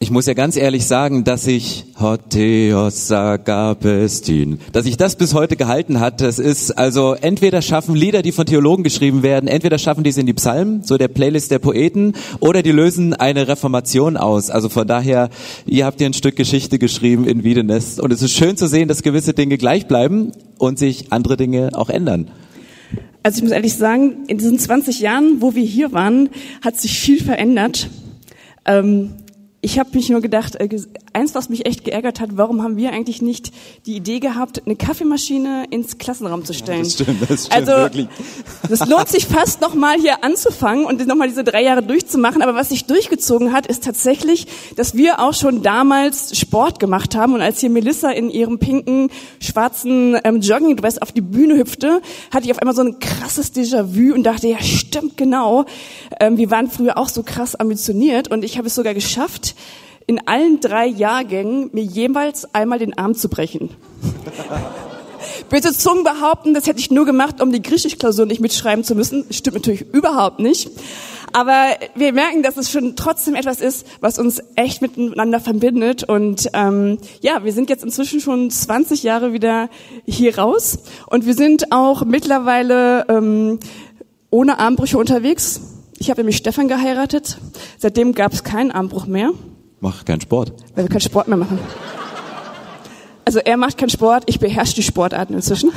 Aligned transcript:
ich 0.00 0.12
muss 0.12 0.26
ja 0.26 0.34
ganz 0.34 0.56
ehrlich 0.56 0.86
sagen, 0.86 1.24
dass 1.24 1.48
ich 1.48 1.84
Hotheos 1.98 3.10
Agapestin, 3.10 4.60
dass 4.72 4.86
ich 4.86 4.96
das 4.96 5.16
bis 5.16 5.34
heute 5.34 5.56
gehalten 5.56 5.98
hat. 5.98 6.20
Das 6.20 6.38
ist 6.38 6.70
also 6.78 7.14
entweder 7.14 7.62
schaffen 7.62 7.96
Lieder, 7.96 8.22
die 8.22 8.30
von 8.30 8.46
Theologen 8.46 8.84
geschrieben 8.84 9.24
werden, 9.24 9.48
entweder 9.48 9.76
schaffen 9.76 10.04
die 10.04 10.10
es 10.10 10.16
in 10.16 10.26
die 10.26 10.34
Psalmen, 10.34 10.84
so 10.84 10.98
der 10.98 11.08
Playlist 11.08 11.50
der 11.50 11.58
Poeten, 11.58 12.14
oder 12.38 12.62
die 12.62 12.70
lösen 12.70 13.12
eine 13.12 13.48
Reformation 13.48 14.16
aus. 14.16 14.50
Also 14.50 14.68
von 14.68 14.86
daher, 14.86 15.30
ihr 15.66 15.84
habt 15.84 15.98
hier 15.98 16.08
ein 16.08 16.14
Stück 16.14 16.36
Geschichte 16.36 16.78
geschrieben 16.78 17.26
in 17.26 17.42
Wiedenest 17.42 17.98
und 17.98 18.12
es 18.12 18.22
ist 18.22 18.34
schön 18.34 18.56
zu 18.56 18.68
sehen, 18.68 18.86
dass 18.86 19.02
gewisse 19.02 19.34
Dinge 19.34 19.58
gleich 19.58 19.88
bleiben 19.88 20.30
und 20.58 20.78
sich 20.78 21.12
andere 21.12 21.36
Dinge 21.36 21.70
auch 21.72 21.90
ändern. 21.90 22.30
Also 23.24 23.38
ich 23.38 23.42
muss 23.42 23.52
ehrlich 23.52 23.74
sagen, 23.74 24.26
in 24.28 24.38
diesen 24.38 24.60
20 24.60 25.00
Jahren, 25.00 25.40
wo 25.40 25.56
wir 25.56 25.64
hier 25.64 25.90
waren, 25.90 26.28
hat 26.62 26.76
sich 26.76 26.96
viel 27.00 27.20
verändert. 27.20 27.90
Ähm 28.64 29.10
ich 29.60 29.78
habe 29.78 29.90
mich 29.94 30.08
nur 30.08 30.20
gedacht, 30.20 30.56
äh, 30.56 30.68
eins, 31.18 31.34
was 31.34 31.48
mich 31.48 31.66
echt 31.66 31.84
geärgert 31.84 32.20
hat, 32.20 32.30
warum 32.36 32.62
haben 32.62 32.76
wir 32.76 32.92
eigentlich 32.92 33.20
nicht 33.22 33.52
die 33.86 33.96
Idee 33.96 34.20
gehabt, 34.20 34.62
eine 34.64 34.76
Kaffeemaschine 34.76 35.66
ins 35.70 35.98
Klassenraum 35.98 36.44
zu 36.44 36.54
stellen? 36.54 36.84
Das 36.84 36.92
stimmt, 36.92 37.22
das 37.28 37.46
stimmt 37.46 37.54
also, 37.54 37.72
wirklich. 37.72 38.08
Das 38.68 38.86
lohnt 38.86 39.08
sich 39.08 39.26
fast 39.26 39.60
nochmal 39.60 39.98
hier 39.98 40.22
anzufangen 40.24 40.84
und 40.84 41.04
nochmal 41.06 41.28
diese 41.28 41.42
drei 41.42 41.62
Jahre 41.62 41.82
durchzumachen. 41.82 42.42
Aber 42.42 42.54
was 42.54 42.68
sich 42.68 42.84
durchgezogen 42.84 43.52
hat, 43.52 43.66
ist 43.66 43.84
tatsächlich, 43.84 44.46
dass 44.76 44.94
wir 44.94 45.20
auch 45.20 45.34
schon 45.34 45.62
damals 45.62 46.38
Sport 46.38 46.78
gemacht 46.78 47.16
haben. 47.16 47.34
Und 47.34 47.40
als 47.40 47.60
hier 47.60 47.70
Melissa 47.70 48.10
in 48.10 48.30
ihrem 48.30 48.58
pinken, 48.58 49.10
schwarzen 49.40 50.16
ähm, 50.22 50.40
Joggingdress 50.40 50.98
auf 50.98 51.12
die 51.12 51.20
Bühne 51.20 51.56
hüpfte, 51.56 52.00
hatte 52.32 52.46
ich 52.46 52.52
auf 52.52 52.58
einmal 52.58 52.74
so 52.74 52.82
ein 52.82 52.98
krasses 53.00 53.52
Déjà-vu 53.54 54.14
und 54.14 54.22
dachte, 54.22 54.46
ja 54.46 54.60
stimmt 54.60 55.16
genau. 55.16 55.64
Ähm, 56.20 56.36
wir 56.36 56.50
waren 56.50 56.70
früher 56.70 56.96
auch 56.96 57.08
so 57.08 57.22
krass 57.22 57.56
ambitioniert 57.56 58.28
und 58.28 58.44
ich 58.44 58.56
habe 58.56 58.68
es 58.68 58.74
sogar 58.74 58.94
geschafft, 58.94 59.54
in 60.08 60.26
allen 60.26 60.58
drei 60.60 60.86
Jahrgängen 60.86 61.68
mir 61.72 61.84
jeweils 61.84 62.52
einmal 62.54 62.78
den 62.78 62.96
Arm 62.96 63.14
zu 63.14 63.28
brechen. 63.28 63.70
Böse 65.50 65.72
Zungen 65.72 66.02
behaupten, 66.02 66.54
das 66.54 66.66
hätte 66.66 66.80
ich 66.80 66.90
nur 66.90 67.04
gemacht, 67.04 67.40
um 67.42 67.52
die 67.52 67.62
Griechisch-Klausur 67.62 68.24
nicht 68.24 68.40
mitschreiben 68.40 68.84
zu 68.84 68.94
müssen. 68.94 69.26
Stimmt 69.30 69.56
natürlich 69.56 69.82
überhaupt 69.92 70.40
nicht. 70.40 70.70
Aber 71.32 71.76
wir 71.94 72.14
merken, 72.14 72.42
dass 72.42 72.56
es 72.56 72.70
schon 72.70 72.96
trotzdem 72.96 73.34
etwas 73.34 73.60
ist, 73.60 73.86
was 74.00 74.18
uns 74.18 74.42
echt 74.56 74.80
miteinander 74.80 75.40
verbindet. 75.40 76.04
Und 76.04 76.48
ähm, 76.54 76.98
ja, 77.20 77.44
wir 77.44 77.52
sind 77.52 77.68
jetzt 77.68 77.84
inzwischen 77.84 78.20
schon 78.20 78.50
20 78.50 79.02
Jahre 79.02 79.34
wieder 79.34 79.68
hier 80.06 80.38
raus. 80.38 80.78
Und 81.06 81.26
wir 81.26 81.34
sind 81.34 81.70
auch 81.70 82.06
mittlerweile 82.06 83.04
ähm, 83.08 83.58
ohne 84.30 84.58
Armbrüche 84.58 84.96
unterwegs. 84.96 85.60
Ich 85.98 86.08
habe 86.08 86.20
nämlich 86.20 86.38
Stefan 86.38 86.66
geheiratet. 86.66 87.38
Seitdem 87.76 88.14
gab 88.14 88.32
es 88.32 88.42
keinen 88.42 88.70
Armbruch 88.70 89.06
mehr. 89.06 89.32
Mach 89.80 90.04
keinen 90.04 90.20
Sport. 90.20 90.52
Weil 90.74 90.84
wir 90.84 90.88
keinen 90.88 91.00
Sport 91.00 91.28
mehr 91.28 91.36
machen. 91.36 91.58
Also 93.24 93.40
er 93.40 93.56
macht 93.58 93.76
keinen 93.76 93.90
Sport, 93.90 94.24
ich 94.26 94.40
beherrsche 94.40 94.74
die 94.74 94.82
Sportarten 94.82 95.34
inzwischen. 95.34 95.70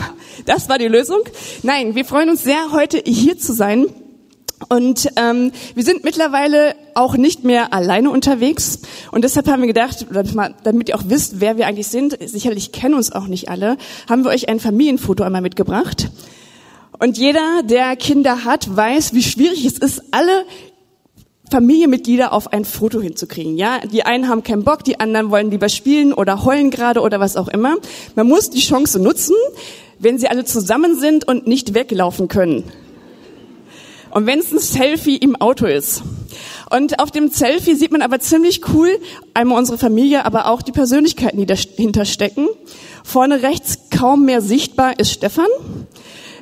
Das 0.45 0.69
war 0.69 0.77
die 0.77 0.87
Lösung. 0.87 1.19
Nein, 1.63 1.95
wir 1.95 2.05
freuen 2.05 2.29
uns 2.29 2.43
sehr, 2.43 2.71
heute 2.71 3.01
hier 3.05 3.37
zu 3.37 3.53
sein. 3.53 3.87
Und 4.69 5.09
ähm, 5.17 5.51
wir 5.75 5.83
sind 5.83 6.03
mittlerweile 6.03 6.75
auch 6.95 7.17
nicht 7.17 7.43
mehr 7.43 7.73
alleine 7.73 8.09
unterwegs. 8.09 8.79
Und 9.11 9.23
deshalb 9.23 9.47
haben 9.47 9.61
wir 9.61 9.67
gedacht, 9.67 10.07
damit 10.63 10.89
ihr 10.89 10.95
auch 10.95 11.03
wisst, 11.07 11.41
wer 11.41 11.57
wir 11.57 11.67
eigentlich 11.67 11.87
sind, 11.87 12.17
sicherlich 12.25 12.71
kennen 12.71 12.93
uns 12.93 13.11
auch 13.11 13.27
nicht 13.27 13.49
alle, 13.49 13.77
haben 14.09 14.23
wir 14.23 14.31
euch 14.31 14.49
ein 14.49 14.59
Familienfoto 14.59 15.23
einmal 15.23 15.41
mitgebracht. 15.41 16.09
Und 16.99 17.17
jeder, 17.17 17.63
der 17.63 17.95
Kinder 17.95 18.45
hat, 18.45 18.75
weiß, 18.75 19.13
wie 19.13 19.23
schwierig 19.23 19.65
es 19.65 19.77
ist, 19.77 20.03
alle 20.11 20.45
Familienmitglieder 21.51 22.31
auf 22.31 22.53
ein 22.53 22.63
Foto 22.63 23.01
hinzukriegen. 23.01 23.57
Ja, 23.57 23.79
die 23.79 24.03
einen 24.03 24.29
haben 24.29 24.41
keinen 24.41 24.63
Bock, 24.63 24.85
die 24.85 25.01
anderen 25.01 25.31
wollen 25.31 25.51
lieber 25.51 25.67
spielen 25.67 26.13
oder 26.13 26.45
heulen 26.45 26.71
gerade 26.71 27.01
oder 27.01 27.19
was 27.19 27.35
auch 27.35 27.49
immer. 27.49 27.75
Man 28.15 28.27
muss 28.27 28.49
die 28.49 28.61
Chance 28.61 28.99
nutzen, 28.99 29.35
wenn 29.99 30.17
sie 30.17 30.29
alle 30.29 30.45
zusammen 30.45 30.97
sind 30.97 31.27
und 31.27 31.47
nicht 31.47 31.73
weglaufen 31.73 32.29
können. 32.29 32.63
Und 34.11 34.27
wenn 34.27 34.39
es 34.39 34.51
ein 34.51 34.59
Selfie 34.59 35.17
im 35.17 35.35
Auto 35.35 35.65
ist. 35.65 36.03
Und 36.69 36.99
auf 36.99 37.11
dem 37.11 37.29
Selfie 37.29 37.75
sieht 37.75 37.91
man 37.91 38.01
aber 38.01 38.19
ziemlich 38.19 38.61
cool 38.73 38.89
einmal 39.33 39.57
unsere 39.57 39.77
Familie, 39.77 40.25
aber 40.25 40.47
auch 40.47 40.61
die 40.61 40.71
Persönlichkeiten, 40.71 41.37
die 41.37 41.45
dahinter 41.45 42.05
stecken. 42.05 42.47
Vorne 43.03 43.43
rechts 43.43 43.77
kaum 43.89 44.23
mehr 44.23 44.41
sichtbar 44.41 44.99
ist 44.99 45.11
Stefan. 45.11 45.47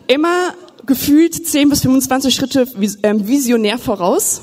Immer 0.07 0.53
gefühlt 0.85 1.47
10 1.47 1.69
bis 1.69 1.81
25 1.81 2.33
Schritte 2.33 2.67
ähm, 3.03 3.27
visionär 3.27 3.77
voraus 3.77 4.41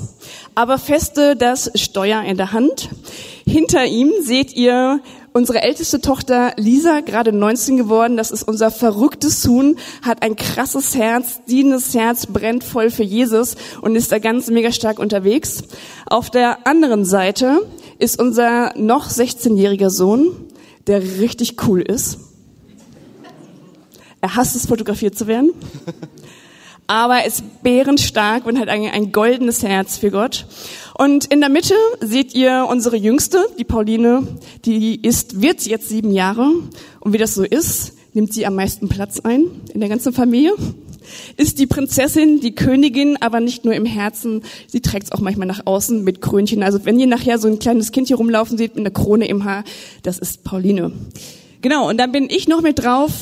aber 0.57 0.79
feste 0.79 1.37
das 1.37 1.71
Steuer 1.75 2.23
in 2.23 2.39
der 2.39 2.53
Hand. 2.53 2.89
Hinter 3.47 3.85
ihm 3.85 4.11
seht 4.23 4.57
ihr 4.57 5.01
unsere 5.35 5.61
älteste 5.61 6.01
Tochter 6.01 6.55
Lisa, 6.57 7.01
gerade 7.01 7.31
19 7.31 7.77
geworden. 7.77 8.17
Das 8.17 8.31
ist 8.31 8.43
unser 8.43 8.71
verrücktes 8.71 9.47
Huhn, 9.47 9.77
hat 10.01 10.23
ein 10.23 10.35
krasses 10.35 10.97
Herz, 10.97 11.43
dienendes 11.45 11.95
Herz, 11.95 12.25
brennt 12.25 12.65
voll 12.65 12.91
für 12.91 13.03
Jesus 13.03 13.57
und 13.83 13.97
ist 13.97 14.11
da 14.11 14.19
ganz 14.19 14.49
mega 14.49 14.73
stark 14.73 14.99
unterwegs. 14.99 15.63
Auf 16.07 16.31
der 16.31 16.67
anderen 16.67 17.05
Seite 17.05 17.61
ist 17.99 18.19
unser 18.19 18.73
noch 18.79 19.11
16-jähriger 19.11 19.91
Sohn, 19.91 20.31
der 20.87 21.03
richtig 21.03 21.69
cool 21.69 21.83
ist. 21.83 22.19
Er 24.23 24.37
hasst 24.37 24.57
es, 24.57 24.67
fotografiert 24.67 25.19
zu 25.19 25.27
werden. 25.27 25.51
aber 26.87 27.25
ist 27.25 27.63
bärenstark 27.63 28.47
und 28.47 28.59
hat 28.59 28.69
ein, 28.69 28.85
ein 28.85 29.13
goldenes 29.13 29.63
Herz 29.63 29.99
für 29.99 30.11
Gott. 30.11 30.47
Und 30.99 31.27
in 31.27 31.41
der 31.41 31.51
Mitte 31.51 31.75
seht 32.01 32.35
ihr 32.35 32.67
unsere 32.71 32.97
Jüngste, 32.97 33.47
die 33.59 33.65
Pauline, 33.65 34.27
die 34.65 35.01
ist, 35.01 35.43
wird 35.43 35.63
jetzt 35.67 35.89
sieben 35.89 36.13
Jahre. 36.13 36.51
Und 37.01 37.13
wie 37.13 37.19
das 37.19 37.35
so 37.35 37.45
ist, 37.45 37.93
nimmt 38.15 38.33
sie 38.33 38.47
am 38.47 38.55
meisten 38.55 38.89
Platz 38.89 39.21
ein 39.21 39.45
in 39.75 39.81
der 39.81 39.89
ganzen 39.89 40.13
Familie. 40.13 40.53
Ist 41.37 41.59
die 41.59 41.67
Prinzessin, 41.67 42.41
die 42.41 42.55
Königin, 42.55 43.17
aber 43.21 43.41
nicht 43.41 43.65
nur 43.65 43.75
im 43.75 43.85
Herzen, 43.85 44.43
sie 44.67 44.81
trägt 44.81 45.05
es 45.05 45.13
auch 45.13 45.21
manchmal 45.21 45.47
nach 45.47 45.67
außen 45.67 46.03
mit 46.03 46.21
Krönchen. 46.21 46.63
Also 46.63 46.85
wenn 46.85 46.99
ihr 46.99 47.07
nachher 47.07 47.39
so 47.39 47.47
ein 47.47 47.59
kleines 47.59 47.93
Kind 47.93 48.09
hier 48.09 48.17
rumlaufen 48.17 48.59
seht 48.59 48.75
mit 48.75 48.81
einer 48.81 48.91
Krone 48.91 49.29
im 49.29 49.45
Haar, 49.45 49.65
das 50.03 50.19
ist 50.19 50.45
Pauline. 50.45 50.93
Genau, 51.61 51.89
und 51.89 51.99
dann 51.99 52.11
bin 52.11 52.29
ich 52.31 52.49
noch 52.49 52.63
mit 52.63 52.79
drauf. 52.79 53.13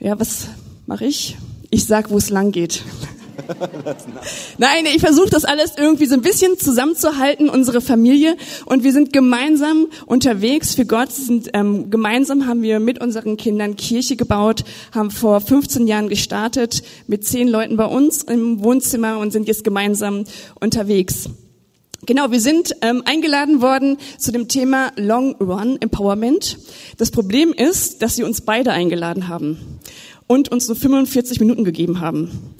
Ja, 0.00 0.18
was 0.18 0.48
mache 0.86 1.06
ich? 1.06 1.36
Ich 1.72 1.86
sag, 1.86 2.10
wo 2.10 2.18
es 2.18 2.28
lang 2.28 2.52
geht. 2.52 2.84
Nein, 4.58 4.84
ich 4.94 5.00
versuche 5.00 5.30
das 5.30 5.46
alles 5.46 5.72
irgendwie 5.78 6.04
so 6.04 6.14
ein 6.14 6.20
bisschen 6.20 6.58
zusammenzuhalten, 6.58 7.48
unsere 7.48 7.80
Familie. 7.80 8.36
Und 8.66 8.84
wir 8.84 8.92
sind 8.92 9.10
gemeinsam 9.14 9.86
unterwegs 10.04 10.74
für 10.74 10.84
Gott. 10.84 11.10
Sind, 11.10 11.48
ähm, 11.54 11.90
gemeinsam 11.90 12.46
haben 12.46 12.60
wir 12.60 12.78
mit 12.78 13.00
unseren 13.00 13.38
Kindern 13.38 13.76
Kirche 13.76 14.16
gebaut, 14.16 14.64
haben 14.94 15.10
vor 15.10 15.40
15 15.40 15.86
Jahren 15.86 16.10
gestartet 16.10 16.82
mit 17.06 17.24
zehn 17.24 17.48
Leuten 17.48 17.78
bei 17.78 17.86
uns 17.86 18.22
im 18.22 18.62
Wohnzimmer 18.62 19.18
und 19.18 19.32
sind 19.32 19.48
jetzt 19.48 19.64
gemeinsam 19.64 20.24
unterwegs. 20.60 21.30
Genau, 22.04 22.30
wir 22.32 22.40
sind 22.40 22.76
ähm, 22.82 23.02
eingeladen 23.06 23.62
worden 23.62 23.96
zu 24.18 24.30
dem 24.30 24.48
Thema 24.48 24.92
Long 24.96 25.36
Run 25.36 25.80
Empowerment. 25.80 26.58
Das 26.98 27.10
Problem 27.10 27.54
ist, 27.54 28.02
dass 28.02 28.16
sie 28.16 28.24
uns 28.24 28.42
beide 28.42 28.72
eingeladen 28.72 29.28
haben 29.28 29.80
und 30.26 30.50
uns 30.50 30.68
nur 30.68 30.76
45 30.76 31.40
Minuten 31.40 31.64
gegeben 31.64 32.00
haben. 32.00 32.56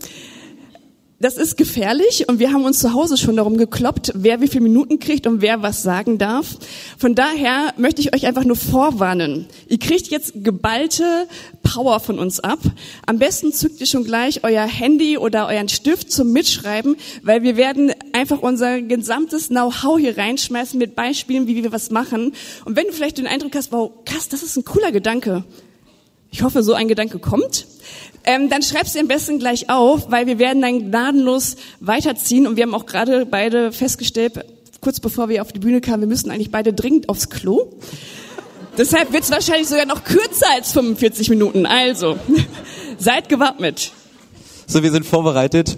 Das 1.23 1.37
ist 1.37 1.57
gefährlich 1.57 2.29
und 2.29 2.41
wir 2.41 2.53
haben 2.53 2.65
uns 2.65 2.81
zu 2.81 2.95
Hause 2.95 3.17
schon 3.17 3.37
darum 3.37 3.57
gekloppt, 3.57 4.11
wer 4.17 4.41
wie 4.41 4.49
viele 4.49 4.65
Minuten 4.65 4.99
kriegt 4.99 5.29
und 5.29 5.41
wer 5.41 5.63
was 5.63 5.85
sagen 5.85 6.19
darf. 6.19 6.57
Von 6.99 7.15
daher 7.15 7.75
möchte 7.77 8.01
ich 8.01 8.13
euch 8.13 8.27
einfach 8.27 8.43
nur 8.43 8.57
vorwarnen. 8.57 9.47
Ihr 9.69 9.79
kriegt 9.79 10.09
jetzt 10.09 10.33
geballte 10.43 11.29
Power 11.63 12.01
von 12.01 12.19
uns 12.19 12.41
ab. 12.41 12.59
Am 13.07 13.21
besten 13.21 13.53
zückt 13.53 13.81
ihr 13.81 13.87
schon 13.87 14.03
gleich 14.03 14.43
euer 14.43 14.65
Handy 14.65 15.17
oder 15.17 15.47
euren 15.47 15.69
Stift 15.69 16.11
zum 16.11 16.33
Mitschreiben, 16.33 16.97
weil 17.23 17.45
wir 17.45 17.57
werden 17.57 17.93
einfach 18.13 18.43
unser 18.43 18.83
gesamtes 18.83 19.47
Know-how 19.47 20.01
hier 20.01 20.19
reinschmeißen 20.19 20.77
mit 20.77 20.97
Beispielen, 20.97 21.47
wie 21.47 21.63
wir 21.63 21.71
was 21.71 21.93
machen. 21.93 22.33
Und 22.65 22.75
wenn 22.75 22.89
du 22.89 22.93
vielleicht 22.93 23.19
den 23.19 23.29
Eindruck 23.29 23.55
hast, 23.55 23.71
wow, 23.71 23.93
krass, 24.05 24.29
das 24.29 24.43
ist 24.43 24.57
ein 24.57 24.65
cooler 24.65 24.91
Gedanke, 24.91 25.45
ich 26.33 26.43
hoffe, 26.43 26.63
so 26.63 26.73
ein 26.73 26.89
Gedanke 26.89 27.19
kommt. 27.19 27.67
Ähm, 28.25 28.49
dann 28.49 28.63
schreibst 28.63 28.95
du 28.95 29.01
am 29.01 29.07
besten 29.07 29.39
gleich 29.39 29.69
auf, 29.69 30.11
weil 30.11 30.27
wir 30.27 30.39
werden 30.39 30.63
dann 30.63 30.91
gnadenlos 30.91 31.57
weiterziehen 31.81 32.47
und 32.47 32.57
wir 32.57 32.65
haben 32.65 32.75
auch 32.75 32.87
gerade 32.87 33.27
beide 33.27 33.71
festgestellt, 33.71 34.45
kurz 34.81 34.99
bevor 34.99 35.29
wir 35.29 35.43
auf 35.43 35.53
die 35.53 35.59
Bühne 35.59 35.81
kamen, 35.81 36.01
wir 36.01 36.09
müssen 36.09 36.31
eigentlich 36.31 36.51
beide 36.51 36.73
dringend 36.73 37.09
aufs 37.09 37.29
Klo. 37.29 37.71
Deshalb 38.79 39.13
wird 39.13 39.25
es 39.25 39.31
wahrscheinlich 39.31 39.69
sogar 39.69 39.85
noch 39.85 40.05
kürzer 40.05 40.47
als 40.55 40.73
45 40.73 41.29
Minuten. 41.29 41.67
Also, 41.67 42.19
seid 42.99 43.29
gewappnet. 43.29 43.93
So, 44.67 44.83
wir 44.83 44.93
sind 44.93 45.05
vorbereitet. 45.05 45.77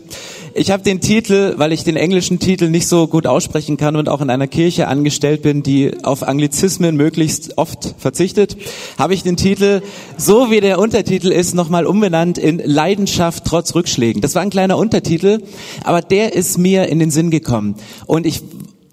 Ich 0.53 0.71
habe 0.71 0.83
den 0.83 1.01
Titel, 1.01 1.55
weil 1.57 1.73
ich 1.73 1.85
den 1.85 1.97
englischen 1.97 2.39
Titel 2.39 2.69
nicht 2.69 2.87
so 2.87 3.09
gut 3.09 3.27
aussprechen 3.27 3.77
kann 3.77 3.97
und 3.97 4.09
auch 4.09 4.21
in 4.21 4.31
einer 4.31 4.47
Kirche 4.47 4.87
angestellt 4.87 5.43
bin, 5.43 5.63
die 5.63 6.05
auf 6.05 6.23
Anglizismen 6.23 6.97
möglichst 6.97 7.59
oft 7.59 7.95
verzichtet, 7.99 8.57
habe 8.99 9.15
ich 9.15 9.23
den 9.23 9.37
Titel, 9.37 9.83
so 10.17 10.51
wie 10.51 10.61
der 10.61 10.79
Untertitel 10.79 11.33
ist, 11.33 11.55
nochmal 11.55 11.87
umbenannt 11.87 12.39
in 12.39 12.59
Leidenschaft 12.59 13.45
trotz 13.47 13.75
Rückschlägen. 13.75 14.23
Das 14.23 14.35
war 14.35 14.43
ein 14.43 14.51
kleiner 14.51 14.77
Untertitel, 14.77 15.41
aber 15.83 16.03
der 16.03 16.35
ist 16.35 16.59
mir 16.59 16.87
in 16.87 16.99
den 16.99 17.11
Sinn 17.11 17.31
gekommen. 17.31 17.75
Und 18.07 18.27
ich, 18.27 18.43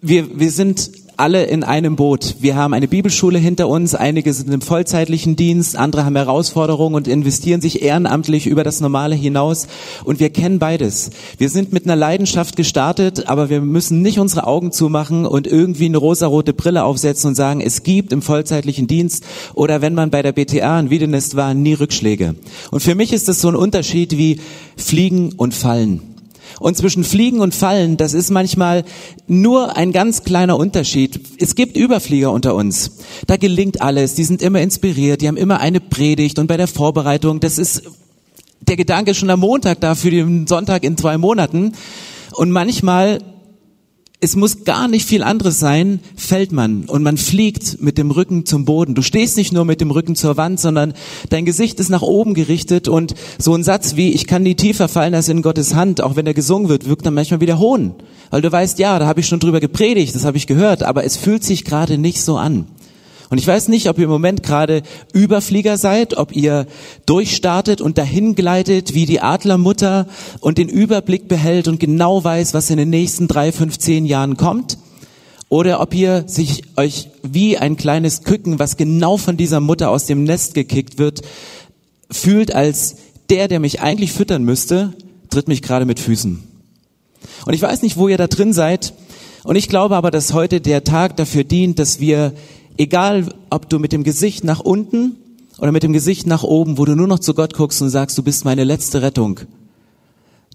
wir, 0.01 0.39
wir 0.39 0.51
sind 0.51 0.89
alle 1.21 1.44
in 1.44 1.63
einem 1.63 1.95
Boot. 1.95 2.38
Wir 2.39 2.56
haben 2.56 2.73
eine 2.73 2.88
Bibelschule 2.88 3.38
hinter 3.38 3.68
uns, 3.68 3.94
einige 3.94 4.33
sind 4.33 4.51
im 4.51 4.62
vollzeitlichen 4.62 5.35
Dienst, 5.35 5.75
andere 5.75 6.03
haben 6.03 6.15
Herausforderungen 6.15 6.95
und 6.95 7.07
investieren 7.07 7.62
sich 7.62 7.83
ehrenamtlich 7.83 8.47
über 8.47 8.63
das 8.63 8.81
Normale 8.81 9.13
hinaus. 9.13 9.68
Und 10.03 10.19
wir 10.19 10.31
kennen 10.31 10.57
beides. 10.57 11.12
Wir 11.38 11.50
sind 11.50 11.73
mit 11.73 11.85
einer 11.85 11.95
Leidenschaft 11.95 12.56
gestartet, 12.56 13.29
aber 13.29 13.51
wir 13.51 13.62
müssen 13.62 14.01
nicht 14.01 14.18
unsere 14.18 14.47
Augen 14.47 14.71
zumachen 14.71 15.27
und 15.27 15.45
irgendwie 15.45 15.85
eine 15.85 15.97
rosarote 15.97 16.53
Brille 16.53 16.83
aufsetzen 16.83 17.27
und 17.27 17.35
sagen, 17.35 17.62
es 17.62 17.83
gibt 17.83 18.12
im 18.13 18.23
vollzeitlichen 18.23 18.88
Dienst 18.88 19.23
oder 19.53 19.83
wenn 19.83 19.94
man 19.94 20.09
bei 20.09 20.23
der 20.23 20.31
BTA 20.31 20.79
in 20.79 20.89
Wiedenest 20.89 21.35
war, 21.35 21.53
nie 21.53 21.73
Rückschläge. 21.73 22.33
Und 22.71 22.79
für 22.79 22.95
mich 22.95 23.13
ist 23.13 23.27
das 23.27 23.41
so 23.41 23.47
ein 23.47 23.56
Unterschied 23.56 24.18
wie 24.18 24.41
Fliegen 24.75 25.33
und 25.38 25.53
Fallen. 25.53 26.10
Und 26.61 26.77
zwischen 26.77 27.03
Fliegen 27.03 27.39
und 27.39 27.55
Fallen, 27.55 27.97
das 27.97 28.13
ist 28.13 28.29
manchmal 28.29 28.83
nur 29.27 29.77
ein 29.77 29.91
ganz 29.91 30.23
kleiner 30.23 30.57
Unterschied. 30.57 31.19
Es 31.39 31.55
gibt 31.55 31.75
Überflieger 31.75 32.31
unter 32.31 32.53
uns. 32.53 32.97
Da 33.25 33.37
gelingt 33.37 33.81
alles. 33.81 34.13
Die 34.13 34.23
sind 34.23 34.43
immer 34.43 34.61
inspiriert. 34.61 35.21
Die 35.21 35.27
haben 35.27 35.37
immer 35.37 35.59
eine 35.59 35.79
Predigt. 35.79 36.37
Und 36.37 36.45
bei 36.45 36.57
der 36.57 36.67
Vorbereitung, 36.67 37.39
das 37.39 37.57
ist, 37.57 37.81
der 38.59 38.75
Gedanke 38.77 39.15
schon 39.15 39.31
am 39.31 39.39
Montag 39.39 39.81
da 39.81 39.95
für 39.95 40.11
den 40.11 40.45
Sonntag 40.45 40.83
in 40.83 40.97
zwei 40.97 41.17
Monaten. 41.17 41.73
Und 42.33 42.51
manchmal 42.51 43.23
es 44.23 44.35
muss 44.35 44.65
gar 44.65 44.88
nicht 44.88 45.07
viel 45.07 45.23
anderes 45.23 45.59
sein, 45.59 46.00
fällt 46.15 46.51
man 46.51 46.83
und 46.85 47.01
man 47.01 47.18
fliegt 47.18 47.81
mit 47.81 47.97
dem 47.97 48.12
Rücken 48.12 48.45
zum 48.45 48.65
Boden. 48.65 48.94
Du 48.94 49.01
stehst 49.01 49.35
nicht 49.35 49.51
nur 49.51 49.65
mit 49.65 49.81
dem 49.81 49.89
Rücken 49.89 50.15
zur 50.15 50.38
Wand, 50.38 50.59
sondern 50.59 50.94
dein 51.29 51.44
Gesicht 51.44 51.79
ist 51.79 51.89
nach 51.89 52.03
oben 52.03 52.35
gerichtet 52.35 52.88
und 52.88 53.15
so 53.39 53.56
ein 53.56 53.63
Satz 53.63 53.95
wie, 53.95 54.13
ich 54.13 54.27
kann 54.27 54.44
nie 54.44 54.53
tiefer 54.53 54.88
fallen 54.88 55.15
als 55.15 55.27
in 55.27 55.41
Gottes 55.41 55.73
Hand, 55.73 56.01
auch 56.01 56.15
wenn 56.15 56.27
er 56.27 56.35
gesungen 56.35 56.69
wird, 56.69 56.88
wirkt 56.88 57.03
dann 57.07 57.15
manchmal 57.15 57.41
wieder 57.41 57.57
Hohn. 57.57 57.95
Weil 58.29 58.44
du 58.44 58.51
weißt, 58.51 58.77
ja, 58.77 59.00
da 59.00 59.07
habe 59.07 59.21
ich 59.21 59.25
schon 59.25 59.39
drüber 59.39 59.59
gepredigt, 59.59 60.13
das 60.13 60.23
habe 60.23 60.38
ich 60.38 60.45
gehört, 60.45 60.83
aber 60.83 61.03
es 61.03 61.18
fühlt 61.18 61.44
sich 61.44 61.65
gerade 61.65 61.97
nicht 61.97 62.21
so 62.21 62.38
an. 62.38 62.68
Und 63.31 63.38
ich 63.38 63.48
weiß 63.48 63.69
nicht, 63.69 63.88
ob 63.88 63.98
ihr 63.98 64.04
im 64.04 64.10
Moment 64.10 64.44
gerade 64.44 64.83
Überflieger 65.13 65.78
seid, 65.78 66.18
ob 66.18 66.36
ihr 66.36 66.68
durchstartet 67.06 67.80
und 67.80 67.98
dahin 67.98 68.36
gleitet 68.36 68.94
wie 68.94 69.06
die 69.06 69.22
Adlermutter 69.22 70.06
und 70.42 70.57
den 70.57 70.68
Überblick 70.68 71.30
behält 71.30 71.69
und 71.69 71.80
genau 71.80 72.25
weiß, 72.25 72.54
was 72.54 72.69
in 72.69 72.75
den 72.75 72.89
nächsten 72.89 73.30
drei, 73.30 73.54
fünf, 73.54 73.80
zehn 73.80 74.06
Jahren 74.06 74.36
kommt. 74.36 74.78
Oder 75.48 75.80
ob 75.80 75.95
ihr 75.95 76.25
sich 76.28 76.63
euch 76.75 77.07
wie 77.24 77.57
ein 77.57 77.78
kleines 77.78 78.24
Küken, 78.24 78.60
was 78.60 78.75
genau 78.75 79.16
von 79.16 79.38
dieser 79.38 79.62
Mutter 79.62 79.92
aus 79.92 80.07
dem 80.07 80.25
Nest 80.25 80.54
gekickt 80.54 81.00
wird, 81.00 81.22
fühlt 82.12 82.54
als 82.54 82.98
der, 83.30 83.48
der 83.48 83.62
mich 83.62 83.80
eigentlich 83.80 84.12
füttern 84.12 84.44
müsste, 84.44 84.92
tritt 85.30 85.48
mich 85.48 85.62
gerade 85.62 85.86
mit 85.86 86.01
Füßen. 86.01 86.44
Und 87.45 87.54
ich 87.54 87.62
weiß 87.62 87.81
nicht, 87.81 87.95
wo 87.95 88.10
ihr 88.10 88.18
da 88.18 88.28
drin 88.28 88.51
seid. 88.51 88.94
Und 89.45 89.56
ich 89.56 89.69
glaube 89.69 89.95
aber, 89.95 90.12
dass 90.12 90.33
heute 90.33 90.60
der 90.60 90.83
Tag 90.83 91.16
dafür 91.16 91.45
dient, 91.45 91.80
dass 91.80 92.01
wir 92.01 92.33
Egal, 92.77 93.33
ob 93.50 93.69
du 93.69 93.79
mit 93.79 93.91
dem 93.91 94.03
Gesicht 94.03 94.44
nach 94.44 94.59
unten 94.59 95.15
oder 95.59 95.71
mit 95.71 95.83
dem 95.83 95.94
Gesicht 95.94 96.25
nach 96.25 96.44
oben, 96.44 96.77
wo 96.77 96.85
du 96.85 96.95
nur 96.95 97.07
noch 97.07 97.19
zu 97.19 97.33
Gott 97.33 97.53
guckst 97.53 97.81
und 97.81 97.89
sagst, 97.89 98.18
du 98.18 98.23
bist 98.23 98.45
meine 98.45 98.63
letzte 98.63 99.01
Rettung. 99.01 99.41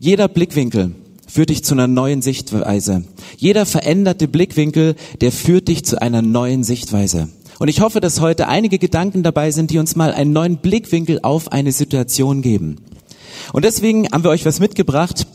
Jeder 0.00 0.28
Blickwinkel 0.28 0.94
führt 1.26 1.50
dich 1.50 1.64
zu 1.64 1.74
einer 1.74 1.86
neuen 1.86 2.22
Sichtweise. 2.22 3.04
Jeder 3.36 3.66
veränderte 3.66 4.28
Blickwinkel, 4.28 4.94
der 5.20 5.32
führt 5.32 5.68
dich 5.68 5.84
zu 5.84 6.00
einer 6.00 6.22
neuen 6.22 6.64
Sichtweise. 6.64 7.28
Und 7.58 7.68
ich 7.68 7.80
hoffe, 7.80 8.00
dass 8.00 8.20
heute 8.20 8.48
einige 8.48 8.78
Gedanken 8.78 9.22
dabei 9.22 9.50
sind, 9.50 9.70
die 9.70 9.78
uns 9.78 9.96
mal 9.96 10.12
einen 10.12 10.32
neuen 10.32 10.58
Blickwinkel 10.58 11.20
auf 11.22 11.52
eine 11.52 11.72
Situation 11.72 12.42
geben. 12.42 12.76
Und 13.52 13.64
deswegen 13.64 14.08
haben 14.12 14.24
wir 14.24 14.30
euch 14.30 14.44
was 14.44 14.60
mitgebracht. 14.60 15.26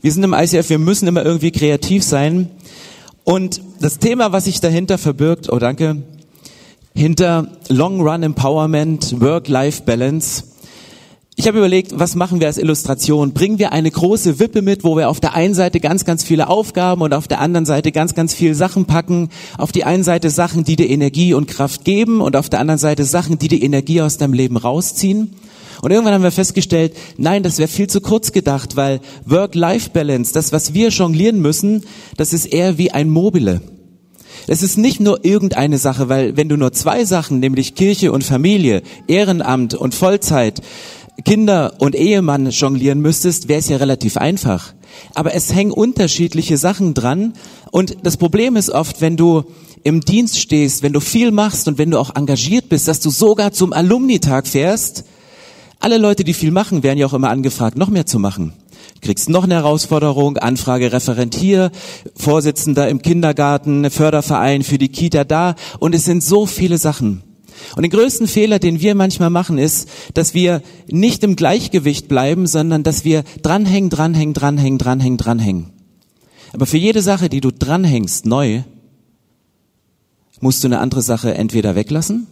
Wir 0.00 0.12
sind 0.12 0.22
im 0.22 0.34
ICF, 0.34 0.70
wir 0.70 0.78
müssen 0.78 1.08
immer 1.08 1.24
irgendwie 1.24 1.50
kreativ 1.50 2.02
sein. 2.02 2.50
Und 3.24 3.60
das 3.80 3.98
Thema, 3.98 4.32
was 4.32 4.44
sich 4.44 4.60
dahinter 4.60 4.98
verbirgt, 4.98 5.52
oh 5.52 5.58
danke, 5.58 6.02
hinter 6.96 7.48
Long 7.68 8.00
Run 8.00 8.22
Empowerment, 8.22 9.20
Work-Life 9.20 9.82
Balance. 9.82 10.44
Ich 11.38 11.46
habe 11.46 11.58
überlegt, 11.58 11.98
was 11.98 12.14
machen 12.14 12.40
wir 12.40 12.46
als 12.46 12.56
Illustration? 12.56 13.34
Bringen 13.34 13.58
wir 13.58 13.72
eine 13.72 13.90
große 13.90 14.38
Wippe 14.38 14.62
mit, 14.62 14.82
wo 14.82 14.96
wir 14.96 15.10
auf 15.10 15.20
der 15.20 15.34
einen 15.34 15.52
Seite 15.52 15.80
ganz, 15.80 16.06
ganz 16.06 16.24
viele 16.24 16.48
Aufgaben 16.48 17.02
und 17.02 17.12
auf 17.12 17.28
der 17.28 17.42
anderen 17.42 17.66
Seite 17.66 17.92
ganz, 17.92 18.14
ganz 18.14 18.32
viele 18.32 18.54
Sachen 18.54 18.86
packen. 18.86 19.28
Auf 19.58 19.72
die 19.72 19.84
einen 19.84 20.04
Seite 20.04 20.30
Sachen, 20.30 20.64
die 20.64 20.76
dir 20.76 20.88
Energie 20.88 21.34
und 21.34 21.48
Kraft 21.48 21.84
geben 21.84 22.22
und 22.22 22.34
auf 22.34 22.48
der 22.48 22.60
anderen 22.60 22.78
Seite 22.78 23.04
Sachen, 23.04 23.38
die 23.38 23.48
dir 23.48 23.62
Energie 23.62 24.00
aus 24.00 24.16
deinem 24.16 24.32
Leben 24.32 24.56
rausziehen. 24.56 25.34
Und 25.82 25.90
irgendwann 25.90 26.14
haben 26.14 26.22
wir 26.22 26.30
festgestellt, 26.30 26.96
nein, 27.18 27.42
das 27.42 27.58
wäre 27.58 27.68
viel 27.68 27.88
zu 27.88 28.00
kurz 28.00 28.32
gedacht, 28.32 28.76
weil 28.76 29.00
Work-Life-Balance, 29.26 30.32
das, 30.32 30.50
was 30.52 30.72
wir 30.72 30.88
jonglieren 30.88 31.42
müssen, 31.42 31.84
das 32.16 32.32
ist 32.32 32.46
eher 32.46 32.78
wie 32.78 32.92
ein 32.92 33.10
Mobile. 33.10 33.60
Es 34.48 34.62
ist 34.62 34.78
nicht 34.78 35.00
nur 35.00 35.24
irgendeine 35.24 35.78
Sache, 35.78 36.08
weil 36.08 36.36
wenn 36.36 36.48
du 36.48 36.56
nur 36.56 36.72
zwei 36.72 37.04
Sachen, 37.04 37.40
nämlich 37.40 37.74
Kirche 37.74 38.12
und 38.12 38.22
Familie, 38.22 38.82
Ehrenamt 39.08 39.74
und 39.74 39.94
Vollzeit, 39.94 40.62
Kinder 41.24 41.74
und 41.78 41.94
Ehemann 41.96 42.50
jonglieren 42.50 43.00
müsstest, 43.00 43.48
wäre 43.48 43.58
es 43.58 43.68
ja 43.68 43.78
relativ 43.78 44.16
einfach. 44.16 44.74
Aber 45.14 45.34
es 45.34 45.52
hängen 45.52 45.72
unterschiedliche 45.72 46.58
Sachen 46.58 46.94
dran. 46.94 47.32
Und 47.72 47.96
das 48.04 48.16
Problem 48.16 48.54
ist 48.54 48.70
oft, 48.70 49.00
wenn 49.00 49.16
du 49.16 49.44
im 49.82 50.02
Dienst 50.02 50.38
stehst, 50.38 50.82
wenn 50.82 50.92
du 50.92 51.00
viel 51.00 51.32
machst 51.32 51.66
und 51.66 51.78
wenn 51.78 51.90
du 51.90 51.98
auch 51.98 52.14
engagiert 52.14 52.68
bist, 52.68 52.86
dass 52.86 53.00
du 53.00 53.10
sogar 53.10 53.52
zum 53.52 53.72
Alumnitag 53.72 54.46
fährst. 54.46 55.04
Alle 55.80 55.98
Leute, 55.98 56.24
die 56.24 56.34
viel 56.34 56.50
machen, 56.50 56.82
werden 56.82 56.98
ja 56.98 57.06
auch 57.06 57.14
immer 57.14 57.30
angefragt, 57.30 57.76
noch 57.76 57.88
mehr 57.88 58.06
zu 58.06 58.18
machen 58.18 58.52
kriegst 59.00 59.28
noch 59.28 59.44
eine 59.44 59.54
Herausforderung, 59.54 60.38
Anfrage 60.38 60.92
Referent 60.92 61.34
hier, 61.34 61.70
Vorsitzender 62.14 62.88
im 62.88 63.02
Kindergarten, 63.02 63.90
Förderverein 63.90 64.62
für 64.62 64.78
die 64.78 64.88
Kita 64.88 65.24
da 65.24 65.54
und 65.78 65.94
es 65.94 66.04
sind 66.04 66.22
so 66.22 66.46
viele 66.46 66.78
Sachen. 66.78 67.22
Und 67.74 67.82
den 67.82 67.90
größten 67.90 68.26
Fehler, 68.26 68.58
den 68.58 68.80
wir 68.80 68.94
manchmal 68.94 69.30
machen, 69.30 69.58
ist, 69.58 69.88
dass 70.14 70.34
wir 70.34 70.62
nicht 70.88 71.24
im 71.24 71.36
Gleichgewicht 71.36 72.08
bleiben, 72.08 72.46
sondern 72.46 72.82
dass 72.82 73.04
wir 73.04 73.24
dranhängen, 73.42 73.90
dranhängen, 73.90 74.34
dranhängen, 74.34 74.78
dranhängen, 74.78 75.18
dranhängen. 75.18 75.70
Aber 76.52 76.66
für 76.66 76.78
jede 76.78 77.02
Sache, 77.02 77.28
die 77.28 77.40
du 77.40 77.50
dranhängst, 77.50 78.26
neu, 78.26 78.62
musst 80.40 80.62
du 80.62 80.68
eine 80.68 80.80
andere 80.80 81.02
Sache 81.02 81.34
entweder 81.34 81.74
weglassen 81.74 82.26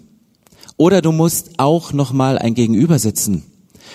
oder 0.77 1.03
du 1.03 1.12
musst 1.12 1.59
auch 1.59 1.93
nochmal 1.93 2.39
ein 2.39 2.55
Gegenüber 2.55 2.99
sitzen. 2.99 3.45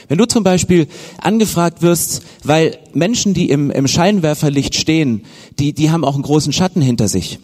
Wenn 0.08 0.18
du 0.18 0.26
zum 0.26 0.44
Beispiel 0.44 0.88
angefragt 1.20 1.82
wirst, 1.82 2.22
weil 2.44 2.78
Menschen, 2.94 3.34
die 3.34 3.50
im, 3.50 3.72
im 3.72 3.88
Scheinwerferlicht 3.88 4.76
stehen, 4.76 5.24
die, 5.60 5.74
die 5.74 5.92
haben 5.92 6.06
auch 6.06 6.16
einen 6.16 6.24
großen 6.24 6.54
Schatten 6.54 6.82
hinter 6.82 7.08
sich. 7.08 7.40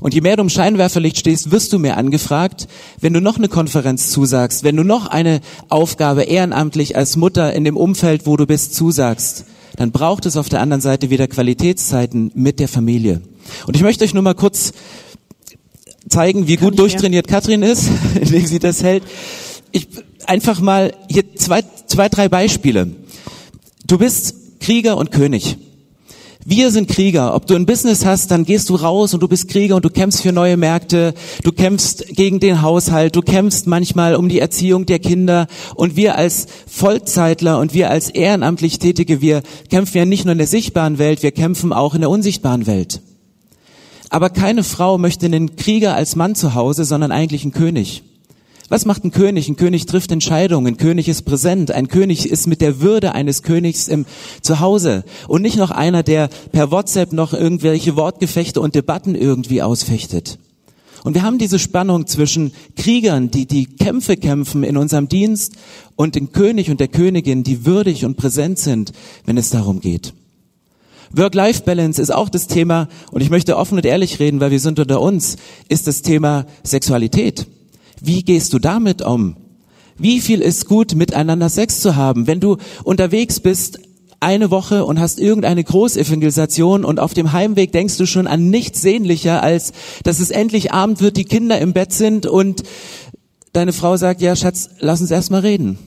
Und 0.00 0.14
je 0.14 0.20
mehr 0.20 0.36
du 0.36 0.42
im 0.42 0.48
Scheinwerferlicht 0.48 1.18
stehst, 1.18 1.50
wirst 1.50 1.72
du 1.72 1.78
mehr 1.78 1.96
angefragt. 1.96 2.66
Wenn 3.00 3.12
du 3.12 3.20
noch 3.20 3.36
eine 3.36 3.48
Konferenz 3.48 4.10
zusagst, 4.10 4.64
wenn 4.64 4.76
du 4.76 4.84
noch 4.84 5.06
eine 5.06 5.40
Aufgabe 5.68 6.22
ehrenamtlich 6.22 6.96
als 6.96 7.16
Mutter 7.16 7.52
in 7.52 7.64
dem 7.64 7.76
Umfeld, 7.76 8.26
wo 8.26 8.36
du 8.36 8.46
bist, 8.46 8.74
zusagst, 8.74 9.44
dann 9.76 9.90
braucht 9.90 10.26
es 10.26 10.36
auf 10.36 10.48
der 10.48 10.60
anderen 10.60 10.80
Seite 10.80 11.10
wieder 11.10 11.28
Qualitätszeiten 11.28 12.30
mit 12.34 12.60
der 12.60 12.68
Familie. 12.68 13.22
Und 13.66 13.76
ich 13.76 13.82
möchte 13.82 14.04
euch 14.04 14.14
nur 14.14 14.22
mal 14.22 14.34
kurz 14.34 14.72
zeigen, 16.08 16.46
wie 16.46 16.56
Kann 16.56 16.70
gut 16.70 16.78
durchtrainiert 16.78 17.26
mehr. 17.26 17.40
Katrin 17.40 17.62
ist, 17.62 17.88
indem 18.20 18.46
sie 18.46 18.58
das 18.58 18.82
hält. 18.82 19.02
Ich 19.72 19.88
einfach 20.26 20.60
mal 20.60 20.92
hier 21.10 21.34
zwei, 21.34 21.62
zwei, 21.86 22.08
drei 22.08 22.28
Beispiele. 22.28 22.94
Du 23.86 23.98
bist 23.98 24.60
Krieger 24.60 24.96
und 24.96 25.10
König. 25.10 25.56
Wir 26.44 26.72
sind 26.72 26.88
Krieger. 26.88 27.34
Ob 27.34 27.46
du 27.46 27.54
ein 27.54 27.66
Business 27.66 28.04
hast, 28.04 28.32
dann 28.32 28.44
gehst 28.44 28.68
du 28.68 28.74
raus 28.74 29.14
und 29.14 29.20
du 29.22 29.28
bist 29.28 29.48
Krieger 29.48 29.76
und 29.76 29.84
du 29.84 29.90
kämpfst 29.90 30.22
für 30.22 30.32
neue 30.32 30.56
Märkte, 30.56 31.14
du 31.44 31.52
kämpfst 31.52 32.04
gegen 32.08 32.40
den 32.40 32.62
Haushalt, 32.62 33.14
du 33.14 33.22
kämpfst 33.22 33.68
manchmal 33.68 34.16
um 34.16 34.28
die 34.28 34.40
Erziehung 34.40 34.84
der 34.84 34.98
Kinder 34.98 35.46
und 35.76 35.94
wir 35.94 36.16
als 36.16 36.46
Vollzeitler 36.66 37.60
und 37.60 37.74
wir 37.74 37.90
als 37.90 38.10
ehrenamtlich 38.10 38.80
Tätige, 38.80 39.20
wir 39.20 39.42
kämpfen 39.70 39.98
ja 39.98 40.04
nicht 40.04 40.24
nur 40.24 40.32
in 40.32 40.38
der 40.38 40.48
sichtbaren 40.48 40.98
Welt, 40.98 41.22
wir 41.22 41.30
kämpfen 41.30 41.72
auch 41.72 41.94
in 41.94 42.00
der 42.00 42.10
unsichtbaren 42.10 42.66
Welt. 42.66 43.02
Aber 44.10 44.28
keine 44.28 44.64
Frau 44.64 44.98
möchte 44.98 45.26
einen 45.26 45.54
Krieger 45.54 45.94
als 45.94 46.16
Mann 46.16 46.34
zu 46.34 46.54
Hause, 46.54 46.84
sondern 46.84 47.12
eigentlich 47.12 47.44
einen 47.44 47.52
König. 47.52 48.02
Was 48.72 48.86
macht 48.86 49.04
ein 49.04 49.10
König? 49.10 49.50
Ein 49.50 49.56
König 49.56 49.84
trifft 49.84 50.12
Entscheidungen, 50.12 50.66
ein 50.66 50.76
König 50.78 51.06
ist 51.06 51.26
präsent, 51.26 51.70
ein 51.72 51.88
König 51.88 52.30
ist 52.30 52.46
mit 52.46 52.62
der 52.62 52.80
Würde 52.80 53.14
eines 53.14 53.42
Königs 53.42 53.86
im 53.86 54.06
Zuhause 54.40 55.04
und 55.28 55.42
nicht 55.42 55.58
noch 55.58 55.70
einer, 55.70 56.02
der 56.02 56.30
per 56.52 56.70
WhatsApp 56.70 57.12
noch 57.12 57.34
irgendwelche 57.34 57.96
Wortgefechte 57.96 58.62
und 58.62 58.74
Debatten 58.74 59.14
irgendwie 59.14 59.60
ausfechtet. 59.60 60.38
Und 61.04 61.12
wir 61.12 61.22
haben 61.22 61.36
diese 61.36 61.58
Spannung 61.58 62.06
zwischen 62.06 62.54
Kriegern, 62.74 63.30
die 63.30 63.44
die 63.44 63.66
Kämpfe 63.66 64.16
kämpfen 64.16 64.64
in 64.64 64.78
unserem 64.78 65.06
Dienst 65.06 65.52
und 65.94 66.14
dem 66.14 66.32
König 66.32 66.70
und 66.70 66.80
der 66.80 66.88
Königin, 66.88 67.42
die 67.42 67.66
würdig 67.66 68.06
und 68.06 68.16
präsent 68.16 68.58
sind, 68.58 68.92
wenn 69.26 69.36
es 69.36 69.50
darum 69.50 69.80
geht. 69.80 70.14
Work-Life-Balance 71.10 72.00
ist 72.00 72.10
auch 72.10 72.30
das 72.30 72.46
Thema, 72.46 72.88
und 73.10 73.20
ich 73.20 73.28
möchte 73.28 73.58
offen 73.58 73.76
und 73.76 73.84
ehrlich 73.84 74.18
reden, 74.18 74.40
weil 74.40 74.50
wir 74.50 74.60
sind 74.60 74.80
unter 74.80 75.02
uns, 75.02 75.36
ist 75.68 75.86
das 75.86 76.00
Thema 76.00 76.46
Sexualität. 76.64 77.46
Wie 78.04 78.24
gehst 78.24 78.52
du 78.52 78.58
damit 78.58 79.00
um? 79.00 79.36
Wie 79.96 80.20
viel 80.20 80.40
ist 80.40 80.66
gut, 80.66 80.96
miteinander 80.96 81.48
Sex 81.48 81.80
zu 81.80 81.94
haben? 81.94 82.26
Wenn 82.26 82.40
du 82.40 82.56
unterwegs 82.82 83.38
bist, 83.38 83.78
eine 84.18 84.50
Woche 84.50 84.84
und 84.84 84.98
hast 84.98 85.20
irgendeine 85.20 85.62
Großevangelisation 85.62 86.84
und 86.84 86.98
auf 86.98 87.14
dem 87.14 87.32
Heimweg 87.32 87.70
denkst 87.70 87.96
du 87.98 88.06
schon 88.06 88.26
an 88.26 88.50
nichts 88.50 88.82
sehnlicher, 88.82 89.42
als 89.42 89.72
dass 90.02 90.18
es 90.18 90.30
endlich 90.30 90.72
Abend 90.72 91.00
wird, 91.00 91.16
die 91.16 91.24
Kinder 91.24 91.60
im 91.60 91.72
Bett 91.72 91.92
sind 91.92 92.26
und 92.26 92.64
deine 93.52 93.72
Frau 93.72 93.96
sagt, 93.96 94.20
ja 94.20 94.34
Schatz, 94.34 94.70
lass 94.80 95.00
uns 95.00 95.10
erstmal 95.10 95.40
reden. 95.40 95.78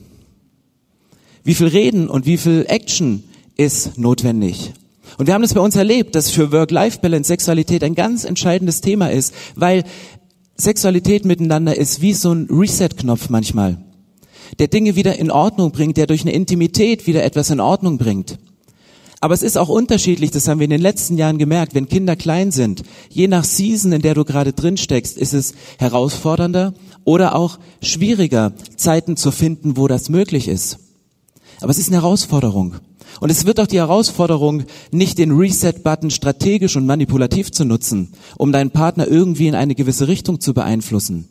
Wie 1.44 1.54
viel 1.54 1.68
Reden 1.68 2.08
und 2.08 2.24
wie 2.24 2.38
viel 2.38 2.64
Action 2.68 3.24
ist 3.56 3.98
notwendig? 3.98 4.72
Und 5.18 5.26
wir 5.26 5.34
haben 5.34 5.42
das 5.42 5.54
bei 5.54 5.60
uns 5.60 5.76
erlebt, 5.76 6.14
dass 6.14 6.30
für 6.30 6.52
Work-Life-Balance 6.52 7.28
Sexualität 7.28 7.82
ein 7.84 7.94
ganz 7.94 8.24
entscheidendes 8.24 8.80
Thema 8.80 9.10
ist, 9.10 9.34
weil 9.54 9.84
Sexualität 10.58 11.24
miteinander 11.24 11.76
ist 11.76 12.00
wie 12.00 12.14
so 12.14 12.32
ein 12.32 12.48
Reset-Knopf 12.50 13.28
manchmal, 13.28 13.78
der 14.58 14.68
Dinge 14.68 14.96
wieder 14.96 15.18
in 15.18 15.30
Ordnung 15.30 15.72
bringt, 15.72 15.96
der 15.96 16.06
durch 16.06 16.22
eine 16.22 16.32
Intimität 16.32 17.06
wieder 17.06 17.24
etwas 17.24 17.50
in 17.50 17.60
Ordnung 17.60 17.98
bringt. 17.98 18.38
Aber 19.20 19.34
es 19.34 19.42
ist 19.42 19.56
auch 19.56 19.68
unterschiedlich, 19.68 20.30
das 20.30 20.46
haben 20.46 20.60
wir 20.60 20.64
in 20.64 20.70
den 20.70 20.80
letzten 20.80 21.16
Jahren 21.16 21.38
gemerkt, 21.38 21.74
wenn 21.74 21.88
Kinder 21.88 22.16
klein 22.16 22.52
sind. 22.52 22.82
Je 23.08 23.28
nach 23.28 23.44
Season, 23.44 23.92
in 23.92 24.02
der 24.02 24.14
du 24.14 24.24
gerade 24.24 24.52
drin 24.52 24.76
steckst, 24.76 25.16
ist 25.16 25.32
es 25.32 25.54
herausfordernder 25.78 26.74
oder 27.04 27.34
auch 27.34 27.58
schwieriger, 27.82 28.52
Zeiten 28.76 29.16
zu 29.16 29.30
finden, 29.30 29.76
wo 29.76 29.88
das 29.88 30.10
möglich 30.10 30.48
ist. 30.48 30.78
Aber 31.60 31.70
es 31.70 31.78
ist 31.78 31.88
eine 31.88 32.02
Herausforderung. 32.02 32.76
Und 33.20 33.30
es 33.30 33.46
wird 33.46 33.60
auch 33.60 33.66
die 33.66 33.78
Herausforderung, 33.78 34.64
nicht 34.90 35.18
den 35.18 35.32
Reset-Button 35.32 36.10
strategisch 36.10 36.76
und 36.76 36.86
manipulativ 36.86 37.50
zu 37.50 37.64
nutzen, 37.64 38.12
um 38.36 38.52
deinen 38.52 38.70
Partner 38.70 39.06
irgendwie 39.06 39.48
in 39.48 39.54
eine 39.54 39.74
gewisse 39.74 40.08
Richtung 40.08 40.40
zu 40.40 40.54
beeinflussen. 40.54 41.28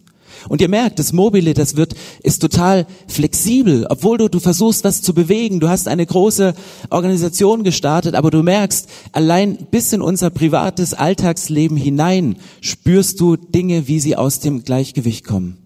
Und 0.49 0.61
ihr 0.61 0.69
merkt, 0.69 0.99
das 0.99 1.13
Mobile, 1.13 1.53
das 1.53 1.75
wird, 1.75 1.95
ist 2.21 2.39
total 2.39 2.85
flexibel, 3.07 3.87
obwohl 3.89 4.17
du, 4.17 4.29
du 4.29 4.39
versuchst, 4.39 4.83
was 4.83 5.01
zu 5.01 5.13
bewegen. 5.13 5.59
Du 5.59 5.69
hast 5.69 5.87
eine 5.87 6.05
große 6.05 6.53
Organisation 6.89 7.63
gestartet, 7.63 8.15
aber 8.15 8.31
du 8.31 8.43
merkst, 8.43 8.87
allein 9.11 9.57
bis 9.71 9.93
in 9.93 10.01
unser 10.01 10.29
privates 10.29 10.93
Alltagsleben 10.93 11.77
hinein 11.77 12.37
spürst 12.61 13.19
du 13.19 13.37
Dinge, 13.37 13.87
wie 13.87 13.99
sie 13.99 14.15
aus 14.15 14.39
dem 14.39 14.63
Gleichgewicht 14.63 15.25
kommen. 15.25 15.57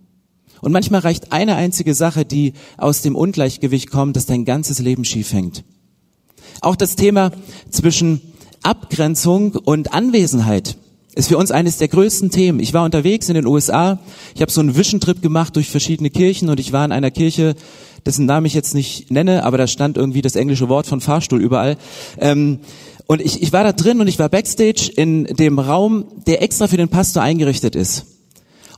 Und 0.62 0.72
manchmal 0.72 1.02
reicht 1.02 1.32
eine 1.32 1.56
einzige 1.56 1.94
Sache, 1.94 2.26
die 2.26 2.54
aus 2.78 3.02
dem 3.02 3.16
Ungleichgewicht 3.16 3.90
kommt, 3.90 4.16
dass 4.16 4.26
dein 4.26 4.46
ganzes 4.46 4.80
Leben 4.80 5.06
schief 5.06 5.34
hängt. 5.34 5.64
Auch 6.62 6.76
das 6.76 6.96
Thema 6.96 7.32
zwischen 7.70 8.22
Abgrenzung 8.64 9.54
und 9.56 9.94
Anwesenheit 9.94 10.78
ist 11.16 11.30
für 11.30 11.38
uns 11.38 11.52
eines 11.52 11.78
der 11.78 11.88
größten 11.88 12.30
Themen. 12.32 12.60
Ich 12.60 12.74
war 12.74 12.84
unterwegs 12.84 13.30
in 13.30 13.36
den 13.36 13.46
USA, 13.46 14.00
ich 14.36 14.42
habe 14.42 14.52
so 14.52 14.62
einen 14.62 14.76
Vision-Trip 14.76 15.22
gemacht 15.22 15.56
durch 15.56 15.70
verschiedene 15.70 16.10
Kirchen 16.10 16.50
und 16.50 16.60
ich 16.60 16.72
war 16.72 16.86
in 16.86 16.92
einer 16.92 17.12
Kirche, 17.12 17.56
dessen 18.06 18.26
Namen 18.26 18.46
ich 18.46 18.54
jetzt 18.54 18.76
nicht 18.76 19.10
nenne, 19.10 19.44
aber 19.44 19.58
da 19.58 19.68
stand 19.68 19.98
irgendwie 19.98 20.22
das 20.22 20.36
englische 20.36 20.70
Wort 20.70 20.88
von 20.88 21.02
Fahrstuhl 21.02 21.42
überall. 21.42 21.78
Ähm, 22.18 22.60
und 23.08 23.22
ich, 23.22 23.42
ich 23.42 23.52
war 23.54 23.64
da 23.64 23.72
drin 23.72 24.02
und 24.02 24.08
ich 24.08 24.20
war 24.20 24.30
backstage 24.30 24.92
in 24.96 25.26
dem 25.26 25.60
Raum, 25.60 26.06
der 26.28 26.44
extra 26.44 26.68
für 26.68 26.78
den 26.78 26.90
Pastor 26.90 27.24
eingerichtet 27.24 27.76
ist. 27.76 28.06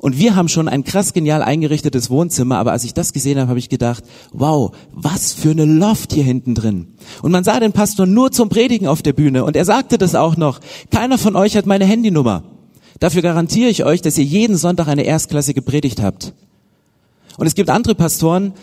Und 0.02 0.18
wir 0.18 0.36
haben 0.36 0.48
schon 0.48 0.68
ein 0.68 0.84
krass 0.84 1.14
genial 1.14 1.44
eingerichtetes 1.44 2.10
Wohnzimmer, 2.10 2.58
aber 2.58 2.72
als 2.72 2.84
ich 2.84 2.96
das 2.96 3.14
gesehen 3.14 3.38
habe, 3.38 3.50
habe 3.50 3.60
ich 3.60 3.70
gedacht, 3.70 4.04
wow, 4.34 4.72
was 4.92 5.32
für 5.32 5.52
eine 5.52 5.66
Loft 5.66 6.14
hier 6.14 6.24
hinten 6.24 6.56
drin. 6.56 6.88
Und 7.22 7.32
man 7.32 7.44
sah 7.44 7.60
den 7.60 7.72
Pastor 7.72 8.08
nur 8.08 8.32
zum 8.32 8.50
Predigen 8.50 8.88
auf 8.88 9.04
der 9.04 9.14
Bühne 9.14 9.46
und 9.46 9.56
er 9.56 9.64
sagte 9.64 10.00
das 10.00 10.16
auch 10.16 10.38
noch, 10.38 10.60
keiner 10.90 11.20
von 11.20 11.36
euch 11.36 11.56
hat 11.56 11.68
meine 11.68 11.86
Handynummer. 11.86 12.44
Dafür 13.00 13.22
garantiere 13.22 13.70
ich 13.70 13.86
euch, 13.86 14.02
dass 14.02 14.18
ihr 14.18 14.24
jeden 14.24 14.58
Sonntag 14.58 14.88
eine 14.88 15.04
erstklassige 15.04 15.62
Predigt 15.62 16.02
habt. 16.02 16.34
Und 17.38 17.46
es 17.46 17.54
gibt 17.54 17.70
andere 17.70 17.94
Pastoren, 17.94 18.54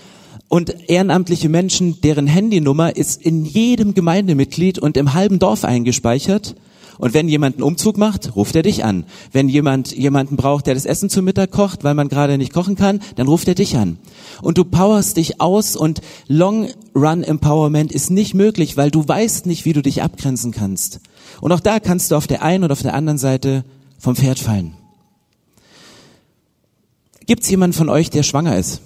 und 0.49 0.89
ehrenamtliche 0.89 1.51
Menschen, 1.51 2.01
deren 2.01 2.27
Handynummer 2.27 2.97
ist 2.97 3.23
in 3.23 3.45
jedem 3.45 3.93
Gemeindemitglied 3.93 4.79
und 4.79 4.97
im 4.97 5.13
halben 5.13 5.39
Dorf 5.39 5.65
eingespeichert. 5.65 6.57
Und 6.99 7.15
wenn 7.15 7.29
jemand 7.29 7.57
einen 7.57 7.63
Umzug 7.63 7.97
macht, 7.97 8.35
ruft 8.37 8.57
er 8.57 8.63
dich 8.63 8.85
an. 8.85 9.05
Wenn 9.33 9.49
jemand 9.49 9.97
jemanden 9.97 10.37
braucht, 10.37 10.67
der 10.67 10.75
das 10.75 10.85
Essen 10.85 11.09
zu 11.09 11.23
Mittag 11.23 11.53
kocht, 11.53 11.85
weil 11.85 11.95
man 11.95 12.09
gerade 12.09 12.37
nicht 12.39 12.53
kochen 12.53 12.75
kann, 12.75 13.01
dann 13.17 13.29
ruft 13.29 13.49
er 13.49 13.55
dich 13.55 13.77
an. 13.77 13.99
Und 14.43 14.59
du 14.59 14.65
powerst 14.65 15.17
dich 15.17 15.41
aus 15.41 15.77
und 15.77 16.01
Long 16.27 16.69
Run 16.95 17.23
Empowerment 17.23 17.93
ist 17.93 18.11
nicht 18.11 18.35
möglich, 18.35 18.77
weil 18.77 18.91
du 18.91 19.07
weißt 19.07 19.47
nicht, 19.47 19.65
wie 19.65 19.73
du 19.73 19.83
dich 19.83 20.03
abgrenzen 20.03 20.51
kannst. 20.51 21.01
Und 21.41 21.53
auch 21.53 21.61
da 21.61 21.79
kannst 21.79 22.11
du 22.11 22.17
auf 22.17 22.27
der 22.27 22.43
einen 22.43 22.65
oder 22.65 22.73
auf 22.73 22.83
der 22.83 22.95
anderen 22.95 23.19
Seite 23.19 23.65
vom 23.99 24.17
Pferd 24.17 24.41
fallen. 24.41 24.75
Gibt 27.27 27.43
es 27.43 27.51
jemanden 27.51 27.77
von 27.77 27.89
euch, 27.89 28.11
der 28.11 28.23
schwanger 28.23 28.57
ist? 28.59 28.81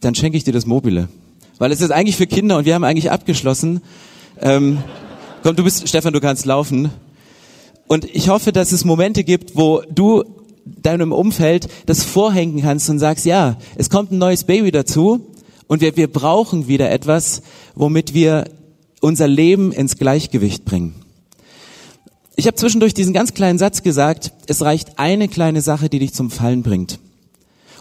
Dann 0.00 0.14
schenke 0.14 0.36
ich 0.36 0.44
dir 0.44 0.52
das 0.52 0.64
Mobile. 0.64 1.08
Weil 1.58 1.72
es 1.72 1.80
ist 1.80 1.90
eigentlich 1.90 2.16
für 2.16 2.26
Kinder 2.26 2.58
und 2.58 2.64
wir 2.64 2.74
haben 2.74 2.84
eigentlich 2.84 3.10
abgeschlossen. 3.10 3.80
Ähm, 4.40 4.78
komm, 5.42 5.56
du 5.56 5.64
bist, 5.64 5.88
Stefan, 5.88 6.12
du 6.12 6.20
kannst 6.20 6.46
laufen. 6.46 6.90
Und 7.86 8.04
ich 8.04 8.28
hoffe, 8.28 8.52
dass 8.52 8.72
es 8.72 8.84
Momente 8.84 9.24
gibt, 9.24 9.56
wo 9.56 9.82
du 9.90 10.24
deinem 10.64 11.12
Umfeld 11.12 11.68
das 11.86 12.02
vorhängen 12.02 12.62
kannst 12.62 12.88
und 12.90 12.98
sagst, 12.98 13.26
ja, 13.26 13.58
es 13.76 13.90
kommt 13.90 14.10
ein 14.10 14.18
neues 14.18 14.44
Baby 14.44 14.70
dazu 14.70 15.26
und 15.66 15.80
wir, 15.80 15.96
wir 15.96 16.10
brauchen 16.10 16.68
wieder 16.68 16.90
etwas, 16.90 17.42
womit 17.74 18.14
wir 18.14 18.44
unser 19.00 19.28
Leben 19.28 19.72
ins 19.72 19.98
Gleichgewicht 19.98 20.64
bringen. 20.64 20.94
Ich 22.36 22.46
habe 22.46 22.56
zwischendurch 22.56 22.94
diesen 22.94 23.12
ganz 23.12 23.34
kleinen 23.34 23.58
Satz 23.58 23.82
gesagt, 23.82 24.32
es 24.46 24.62
reicht 24.62 24.98
eine 24.98 25.28
kleine 25.28 25.60
Sache, 25.60 25.88
die 25.88 26.00
dich 26.00 26.14
zum 26.14 26.30
Fallen 26.30 26.62
bringt. 26.62 26.98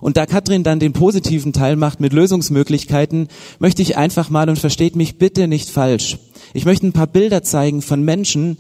Und 0.03 0.17
da 0.17 0.25
Katrin 0.25 0.63
dann 0.63 0.81
den 0.81 0.91
positiven 0.91 1.53
Teil 1.53 1.77
macht 1.77 2.01
mit 2.01 2.12
Lösungsmöglichkeiten, 2.12 3.29
möchte 3.60 3.81
ich 3.81 3.95
einfach 3.95 4.29
mal 4.29 4.50
und 4.50 4.60
versteht 4.60 4.98
mich 4.98 5.17
bitte 5.17 5.48
nicht 5.48 5.69
falsch. 5.69 6.17
Ich 6.53 6.65
möchte 6.65 6.86
ein 6.86 6.91
paar 6.91 7.07
Bilder 7.07 7.41
zeigen 7.41 7.81
von 7.81 8.03
Menschen, 8.03 8.57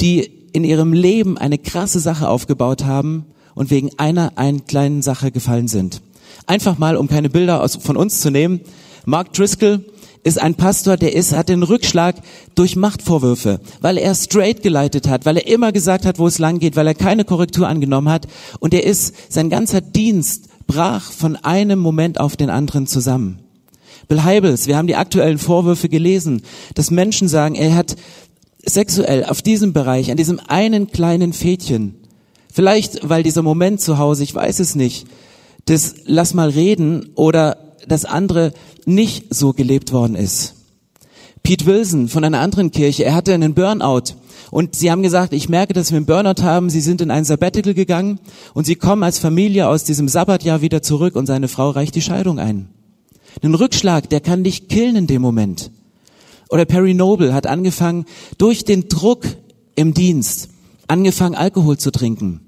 die 0.00 0.30
in 0.54 0.64
ihrem 0.64 0.94
Leben 0.94 1.36
eine 1.36 1.58
krasse 1.58 2.00
Sache 2.00 2.30
aufgebaut 2.30 2.86
haben 2.86 3.26
und 3.54 3.70
wegen 3.70 3.90
einer 3.98 4.38
einen 4.38 4.64
kleinen 4.64 5.02
Sache 5.02 5.30
gefallen 5.30 5.68
sind. 5.68 6.00
Einfach 6.46 6.78
mal, 6.78 6.96
um 6.96 7.08
keine 7.08 7.28
Bilder 7.28 7.62
aus, 7.62 7.76
von 7.76 7.98
uns 7.98 8.22
zu 8.22 8.30
nehmen. 8.30 8.62
Mark 9.04 9.34
Driscoll 9.34 9.84
ist 10.24 10.40
ein 10.40 10.54
Pastor, 10.54 10.96
der 10.96 11.14
ist, 11.14 11.36
hat 11.36 11.50
den 11.50 11.62
Rückschlag 11.62 12.16
durch 12.54 12.74
Machtvorwürfe, 12.74 13.60
weil 13.82 13.98
er 13.98 14.14
straight 14.14 14.62
geleitet 14.62 15.08
hat, 15.08 15.26
weil 15.26 15.36
er 15.36 15.46
immer 15.46 15.72
gesagt 15.72 16.06
hat, 16.06 16.18
wo 16.18 16.26
es 16.26 16.38
lang 16.38 16.58
geht, 16.58 16.74
weil 16.74 16.86
er 16.86 16.94
keine 16.94 17.26
Korrektur 17.26 17.68
angenommen 17.68 18.08
hat. 18.08 18.26
Und 18.60 18.72
er 18.72 18.84
ist, 18.84 19.14
sein 19.30 19.50
ganzer 19.50 19.82
Dienst 19.82 20.48
brach 20.66 21.10
von 21.12 21.36
einem 21.36 21.78
Moment 21.78 22.20
auf 22.20 22.36
den 22.36 22.50
anderen 22.50 22.86
zusammen. 22.86 23.40
Bill 24.08 24.22
Heibels, 24.22 24.66
wir 24.66 24.76
haben 24.76 24.86
die 24.86 24.96
aktuellen 24.96 25.38
Vorwürfe 25.38 25.88
gelesen, 25.88 26.42
dass 26.74 26.90
Menschen 26.90 27.28
sagen, 27.28 27.54
er 27.54 27.74
hat 27.74 27.96
sexuell 28.64 29.24
auf 29.24 29.42
diesem 29.42 29.72
Bereich, 29.72 30.10
an 30.10 30.16
diesem 30.16 30.40
einen 30.48 30.90
kleinen 30.90 31.32
Fädchen, 31.32 31.94
vielleicht 32.52 33.08
weil 33.08 33.22
dieser 33.22 33.42
Moment 33.42 33.80
zu 33.80 33.98
Hause, 33.98 34.24
ich 34.24 34.34
weiß 34.34 34.60
es 34.60 34.74
nicht, 34.74 35.06
das 35.66 35.94
lass 36.04 36.34
mal 36.34 36.50
reden 36.50 37.10
oder 37.14 37.58
das 37.86 38.04
andere 38.04 38.52
nicht 38.84 39.34
so 39.34 39.52
gelebt 39.52 39.92
worden 39.92 40.16
ist. 40.16 40.55
Pete 41.46 41.64
Wilson 41.64 42.08
von 42.08 42.24
einer 42.24 42.40
anderen 42.40 42.72
Kirche, 42.72 43.04
er 43.04 43.14
hatte 43.14 43.32
einen 43.32 43.54
Burnout 43.54 44.14
und 44.50 44.74
sie 44.74 44.90
haben 44.90 45.04
gesagt, 45.04 45.32
ich 45.32 45.48
merke, 45.48 45.74
dass 45.74 45.92
wir 45.92 45.96
einen 45.96 46.04
Burnout 46.04 46.42
haben. 46.42 46.70
Sie 46.70 46.80
sind 46.80 47.00
in 47.00 47.12
ein 47.12 47.24
Sabbatical 47.24 47.72
gegangen 47.72 48.18
und 48.52 48.66
sie 48.66 48.74
kommen 48.74 49.04
als 49.04 49.20
Familie 49.20 49.68
aus 49.68 49.84
diesem 49.84 50.08
Sabbatjahr 50.08 50.60
wieder 50.60 50.82
zurück 50.82 51.14
und 51.14 51.26
seine 51.26 51.46
Frau 51.46 51.70
reicht 51.70 51.94
die 51.94 52.02
Scheidung 52.02 52.40
ein. 52.40 52.70
Ein 53.42 53.54
Rückschlag, 53.54 54.10
der 54.10 54.18
kann 54.18 54.42
dich 54.42 54.66
killen 54.66 54.96
in 54.96 55.06
dem 55.06 55.22
Moment. 55.22 55.70
Oder 56.48 56.64
Perry 56.64 56.94
Noble 56.94 57.32
hat 57.32 57.46
angefangen, 57.46 58.06
durch 58.38 58.64
den 58.64 58.88
Druck 58.88 59.24
im 59.76 59.94
Dienst, 59.94 60.48
angefangen, 60.88 61.36
Alkohol 61.36 61.78
zu 61.78 61.92
trinken, 61.92 62.40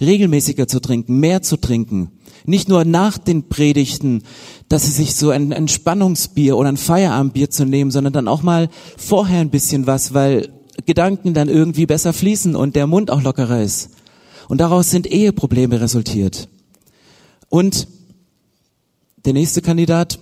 regelmäßiger 0.00 0.68
zu 0.68 0.78
trinken, 0.78 1.18
mehr 1.18 1.42
zu 1.42 1.56
trinken. 1.56 2.12
Nicht 2.44 2.68
nur 2.68 2.84
nach 2.84 3.16
den 3.16 3.48
Predigten, 3.48 4.22
dass 4.68 4.84
sie 4.84 4.90
sich 4.90 5.14
so 5.14 5.30
ein 5.30 5.50
Entspannungsbier 5.50 6.56
oder 6.56 6.68
ein 6.68 6.76
Feierabendbier 6.76 7.48
zu 7.50 7.64
nehmen, 7.64 7.90
sondern 7.90 8.12
dann 8.12 8.28
auch 8.28 8.42
mal 8.42 8.68
vorher 8.98 9.40
ein 9.40 9.50
bisschen 9.50 9.86
was, 9.86 10.12
weil 10.12 10.50
Gedanken 10.84 11.32
dann 11.32 11.48
irgendwie 11.48 11.86
besser 11.86 12.12
fließen 12.12 12.54
und 12.54 12.76
der 12.76 12.86
Mund 12.86 13.10
auch 13.10 13.22
lockerer 13.22 13.62
ist. 13.62 13.90
Und 14.48 14.60
daraus 14.60 14.90
sind 14.90 15.06
Eheprobleme 15.06 15.80
resultiert. 15.80 16.48
Und 17.48 17.88
der 19.24 19.32
nächste 19.32 19.62
Kandidat, 19.62 20.18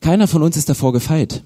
keiner 0.00 0.26
von 0.26 0.42
uns 0.42 0.56
ist 0.56 0.68
davor 0.68 0.92
gefeit. 0.92 1.44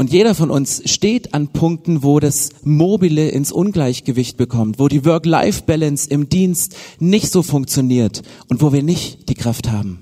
Und 0.00 0.10
jeder 0.10 0.34
von 0.34 0.50
uns 0.50 0.80
steht 0.86 1.34
an 1.34 1.48
Punkten, 1.48 2.02
wo 2.02 2.20
das 2.20 2.52
Mobile 2.62 3.28
ins 3.28 3.52
Ungleichgewicht 3.52 4.38
bekommt, 4.38 4.78
wo 4.78 4.88
die 4.88 5.04
Work-Life-Balance 5.04 6.08
im 6.08 6.30
Dienst 6.30 6.74
nicht 7.00 7.30
so 7.30 7.42
funktioniert 7.42 8.22
und 8.48 8.62
wo 8.62 8.72
wir 8.72 8.82
nicht 8.82 9.28
die 9.28 9.34
Kraft 9.34 9.70
haben. 9.70 10.00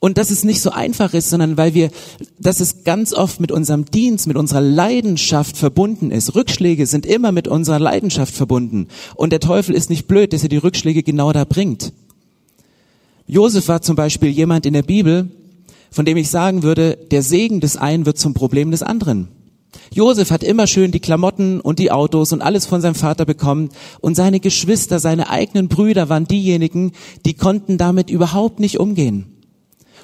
Und 0.00 0.18
dass 0.18 0.32
es 0.32 0.42
nicht 0.42 0.60
so 0.60 0.70
einfach 0.70 1.14
ist, 1.14 1.30
sondern 1.30 1.56
weil 1.56 1.74
wir, 1.74 1.92
dass 2.40 2.58
es 2.58 2.82
ganz 2.82 3.14
oft 3.14 3.40
mit 3.40 3.52
unserem 3.52 3.84
Dienst, 3.84 4.26
mit 4.26 4.36
unserer 4.36 4.62
Leidenschaft 4.62 5.56
verbunden 5.56 6.10
ist. 6.10 6.34
Rückschläge 6.34 6.84
sind 6.86 7.06
immer 7.06 7.30
mit 7.30 7.46
unserer 7.46 7.78
Leidenschaft 7.78 8.34
verbunden. 8.34 8.88
Und 9.14 9.30
der 9.30 9.38
Teufel 9.38 9.76
ist 9.76 9.90
nicht 9.90 10.08
blöd, 10.08 10.32
dass 10.32 10.42
er 10.42 10.48
die 10.48 10.56
Rückschläge 10.56 11.04
genau 11.04 11.32
da 11.32 11.44
bringt. 11.44 11.92
Josef 13.28 13.68
war 13.68 13.80
zum 13.80 13.94
Beispiel 13.94 14.30
jemand 14.30 14.66
in 14.66 14.72
der 14.72 14.82
Bibel, 14.82 15.30
von 15.90 16.04
dem 16.04 16.16
ich 16.16 16.30
sagen 16.30 16.62
würde, 16.62 16.98
der 17.10 17.22
Segen 17.22 17.60
des 17.60 17.76
einen 17.76 18.06
wird 18.06 18.18
zum 18.18 18.34
Problem 18.34 18.70
des 18.70 18.82
anderen. 18.82 19.28
Josef 19.92 20.30
hat 20.30 20.42
immer 20.42 20.66
schön 20.66 20.92
die 20.92 21.00
Klamotten 21.00 21.60
und 21.60 21.78
die 21.78 21.90
Autos 21.90 22.32
und 22.32 22.42
alles 22.42 22.66
von 22.66 22.80
seinem 22.80 22.94
Vater 22.94 23.24
bekommen 23.24 23.70
und 24.00 24.14
seine 24.14 24.40
Geschwister, 24.40 24.98
seine 24.98 25.30
eigenen 25.30 25.68
Brüder 25.68 26.08
waren 26.08 26.26
diejenigen, 26.26 26.92
die 27.26 27.34
konnten 27.34 27.78
damit 27.78 28.10
überhaupt 28.10 28.60
nicht 28.60 28.78
umgehen. 28.78 29.34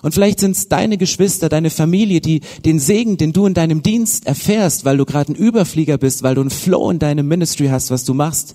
Und 0.03 0.12
vielleicht 0.12 0.41
sind 0.41 0.57
es 0.57 0.69
deine 0.69 0.99
Geschwister, 0.99 1.49
deine 1.49 1.71
Familie, 1.71 2.21
die 2.21 2.41
den 2.64 2.79
Segen, 2.79 3.17
den 3.17 3.33
du 3.33 3.47
in 3.47 3.55
deinem 3.55 3.83
Dienst 3.83 4.26
erfährst, 4.26 4.85
weil 4.85 4.99
du 4.99 5.07
gerade 5.07 5.33
ein 5.33 5.37
Überflieger 5.37 5.97
bist, 5.97 6.23
weil 6.23 6.35
du 6.35 6.43
ein 6.43 6.50
Flow 6.50 6.91
in 6.91 6.99
deinem 6.99 7.26
Ministry 7.26 7.69
hast, 7.69 7.91
was 7.91 8.05
du 8.05 8.12
machst, 8.12 8.55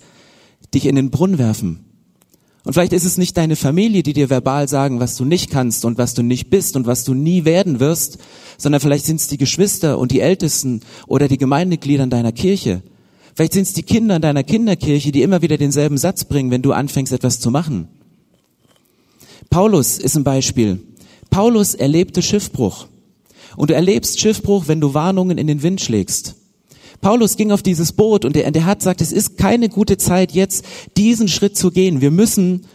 dich 0.75 0.85
in 0.85 0.95
den 0.95 1.09
Brunnen 1.09 1.39
werfen. 1.39 1.88
Und 2.63 2.73
vielleicht 2.73 2.93
ist 2.93 3.05
es 3.05 3.17
nicht 3.17 3.37
deine 3.37 3.55
Familie, 3.55 4.03
die 4.03 4.13
dir 4.13 4.29
verbal 4.29 4.67
sagen, 4.67 4.99
was 4.99 5.15
du 5.15 5.25
nicht 5.25 5.49
kannst 5.49 5.85
und 5.85 5.97
was 5.97 6.13
du 6.13 6.23
nicht 6.23 6.49
bist 6.49 6.75
und 6.75 6.87
was 6.87 7.03
du 7.05 7.13
nie 7.13 7.45
werden 7.45 7.79
wirst, 7.79 8.17
sondern 8.57 8.81
vielleicht 8.81 9.05
sind 9.05 9.21
es 9.21 9.27
die 9.27 9.37
Geschwister 9.37 9.97
und 9.97 10.11
die 10.11 10.19
Ältesten 10.19 10.81
oder 11.07 11.27
die 11.27 11.37
Gemeindeglieder 11.37 12.03
in 12.03 12.09
deiner 12.09 12.33
Kirche. 12.33 12.83
Vielleicht 13.33 13.53
sind 13.53 13.63
es 13.63 13.73
die 13.73 13.83
Kinder 13.83 14.17
in 14.17 14.21
deiner 14.21 14.43
Kinderkirche, 14.43 15.11
die 15.11 15.21
immer 15.21 15.41
wieder 15.41 15.57
denselben 15.57 15.97
Satz 15.97 16.25
bringen, 16.25 16.51
wenn 16.51 16.61
du 16.61 16.73
anfängst, 16.73 17.13
etwas 17.13 17.39
zu 17.39 17.51
machen. 17.51 17.87
Paulus 19.49 19.97
ist 19.97 20.17
ein 20.17 20.25
Beispiel. 20.25 20.79
Paulus 21.29 21.73
erlebte 21.73 22.21
Schiffbruch. 22.21 22.87
Und 23.55 23.69
du 23.69 23.75
erlebst 23.75 24.19
Schiffbruch, 24.19 24.67
wenn 24.67 24.81
du 24.81 24.93
Warnungen 24.93 25.37
in 25.37 25.47
den 25.47 25.63
Wind 25.63 25.81
schlägst. 25.81 26.35
Paulus 27.01 27.37
ging 27.37 27.51
auf 27.51 27.63
dieses 27.63 27.93
Boot 27.93 28.25
und 28.25 28.35
er, 28.35 28.51
der 28.51 28.65
hat 28.65 28.79
gesagt, 28.79 29.01
es 29.01 29.11
ist 29.11 29.37
keine 29.37 29.69
gute 29.69 29.97
Zeit, 29.97 30.31
jetzt 30.31 30.65
diesen 30.97 31.27
Schritt 31.27 31.57
zu 31.57 31.71
gehen. 31.71 32.01
Wir 32.01 32.11
müssen, 32.11 32.65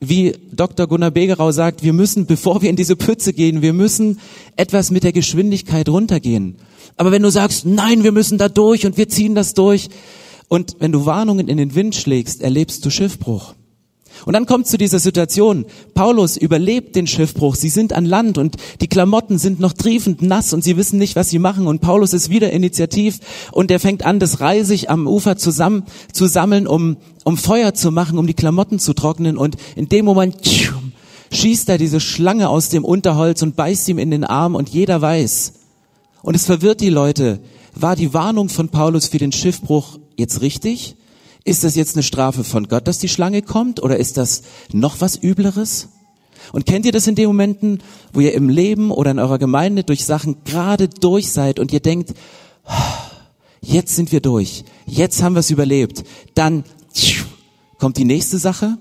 wie 0.00 0.34
Dr. 0.52 0.86
Gunnar 0.86 1.10
Begerau 1.10 1.52
sagt, 1.52 1.82
wir 1.82 1.92
müssen, 1.92 2.26
bevor 2.26 2.62
wir 2.62 2.70
in 2.70 2.76
diese 2.76 2.96
Pütze 2.96 3.32
gehen, 3.32 3.62
wir 3.62 3.72
müssen 3.72 4.18
etwas 4.56 4.90
mit 4.90 5.04
der 5.04 5.12
Geschwindigkeit 5.12 5.88
runtergehen. 5.88 6.56
Aber 6.96 7.12
wenn 7.12 7.22
du 7.22 7.30
sagst, 7.30 7.66
nein, 7.66 8.02
wir 8.02 8.12
müssen 8.12 8.38
da 8.38 8.48
durch 8.48 8.86
und 8.86 8.96
wir 8.96 9.08
ziehen 9.08 9.34
das 9.34 9.54
durch, 9.54 9.88
und 10.48 10.76
wenn 10.80 10.90
du 10.90 11.06
Warnungen 11.06 11.46
in 11.46 11.58
den 11.58 11.76
Wind 11.76 11.94
schlägst, 11.94 12.42
erlebst 12.42 12.84
du 12.84 12.90
Schiffbruch. 12.90 13.54
Und 14.26 14.34
dann 14.34 14.46
kommt 14.46 14.66
zu 14.66 14.76
dieser 14.76 14.98
Situation. 14.98 15.64
Paulus 15.94 16.36
überlebt 16.36 16.96
den 16.96 17.06
Schiffbruch. 17.06 17.54
Sie 17.54 17.68
sind 17.68 17.92
an 17.92 18.04
Land 18.04 18.38
und 18.38 18.56
die 18.80 18.88
Klamotten 18.88 19.38
sind 19.38 19.60
noch 19.60 19.72
triefend 19.72 20.22
nass 20.22 20.52
und 20.52 20.62
sie 20.62 20.76
wissen 20.76 20.98
nicht, 20.98 21.16
was 21.16 21.30
sie 21.30 21.38
machen. 21.38 21.66
Und 21.66 21.80
Paulus 21.80 22.12
ist 22.12 22.30
wieder 22.30 22.50
initiativ 22.50 23.18
und 23.52 23.70
er 23.70 23.80
fängt 23.80 24.04
an, 24.04 24.18
das 24.18 24.40
Reisig 24.40 24.90
am 24.90 25.06
Ufer 25.06 25.36
zusammen 25.36 25.84
zu 26.12 26.26
sammeln, 26.26 26.66
um, 26.66 26.96
um 27.24 27.36
Feuer 27.36 27.74
zu 27.74 27.90
machen, 27.90 28.18
um 28.18 28.26
die 28.26 28.34
Klamotten 28.34 28.78
zu 28.78 28.92
trocknen. 28.92 29.36
Und 29.36 29.56
in 29.76 29.88
dem 29.88 30.04
Moment 30.04 30.36
schießt 31.32 31.68
er 31.68 31.78
diese 31.78 32.00
Schlange 32.00 32.48
aus 32.48 32.68
dem 32.68 32.84
Unterholz 32.84 33.42
und 33.42 33.56
beißt 33.56 33.88
ihm 33.88 33.98
in 33.98 34.10
den 34.10 34.24
Arm 34.24 34.54
und 34.54 34.68
jeder 34.68 35.00
weiß. 35.00 35.54
Und 36.22 36.34
es 36.34 36.44
verwirrt 36.44 36.80
die 36.80 36.90
Leute. 36.90 37.40
War 37.74 37.96
die 37.96 38.12
Warnung 38.12 38.48
von 38.48 38.68
Paulus 38.68 39.06
für 39.06 39.18
den 39.18 39.32
Schiffbruch 39.32 39.98
jetzt 40.16 40.42
richtig? 40.42 40.96
Ist 41.50 41.64
das 41.64 41.74
jetzt 41.74 41.96
eine 41.96 42.04
Strafe 42.04 42.44
von 42.44 42.68
Gott, 42.68 42.86
dass 42.86 43.00
die 43.00 43.08
Schlange 43.08 43.42
kommt, 43.42 43.82
oder 43.82 43.96
ist 43.96 44.16
das 44.16 44.42
noch 44.72 45.00
was 45.00 45.16
Übleres? 45.16 45.88
Und 46.52 46.64
kennt 46.64 46.86
ihr 46.86 46.92
das 46.92 47.08
in 47.08 47.16
den 47.16 47.26
Momenten, 47.26 47.82
wo 48.12 48.20
ihr 48.20 48.34
im 48.34 48.48
Leben 48.48 48.92
oder 48.92 49.10
in 49.10 49.18
eurer 49.18 49.40
Gemeinde 49.40 49.82
durch 49.82 50.04
Sachen 50.04 50.44
gerade 50.44 50.86
durch 50.86 51.32
seid 51.32 51.58
und 51.58 51.72
ihr 51.72 51.80
denkt, 51.80 52.14
jetzt 53.60 53.96
sind 53.96 54.12
wir 54.12 54.20
durch, 54.20 54.62
jetzt 54.86 55.24
haben 55.24 55.34
wir 55.34 55.40
es 55.40 55.50
überlebt, 55.50 56.04
dann 56.36 56.62
kommt 57.78 57.96
die 57.96 58.04
nächste 58.04 58.38
Sache 58.38 58.78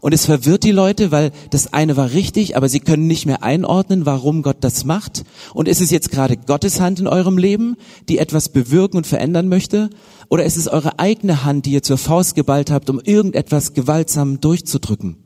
und 0.00 0.14
es 0.14 0.26
verwirrt 0.26 0.62
die 0.62 0.70
Leute, 0.70 1.10
weil 1.10 1.32
das 1.50 1.72
eine 1.72 1.96
war 1.96 2.12
richtig, 2.12 2.56
aber 2.56 2.68
sie 2.68 2.80
können 2.80 3.06
nicht 3.06 3.26
mehr 3.26 3.42
einordnen, 3.42 4.06
warum 4.06 4.42
Gott 4.42 4.58
das 4.60 4.84
macht. 4.84 5.24
Und 5.54 5.66
ist 5.66 5.80
es 5.80 5.90
jetzt 5.90 6.10
gerade 6.10 6.36
Gottes 6.36 6.80
Hand 6.80 7.00
in 7.00 7.08
eurem 7.08 7.36
Leben, 7.36 7.76
die 8.08 8.18
etwas 8.18 8.48
bewirken 8.48 8.96
und 8.96 9.06
verändern 9.06 9.48
möchte? 9.48 9.90
Oder 10.28 10.44
ist 10.44 10.56
es 10.56 10.68
eure 10.68 10.98
eigene 10.98 11.44
Hand, 11.44 11.66
die 11.66 11.72
ihr 11.72 11.82
zur 11.82 11.98
Faust 11.98 12.34
geballt 12.34 12.70
habt, 12.70 12.90
um 12.90 13.00
irgendetwas 13.00 13.72
gewaltsam 13.72 14.40
durchzudrücken? 14.40 15.16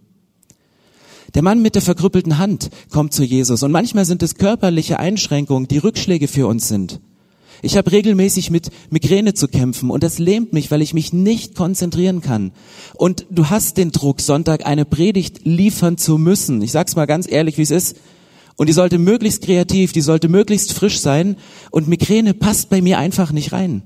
Der 1.34 1.42
Mann 1.42 1.62
mit 1.62 1.74
der 1.74 1.82
verkrüppelten 1.82 2.38
Hand 2.38 2.70
kommt 2.90 3.14
zu 3.14 3.24
Jesus 3.24 3.62
und 3.62 3.72
manchmal 3.72 4.04
sind 4.04 4.22
es 4.22 4.34
körperliche 4.34 4.98
Einschränkungen, 4.98 5.66
die 5.66 5.78
Rückschläge 5.78 6.28
für 6.28 6.46
uns 6.46 6.68
sind. 6.68 7.00
Ich 7.64 7.76
habe 7.76 7.92
regelmäßig 7.92 8.50
mit 8.50 8.70
Migräne 8.90 9.34
zu 9.34 9.46
kämpfen 9.48 9.90
und 9.90 10.02
das 10.02 10.18
lähmt 10.18 10.52
mich, 10.52 10.70
weil 10.70 10.82
ich 10.82 10.94
mich 10.94 11.12
nicht 11.12 11.54
konzentrieren 11.54 12.20
kann. 12.20 12.52
Und 12.94 13.26
du 13.30 13.50
hast 13.50 13.78
den 13.78 13.92
Druck, 13.92 14.20
Sonntag 14.20 14.66
eine 14.66 14.84
Predigt 14.84 15.44
liefern 15.44 15.96
zu 15.96 16.18
müssen. 16.18 16.60
Ich 16.60 16.72
sag's 16.72 16.96
mal 16.96 17.06
ganz 17.06 17.30
ehrlich, 17.30 17.58
wie 17.58 17.62
es 17.62 17.70
ist. 17.70 17.96
Und 18.56 18.68
die 18.68 18.72
sollte 18.72 18.98
möglichst 18.98 19.42
kreativ, 19.42 19.92
die 19.92 20.00
sollte 20.00 20.28
möglichst 20.28 20.72
frisch 20.72 20.98
sein. 20.98 21.36
Und 21.70 21.88
Migräne 21.88 22.34
passt 22.34 22.68
bei 22.68 22.82
mir 22.82 22.98
einfach 22.98 23.30
nicht 23.30 23.52
rein. 23.52 23.82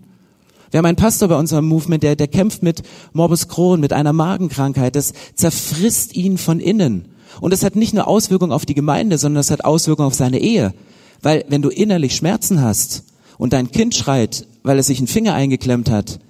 Wir 0.70 0.78
haben 0.78 0.86
einen 0.86 0.96
Pastor 0.96 1.28
bei 1.28 1.36
unserem 1.36 1.66
Movement, 1.66 2.02
der, 2.02 2.16
der 2.16 2.28
kämpft 2.28 2.62
mit 2.62 2.82
Morbus 3.12 3.48
Crohn, 3.48 3.80
mit 3.80 3.92
einer 3.92 4.12
Magenkrankheit. 4.12 4.96
Das 4.96 5.12
zerfrisst 5.34 6.14
ihn 6.14 6.38
von 6.38 6.60
innen. 6.60 7.06
Und 7.40 7.52
das 7.52 7.64
hat 7.64 7.76
nicht 7.76 7.94
nur 7.94 8.08
Auswirkungen 8.08 8.52
auf 8.52 8.66
die 8.66 8.74
Gemeinde, 8.74 9.18
sondern 9.18 9.40
das 9.40 9.50
hat 9.50 9.64
Auswirkungen 9.64 10.08
auf 10.08 10.14
seine 10.14 10.40
Ehe. 10.40 10.74
Weil 11.22 11.44
wenn 11.48 11.62
du 11.62 11.68
innerlich 11.68 12.16
Schmerzen 12.16 12.62
hast, 12.62 13.04
und 13.38 13.52
dein 13.52 13.70
Kind 13.70 13.94
schreit, 13.94 14.46
weil 14.62 14.78
es 14.78 14.86
sich 14.86 14.98
einen 14.98 15.06
Finger 15.06 15.34
eingeklemmt 15.34 15.90
hat, 15.90 16.20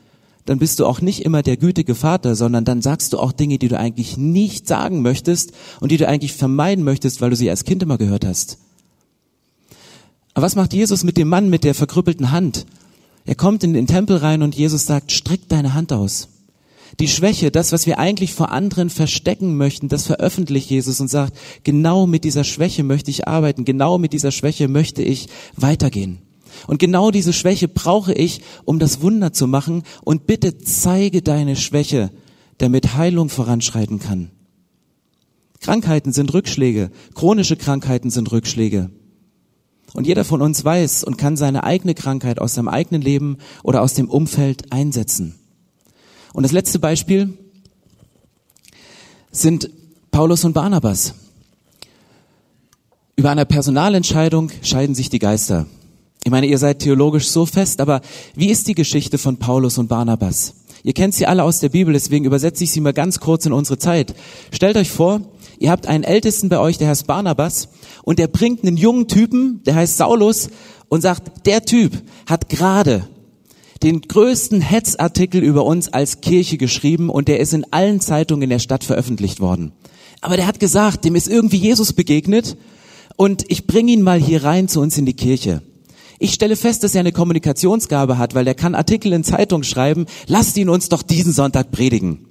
dann 0.44 0.58
bist 0.58 0.78
du 0.78 0.86
auch 0.86 1.00
nicht 1.00 1.24
immer 1.24 1.42
der 1.42 1.56
gütige 1.56 1.94
Vater, 1.94 2.36
sondern 2.36 2.64
dann 2.64 2.82
sagst 2.82 3.12
du 3.12 3.18
auch 3.18 3.32
Dinge, 3.32 3.58
die 3.58 3.68
du 3.68 3.78
eigentlich 3.78 4.16
nicht 4.16 4.68
sagen 4.68 5.02
möchtest 5.02 5.52
und 5.80 5.90
die 5.90 5.96
du 5.96 6.06
eigentlich 6.06 6.34
vermeiden 6.34 6.84
möchtest, 6.84 7.20
weil 7.20 7.30
du 7.30 7.36
sie 7.36 7.50
als 7.50 7.64
Kind 7.64 7.82
immer 7.82 7.98
gehört 7.98 8.24
hast. 8.24 8.58
Aber 10.34 10.44
was 10.44 10.54
macht 10.54 10.72
Jesus 10.72 11.02
mit 11.02 11.16
dem 11.16 11.28
Mann 11.28 11.50
mit 11.50 11.64
der 11.64 11.74
verkrüppelten 11.74 12.30
Hand? 12.30 12.66
Er 13.26 13.34
kommt 13.34 13.64
in 13.64 13.74
den 13.74 13.86
Tempel 13.86 14.16
rein 14.16 14.42
und 14.42 14.54
Jesus 14.54 14.86
sagt, 14.86 15.12
streck 15.12 15.48
deine 15.48 15.74
Hand 15.74 15.92
aus. 15.92 16.28
Die 17.00 17.08
Schwäche, 17.08 17.50
das, 17.50 17.72
was 17.72 17.86
wir 17.86 17.98
eigentlich 17.98 18.32
vor 18.32 18.52
anderen 18.52 18.88
verstecken 18.88 19.56
möchten, 19.56 19.88
das 19.88 20.06
veröffentlicht 20.06 20.70
Jesus 20.70 21.00
und 21.00 21.08
sagt, 21.08 21.36
genau 21.64 22.06
mit 22.06 22.24
dieser 22.24 22.44
Schwäche 22.44 22.84
möchte 22.84 23.10
ich 23.10 23.28
arbeiten, 23.28 23.64
genau 23.64 23.98
mit 23.98 24.12
dieser 24.12 24.30
Schwäche 24.30 24.68
möchte 24.68 25.02
ich 25.02 25.28
weitergehen. 25.56 26.18
Und 26.66 26.78
genau 26.78 27.10
diese 27.10 27.32
Schwäche 27.32 27.68
brauche 27.68 28.14
ich, 28.14 28.40
um 28.64 28.78
das 28.78 29.02
Wunder 29.02 29.32
zu 29.32 29.46
machen. 29.46 29.82
Und 30.04 30.26
bitte 30.26 30.56
zeige 30.56 31.20
deine 31.20 31.56
Schwäche, 31.56 32.10
damit 32.58 32.94
Heilung 32.94 33.28
voranschreiten 33.28 33.98
kann. 33.98 34.30
Krankheiten 35.60 36.12
sind 36.12 36.32
Rückschläge. 36.32 36.90
Chronische 37.14 37.56
Krankheiten 37.56 38.10
sind 38.10 38.30
Rückschläge. 38.32 38.90
Und 39.96 40.06
jeder 40.06 40.26
von 40.26 40.42
uns 40.42 40.62
weiß 40.62 41.04
und 41.04 41.16
kann 41.16 41.38
seine 41.38 41.64
eigene 41.64 41.94
Krankheit 41.94 42.38
aus 42.38 42.52
seinem 42.52 42.68
eigenen 42.68 43.00
Leben 43.00 43.38
oder 43.62 43.80
aus 43.80 43.94
dem 43.94 44.10
Umfeld 44.10 44.70
einsetzen. 44.70 45.36
Und 46.34 46.42
das 46.42 46.52
letzte 46.52 46.78
Beispiel 46.78 47.32
sind 49.30 49.70
Paulus 50.10 50.44
und 50.44 50.52
Barnabas. 50.52 51.14
Über 53.16 53.30
einer 53.30 53.46
Personalentscheidung 53.46 54.50
scheiden 54.60 54.94
sich 54.94 55.08
die 55.08 55.18
Geister. 55.18 55.64
Ich 56.24 56.30
meine, 56.30 56.46
ihr 56.46 56.58
seid 56.58 56.80
theologisch 56.80 57.28
so 57.28 57.46
fest, 57.46 57.80
aber 57.80 58.02
wie 58.34 58.50
ist 58.50 58.68
die 58.68 58.74
Geschichte 58.74 59.16
von 59.16 59.38
Paulus 59.38 59.78
und 59.78 59.88
Barnabas? 59.88 60.52
Ihr 60.86 60.92
kennt 60.92 61.16
sie 61.16 61.26
alle 61.26 61.42
aus 61.42 61.58
der 61.58 61.70
Bibel, 61.70 61.92
deswegen 61.92 62.26
übersetze 62.26 62.62
ich 62.62 62.70
sie 62.70 62.80
mal 62.80 62.92
ganz 62.92 63.18
kurz 63.18 63.44
in 63.44 63.52
unsere 63.52 63.76
Zeit. 63.76 64.14
Stellt 64.52 64.76
euch 64.76 64.88
vor, 64.88 65.20
ihr 65.58 65.72
habt 65.72 65.88
einen 65.88 66.04
Ältesten 66.04 66.48
bei 66.48 66.60
euch, 66.60 66.78
der 66.78 66.86
heißt 66.86 67.08
Barnabas, 67.08 67.70
und 68.04 68.20
der 68.20 68.28
bringt 68.28 68.62
einen 68.62 68.76
jungen 68.76 69.08
Typen, 69.08 69.64
der 69.66 69.74
heißt 69.74 69.96
Saulus, 69.96 70.48
und 70.88 71.00
sagt, 71.00 71.44
der 71.44 71.64
Typ 71.64 71.90
hat 72.26 72.48
gerade 72.48 73.08
den 73.82 74.00
größten 74.00 74.60
Hetzartikel 74.60 75.42
über 75.42 75.64
uns 75.64 75.88
als 75.88 76.20
Kirche 76.20 76.56
geschrieben 76.56 77.10
und 77.10 77.26
der 77.26 77.40
ist 77.40 77.52
in 77.52 77.66
allen 77.72 78.00
Zeitungen 78.00 78.42
in 78.42 78.50
der 78.50 78.60
Stadt 78.60 78.84
veröffentlicht 78.84 79.40
worden. 79.40 79.72
Aber 80.20 80.36
der 80.36 80.46
hat 80.46 80.60
gesagt, 80.60 81.04
dem 81.04 81.16
ist 81.16 81.26
irgendwie 81.26 81.56
Jesus 81.56 81.94
begegnet 81.94 82.56
und 83.16 83.44
ich 83.48 83.66
bringe 83.66 83.90
ihn 83.90 84.02
mal 84.02 84.20
hier 84.20 84.44
rein 84.44 84.68
zu 84.68 84.80
uns 84.80 84.96
in 84.96 85.04
die 85.04 85.14
Kirche. 85.14 85.62
Ich 86.18 86.32
stelle 86.32 86.56
fest, 86.56 86.82
dass 86.82 86.94
er 86.94 87.00
eine 87.00 87.12
Kommunikationsgabe 87.12 88.16
hat, 88.16 88.34
weil 88.34 88.46
er 88.46 88.54
kann 88.54 88.74
Artikel 88.74 89.12
in 89.12 89.24
Zeitung 89.24 89.62
schreiben, 89.62 90.06
lasst 90.26 90.56
ihn 90.56 90.68
uns 90.68 90.88
doch 90.88 91.02
diesen 91.02 91.32
Sonntag 91.32 91.70
predigen. 91.70 92.26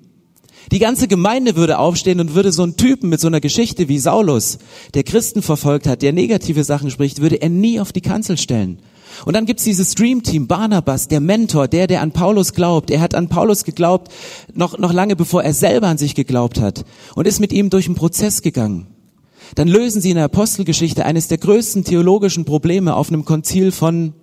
Die 0.71 0.79
ganze 0.79 1.07
Gemeinde 1.07 1.55
würde 1.55 1.77
aufstehen 1.77 2.19
und 2.19 2.33
würde 2.33 2.51
so 2.51 2.63
einen 2.63 2.77
Typen 2.77 3.09
mit 3.09 3.19
so 3.19 3.27
einer 3.27 3.39
Geschichte 3.39 3.87
wie 3.87 3.99
Saulus, 3.99 4.57
der 4.95 5.03
Christen 5.03 5.43
verfolgt 5.43 5.85
hat, 5.85 6.01
der 6.01 6.11
negative 6.11 6.63
Sachen 6.63 6.89
spricht, 6.89 7.21
würde 7.21 7.35
er 7.35 7.49
nie 7.49 7.79
auf 7.79 7.93
die 7.93 8.01
Kanzel 8.01 8.37
stellen. 8.37 8.79
Und 9.25 9.35
dann 9.35 9.45
gibt's 9.45 9.63
dieses 9.63 9.91
Streamteam, 9.91 10.47
Barnabas, 10.47 11.07
der 11.07 11.19
Mentor, 11.19 11.67
der, 11.67 11.85
der 11.85 12.01
an 12.01 12.11
Paulus 12.11 12.53
glaubt. 12.53 12.89
Er 12.89 12.99
hat 12.99 13.13
an 13.13 13.29
Paulus 13.29 13.63
geglaubt, 13.63 14.11
noch, 14.53 14.79
noch 14.79 14.91
lange 14.91 15.15
bevor 15.15 15.43
er 15.43 15.53
selber 15.53 15.87
an 15.87 15.99
sich 15.99 16.15
geglaubt 16.15 16.59
hat 16.59 16.83
und 17.13 17.27
ist 17.27 17.39
mit 17.39 17.53
ihm 17.53 17.69
durch 17.69 17.85
einen 17.85 17.95
Prozess 17.95 18.41
gegangen 18.41 18.94
dann 19.53 19.67
lösen 19.67 20.01
sie 20.01 20.09
in 20.09 20.15
der 20.15 20.25
Apostelgeschichte 20.25 21.05
eines 21.05 21.27
der 21.27 21.37
größten 21.37 21.83
theologischen 21.83 22.45
Probleme 22.45 22.95
auf 22.95 23.09
einem 23.09 23.25
Konzil 23.25 23.71
von 23.71 24.13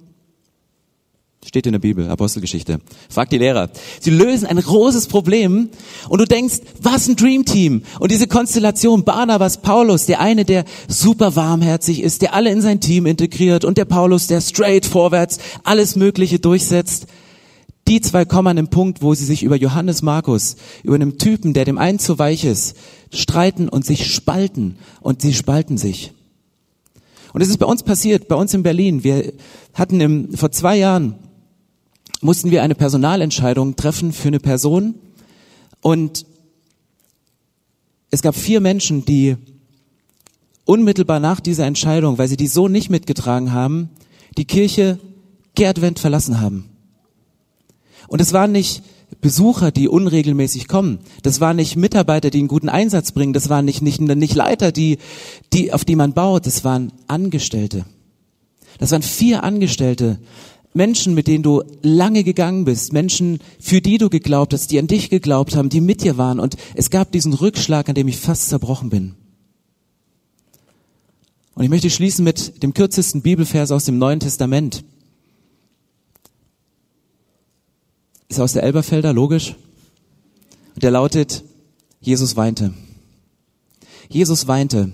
Steht 1.44 1.66
in 1.66 1.72
der 1.72 1.80
Bibel, 1.80 2.08
Apostelgeschichte. 2.08 2.78
Frag 3.08 3.28
die 3.30 3.38
Lehrer. 3.38 3.68
Sie 4.00 4.10
lösen 4.10 4.46
ein 4.46 4.58
großes 4.58 5.08
Problem 5.08 5.70
und 6.08 6.20
du 6.20 6.24
denkst, 6.24 6.60
was 6.80 7.08
ein 7.08 7.16
Dreamteam. 7.16 7.82
Und 7.98 8.12
diese 8.12 8.28
Konstellation, 8.28 9.02
Barnabas, 9.02 9.60
Paulus, 9.60 10.06
der 10.06 10.20
eine, 10.20 10.44
der 10.44 10.64
super 10.86 11.34
warmherzig 11.34 12.00
ist, 12.00 12.22
der 12.22 12.34
alle 12.34 12.50
in 12.50 12.60
sein 12.60 12.80
Team 12.80 13.06
integriert 13.06 13.64
und 13.64 13.76
der 13.76 13.86
Paulus, 13.86 14.28
der 14.28 14.40
straight 14.40 14.86
vorwärts 14.86 15.38
alles 15.64 15.96
Mögliche 15.96 16.38
durchsetzt. 16.38 17.06
Die 17.88 18.00
zwei 18.00 18.24
kommen 18.24 18.48
an 18.48 18.56
den 18.56 18.68
Punkt, 18.68 19.02
wo 19.02 19.14
sie 19.14 19.24
sich 19.24 19.42
über 19.42 19.56
Johannes 19.56 20.02
Markus, 20.02 20.56
über 20.82 20.94
einen 20.94 21.18
Typen, 21.18 21.52
der 21.52 21.64
dem 21.64 21.78
einen 21.78 21.98
zu 21.98 22.18
weich 22.18 22.44
ist, 22.44 22.76
streiten 23.12 23.68
und 23.68 23.84
sich 23.84 24.12
spalten. 24.12 24.76
Und 25.00 25.22
sie 25.22 25.34
spalten 25.34 25.78
sich. 25.78 26.12
Und 27.32 27.40
es 27.40 27.48
ist 27.48 27.58
bei 27.58 27.66
uns 27.66 27.82
passiert, 27.82 28.28
bei 28.28 28.36
uns 28.36 28.54
in 28.54 28.62
Berlin. 28.62 29.04
Wir 29.04 29.32
hatten 29.74 30.00
im, 30.00 30.36
vor 30.36 30.52
zwei 30.52 30.76
Jahren 30.76 31.16
mussten 32.20 32.50
wir 32.50 32.62
eine 32.62 32.74
Personalentscheidung 32.74 33.74
treffen 33.76 34.12
für 34.12 34.28
eine 34.28 34.38
Person 34.38 34.94
und 35.80 36.24
es 38.10 38.22
gab 38.22 38.36
vier 38.36 38.60
Menschen, 38.60 39.04
die 39.04 39.36
unmittelbar 40.64 41.18
nach 41.18 41.40
dieser 41.40 41.66
Entscheidung, 41.66 42.18
weil 42.18 42.28
sie 42.28 42.36
die 42.36 42.46
so 42.46 42.68
nicht 42.68 42.90
mitgetragen 42.90 43.52
haben, 43.52 43.90
die 44.36 44.44
Kirche 44.44 44.98
Kehrtwend 45.56 45.98
verlassen 45.98 46.40
haben. 46.40 46.68
Und 48.08 48.20
es 48.20 48.32
waren 48.32 48.52
nicht 48.52 48.82
Besucher, 49.20 49.70
die 49.70 49.88
unregelmäßig 49.88 50.68
kommen. 50.68 50.98
Das 51.22 51.40
waren 51.40 51.56
nicht 51.56 51.76
Mitarbeiter, 51.76 52.30
die 52.30 52.38
einen 52.38 52.48
guten 52.48 52.68
Einsatz 52.68 53.12
bringen. 53.12 53.32
Das 53.32 53.48
waren 53.48 53.64
nicht, 53.64 53.82
nicht, 53.82 54.00
nicht 54.00 54.34
Leiter, 54.34 54.72
die, 54.72 54.98
die, 55.52 55.72
auf 55.72 55.84
die 55.84 55.96
man 55.96 56.12
baut. 56.12 56.46
Das 56.46 56.64
waren 56.64 56.92
Angestellte. 57.08 57.84
Das 58.78 58.90
waren 58.90 59.02
vier 59.02 59.44
Angestellte, 59.44 60.18
Menschen, 60.74 61.14
mit 61.14 61.26
denen 61.26 61.42
du 61.42 61.62
lange 61.82 62.24
gegangen 62.24 62.64
bist, 62.64 62.92
Menschen, 62.92 63.40
für 63.60 63.82
die 63.82 63.98
du 63.98 64.08
geglaubt 64.08 64.54
hast, 64.54 64.70
die 64.70 64.78
an 64.78 64.86
dich 64.86 65.10
geglaubt 65.10 65.54
haben, 65.54 65.68
die 65.68 65.82
mit 65.82 66.02
dir 66.02 66.16
waren. 66.16 66.40
Und 66.40 66.56
es 66.74 66.88
gab 66.88 67.12
diesen 67.12 67.34
Rückschlag, 67.34 67.88
an 67.88 67.94
dem 67.94 68.08
ich 68.08 68.16
fast 68.16 68.48
zerbrochen 68.48 68.88
bin. 68.88 69.14
Und 71.54 71.64
ich 71.64 71.70
möchte 71.70 71.90
schließen 71.90 72.24
mit 72.24 72.62
dem 72.62 72.72
kürzesten 72.72 73.20
Bibelvers 73.20 73.70
aus 73.70 73.84
dem 73.84 73.98
Neuen 73.98 74.20
Testament. 74.20 74.84
Ist 78.32 78.40
aus 78.40 78.54
der 78.54 78.62
Elberfelder, 78.62 79.12
logisch. 79.12 79.56
Und 80.74 80.82
der 80.82 80.90
lautet, 80.90 81.44
Jesus 82.00 82.34
weinte. 82.34 82.72
Jesus 84.08 84.48
weinte. 84.48 84.92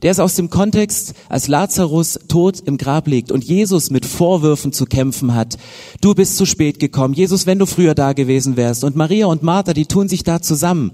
Der 0.00 0.10
ist 0.10 0.20
aus 0.20 0.36
dem 0.36 0.48
Kontext, 0.48 1.12
als 1.28 1.48
Lazarus 1.48 2.18
tot 2.28 2.60
im 2.60 2.78
Grab 2.78 3.06
liegt 3.06 3.30
und 3.30 3.44
Jesus 3.44 3.90
mit 3.90 4.06
Vorwürfen 4.06 4.72
zu 4.72 4.86
kämpfen 4.86 5.34
hat. 5.34 5.58
Du 6.00 6.14
bist 6.14 6.38
zu 6.38 6.46
spät 6.46 6.80
gekommen. 6.80 7.12
Jesus, 7.12 7.44
wenn 7.44 7.58
du 7.58 7.66
früher 7.66 7.94
da 7.94 8.14
gewesen 8.14 8.56
wärst. 8.56 8.84
Und 8.84 8.96
Maria 8.96 9.26
und 9.26 9.42
Martha, 9.42 9.74
die 9.74 9.84
tun 9.84 10.08
sich 10.08 10.22
da 10.22 10.40
zusammen. 10.40 10.92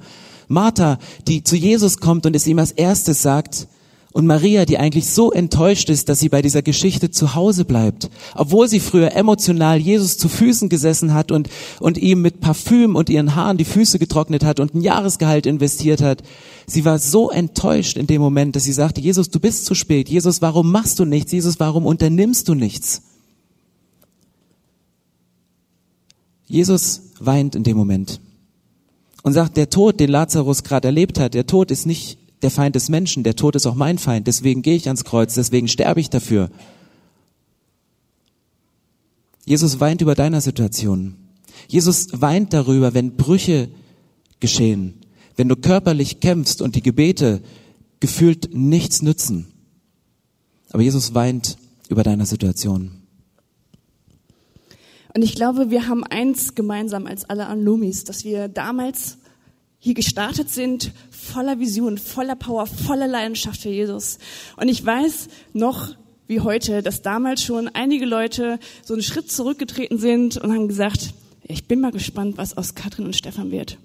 Martha, 0.48 0.98
die 1.28 1.44
zu 1.44 1.54
Jesus 1.54 1.98
kommt 1.98 2.26
und 2.26 2.35
es 2.35 2.48
ihm 2.48 2.59
als 2.59 2.72
erstes 2.72 3.22
sagt, 3.22 3.68
und 4.14 4.27
Maria, 4.27 4.64
die 4.64 4.79
eigentlich 4.79 5.11
so 5.11 5.33
enttäuscht 5.33 5.90
ist, 5.90 6.09
dass 6.09 6.20
sie 6.20 6.29
bei 6.29 6.40
dieser 6.40 6.62
Geschichte 6.62 7.11
zu 7.11 7.35
Hause 7.35 7.64
bleibt, 7.64 8.09
obwohl 8.37 8.68
sie 8.68 8.79
früher 8.79 9.11
emotional 9.11 9.77
Jesus 9.79 10.16
zu 10.18 10.29
Füßen 10.29 10.68
gesessen 10.68 11.12
hat 11.12 11.33
und, 11.33 11.48
und 11.81 11.98
ihm 11.98 12.22
mit 12.22 12.38
Parfüm 12.40 12.94
und 12.94 13.11
ihren 13.11 13.35
Haaren 13.35 13.59
die 13.59 13.64
Füße 13.64 13.98
getrocknet 13.98 14.44
hat 14.44 14.61
und 14.61 14.72
ein 14.72 14.83
Jahresgehalt 14.83 15.46
investiert 15.46 16.00
hat. 16.00 16.22
Sie 16.64 16.85
war 16.85 17.00
so 17.00 17.29
enttäuscht 17.29 17.96
in 17.96 18.07
dem 18.07 18.22
Moment, 18.22 18.55
dass 18.55 18.62
sie 18.62 18.72
sagte, 18.72 19.00
Jesus, 19.00 19.31
du 19.31 19.40
bist 19.40 19.66
zu 19.66 19.74
spät. 19.74 20.09
Jesus, 20.09 20.40
warum 20.40 20.70
machst 20.70 21.00
du 21.00 21.05
nichts? 21.05 21.33
Jesus, 21.33 21.59
warum 21.59 21.85
unternimmst 21.85 22.46
du 22.46 22.55
nichts? 22.55 23.03
Jesus 26.46 27.03
weint 27.18 27.57
in 27.57 27.64
dem 27.64 27.77
Moment 27.77 28.20
und 29.24 29.33
sagt, 29.33 29.57
der 29.57 29.70
Tod, 29.70 29.98
den 29.98 30.11
Lazarus 30.11 30.62
gerade 30.62 30.87
erlebt 30.87 31.18
hat, 31.18 31.35
der 31.35 31.48
Tod 31.48 31.72
ist 31.72 31.85
nicht 31.85 32.16
der 32.44 32.50
Feind 32.50 32.76
des 32.76 32.90
Menschen, 32.90 33.24
der 33.24 33.37
Tod 33.37 33.57
ist 33.57 33.66
auch 33.66 33.74
mein 33.74 33.96
Feind, 33.96 34.26
deswegen 34.26 34.61
gehe 34.61 34.76
ich 34.76 34.87
ans 34.87 35.04
Kreuz, 35.04 35.35
deswegen 35.35 35.66
sterbe 35.66 35.98
ich 35.98 36.11
dafür. 36.11 36.50
Jesus 39.46 39.80
weint 39.80 40.02
über 40.02 40.14
deiner 40.14 40.42
Situation. 40.42 41.16
Jesus 41.68 42.20
weint 42.20 42.52
darüber, 42.52 42.92
wenn 42.92 43.16
Brüche 43.16 43.70
geschehen, 44.40 44.94
wenn 45.37 45.48
du 45.48 45.57
körperlich 45.57 46.20
kämpfst 46.20 46.61
und 46.61 46.76
die 46.76 46.83
Gebete 46.83 47.42
gefühlt 47.98 48.54
nichts 48.54 49.00
nützen. 49.00 49.46
Aber 50.70 50.83
Jesus 50.83 51.14
weint 51.14 51.57
über 51.88 52.02
deiner 52.02 52.26
Situation. 52.26 52.90
Und 55.14 55.22
ich 55.22 55.35
glaube, 55.35 55.70
wir 55.70 55.88
haben 55.88 56.04
eins 56.04 56.54
gemeinsam 56.54 57.07
als 57.07 57.24
alle 57.24 57.46
Alumis, 57.46 58.04
dass 58.04 58.24
wir 58.24 58.48
damals 58.48 59.16
hier 59.85 59.92
gestartet 59.92 60.49
sind, 60.49 60.92
voller 61.11 61.61
Vision, 61.61 61.99
voller 61.99 62.37
Power, 62.37 62.66
voller 62.66 63.07
Leidenschaft 63.07 63.61
für 63.61 63.68
Jesus. 63.68 64.16
Und 64.57 64.68
ich 64.68 64.83
weiß 64.83 65.29
noch 65.53 65.94
wie 66.27 66.40
heute, 66.40 66.81
dass 66.81 67.03
damals 67.03 67.42
schon 67.42 67.68
einige 67.68 68.07
Leute 68.07 68.59
so 68.83 68.94
einen 68.94 69.03
Schritt 69.03 69.31
zurückgetreten 69.31 69.99
sind 69.99 70.38
und 70.38 70.55
haben 70.55 70.68
gesagt, 70.68 71.12
ich 71.42 71.68
bin 71.68 71.83
mal 71.83 71.92
gespannt, 71.92 72.38
was 72.38 72.57
aus 72.57 72.75
Katrin 72.75 73.05
und 73.05 73.14
Stefan 73.14 73.51
wird. 73.51 73.77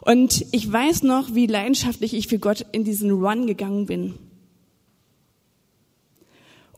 Und 0.00 0.44
ich 0.50 0.72
weiß 0.72 1.04
noch, 1.04 1.32
wie 1.36 1.46
leidenschaftlich 1.46 2.14
ich 2.14 2.26
für 2.26 2.40
Gott 2.40 2.66
in 2.72 2.82
diesen 2.82 3.12
Run 3.12 3.46
gegangen 3.46 3.86
bin. 3.86 4.14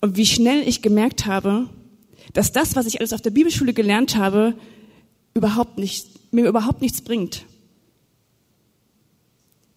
Und 0.03 0.19
wie 0.19 0.27
schnell 0.27 0.69
ich 0.69 0.83
gemerkt 0.83 1.25
habe, 1.25 1.71
dass 2.35 2.53
das, 2.53 2.77
was 2.77 2.85
ich 2.85 3.01
alles 3.01 3.15
auf 3.15 3.23
der 3.23 3.31
Bibelschule 3.31 3.73
gelernt 3.73 4.17
habe, 4.17 4.53
überhaupt 5.33 5.79
nicht, 5.79 6.09
mir 6.31 6.47
überhaupt 6.47 6.83
nichts 6.83 7.01
bringt. 7.01 7.47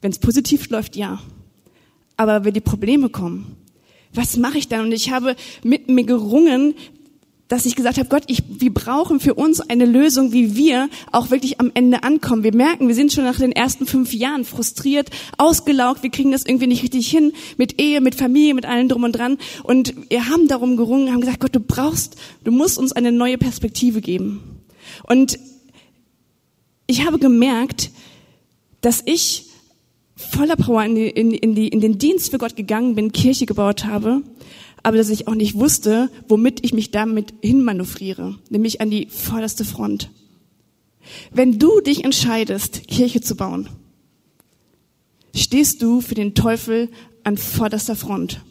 Wenn 0.02 0.12
es 0.12 0.20
positiv 0.20 0.70
läuft, 0.70 0.96
ja. 0.96 1.20
Aber 2.18 2.46
wenn 2.46 2.54
die 2.54 2.62
Probleme 2.62 3.10
kommen, 3.10 3.58
was 4.14 4.38
mache 4.38 4.58
ich 4.58 4.68
dann? 4.68 4.86
Und 4.86 4.92
ich 4.92 5.12
habe 5.12 5.36
mit 5.64 5.90
mir 5.90 6.04
gerungen, 6.04 6.74
dass 7.48 7.66
ich 7.66 7.76
gesagt 7.76 7.98
habe, 7.98 8.10
Gott, 8.10 8.24
ich, 8.28 8.44
wir 8.48 8.74
brauchen 8.74 9.20
für 9.20 9.34
uns 9.34 9.62
eine 9.62 9.86
Lösung, 9.86 10.34
wie 10.34 10.56
wir 10.56 10.90
auch 11.12 11.32
wirklich 11.32 11.60
am 11.60 11.72
Ende 11.74 12.04
ankommen. 12.04 12.44
Wir 12.44 12.54
merken, 12.54 12.88
wir 12.88 12.96
sind 12.96 13.14
schon 13.14 13.24
nach 13.24 13.40
den 13.40 13.54
ersten 13.54 13.86
fünf 13.86 14.14
Jahren 14.14 14.44
frustriert, 14.44 15.10
ausgelaugt, 15.38 16.04
wir 16.04 16.10
kriegen 16.10 16.32
das 16.32 16.46
irgendwie 16.46 16.68
nicht 16.68 16.84
richtig 16.84 17.10
hin 17.10 17.32
mit 17.58 17.80
Ehe, 17.80 18.02
mit 18.02 18.16
Familie, 18.16 18.54
mit 18.54 18.66
allem 18.66 18.90
drum 18.90 19.04
und 19.04 19.14
dran. 19.14 19.38
Und 19.64 19.94
wir 20.10 20.28
haben 20.28 20.48
darum 20.48 20.76
gerungen, 20.76 21.12
haben 21.12 21.22
gesagt, 21.22 21.40
Gott, 21.40 21.56
du 21.56 21.62
brauchst, 21.62 22.18
du 22.44 22.52
musst 22.52 22.78
uns 22.78 22.92
eine 22.92 23.14
neue 23.14 23.38
Perspektive 23.38 24.02
geben. 24.02 24.42
Und 25.04 25.40
ich 26.86 27.06
habe 27.06 27.18
gemerkt, 27.18 27.92
dass 28.82 29.04
ich 29.06 29.47
voller 30.18 30.56
Power 30.56 30.84
in, 30.84 30.96
die, 30.96 31.08
in, 31.08 31.32
in, 31.32 31.56
die, 31.56 31.68
in 31.68 31.80
den 31.80 32.00
Dienst 32.00 32.32
für 32.32 32.40
Gott 32.40 32.56
gegangen 32.56 32.96
bin, 32.96 33.12
Kirche 33.12 33.46
gebaut 33.46 33.86
habe, 33.86 34.24
aber 34.84 34.98
dass 34.98 35.10
ich 35.10 35.28
auch 35.28 35.36
nicht 35.36 35.56
wusste, 35.56 36.10
womit 36.28 36.66
ich 36.66 36.74
mich 36.74 36.92
damit 36.92 37.34
hinmanövriere, 37.42 38.36
nämlich 38.50 38.82
an 38.82 38.90
die 38.90 39.08
vorderste 39.08 39.64
Front. 39.64 40.10
Wenn 41.32 41.60
du 41.60 41.80
dich 41.82 42.04
entscheidest, 42.04 42.88
Kirche 42.88 43.22
zu 43.22 43.36
bauen, 43.36 43.70
stehst 45.36 45.82
du 45.82 46.02
für 46.02 46.16
den 46.16 46.34
Teufel 46.34 46.90
an 47.24 47.38
vorderster 47.38 47.96
Front. 47.96 48.42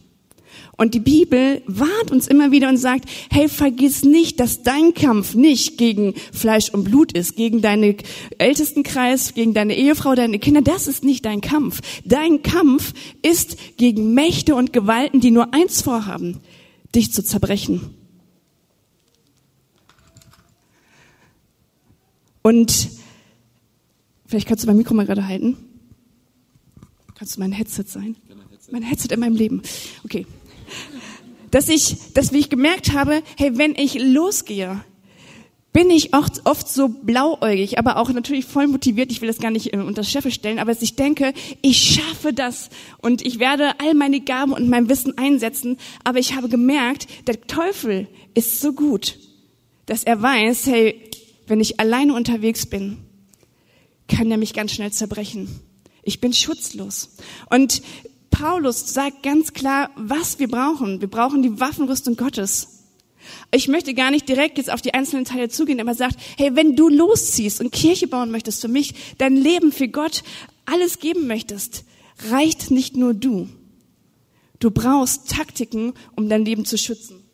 Und 0.76 0.92
die 0.92 1.00
Bibel 1.00 1.62
warnt 1.66 2.10
uns 2.10 2.26
immer 2.26 2.50
wieder 2.50 2.68
und 2.68 2.76
sagt, 2.76 3.08
hey, 3.30 3.48
vergiss 3.48 4.04
nicht, 4.04 4.40
dass 4.40 4.62
dein 4.62 4.92
Kampf 4.92 5.34
nicht 5.34 5.78
gegen 5.78 6.14
Fleisch 6.32 6.68
und 6.68 6.84
Blut 6.84 7.12
ist, 7.12 7.34
gegen 7.34 7.62
deine 7.62 7.96
Ältestenkreis, 8.36 9.32
gegen 9.32 9.54
deine 9.54 9.74
Ehefrau, 9.74 10.14
deine 10.14 10.38
Kinder. 10.38 10.60
Das 10.60 10.86
ist 10.86 11.02
nicht 11.02 11.24
dein 11.24 11.40
Kampf. 11.40 11.80
Dein 12.04 12.42
Kampf 12.42 12.92
ist 13.22 13.56
gegen 13.78 14.12
Mächte 14.12 14.54
und 14.54 14.74
Gewalten, 14.74 15.20
die 15.20 15.30
nur 15.30 15.54
eins 15.54 15.80
vorhaben, 15.80 16.40
dich 16.94 17.10
zu 17.10 17.24
zerbrechen. 17.24 17.94
Und 22.42 22.90
vielleicht 24.26 24.46
kannst 24.46 24.62
du 24.62 24.68
mein 24.68 24.76
Mikro 24.76 24.92
mal 24.92 25.06
gerade 25.06 25.26
halten. 25.26 25.56
Kannst 27.14 27.36
du 27.36 27.40
mein 27.40 27.52
Headset 27.52 27.84
sein? 27.86 28.14
Mein 28.70 28.82
Headset 28.82 29.14
in 29.14 29.20
meinem 29.20 29.36
Leben. 29.36 29.62
Okay 30.04 30.26
dass 31.50 31.68
ich, 31.68 32.12
dass 32.14 32.32
ich 32.32 32.50
gemerkt 32.50 32.92
habe, 32.92 33.22
hey, 33.36 33.56
wenn 33.56 33.74
ich 33.74 33.94
losgehe, 33.94 34.82
bin 35.76 35.90
ich 35.90 36.14
oft, 36.14 36.46
oft 36.46 36.68
so 36.68 36.88
blauäugig, 36.88 37.78
aber 37.78 37.98
auch 37.98 38.08
natürlich 38.08 38.46
voll 38.46 38.66
motiviert. 38.66 39.12
Ich 39.12 39.20
will 39.20 39.28
das 39.28 39.40
gar 39.40 39.50
nicht 39.50 39.74
äh, 39.74 39.76
unter 39.76 40.04
Scheffel 40.04 40.30
stellen, 40.30 40.58
aber 40.58 40.72
ich 40.80 40.96
denke, 40.96 41.34
ich 41.60 41.76
schaffe 41.76 42.32
das 42.32 42.70
und 43.02 43.20
ich 43.20 43.38
werde 43.38 43.78
all 43.78 43.92
meine 43.92 44.22
Gaben 44.22 44.52
und 44.52 44.70
mein 44.70 44.88
Wissen 44.88 45.18
einsetzen. 45.18 45.76
Aber 46.02 46.18
ich 46.18 46.34
habe 46.34 46.48
gemerkt, 46.48 47.08
der 47.26 47.42
Teufel 47.42 48.08
ist 48.32 48.62
so 48.62 48.72
gut, 48.72 49.18
dass 49.84 50.02
er 50.02 50.22
weiß, 50.22 50.66
hey, 50.66 51.10
wenn 51.46 51.60
ich 51.60 51.78
alleine 51.78 52.14
unterwegs 52.14 52.64
bin, 52.64 52.96
kann 54.08 54.30
er 54.30 54.38
mich 54.38 54.54
ganz 54.54 54.72
schnell 54.72 54.92
zerbrechen. 54.92 55.60
Ich 56.02 56.22
bin 56.22 56.32
schutzlos. 56.32 57.16
Und 57.50 57.82
Paulus 58.38 58.92
sagt 58.92 59.22
ganz 59.22 59.54
klar, 59.54 59.90
was 59.96 60.38
wir 60.38 60.48
brauchen. 60.48 61.00
Wir 61.00 61.08
brauchen 61.08 61.40
die 61.40 61.58
Waffenrüstung 61.58 62.16
Gottes. 62.16 62.84
Ich 63.50 63.66
möchte 63.66 63.94
gar 63.94 64.10
nicht 64.10 64.28
direkt 64.28 64.58
jetzt 64.58 64.70
auf 64.70 64.82
die 64.82 64.92
einzelnen 64.92 65.24
Teile 65.24 65.48
zugehen, 65.48 65.80
aber 65.80 65.94
sagt, 65.94 66.16
hey, 66.36 66.54
wenn 66.54 66.76
du 66.76 66.90
losziehst 66.90 67.62
und 67.62 67.72
Kirche 67.72 68.08
bauen 68.08 68.30
möchtest 68.30 68.60
für 68.60 68.68
mich, 68.68 68.94
dein 69.16 69.36
Leben 69.36 69.72
für 69.72 69.88
Gott 69.88 70.22
alles 70.66 70.98
geben 70.98 71.26
möchtest, 71.26 71.84
reicht 72.28 72.70
nicht 72.70 72.94
nur 72.94 73.14
du. 73.14 73.48
Du 74.58 74.70
brauchst 74.70 75.30
Taktiken, 75.30 75.94
um 76.14 76.28
dein 76.28 76.44
Leben 76.44 76.66
zu 76.66 76.76
schützen. 76.76 77.24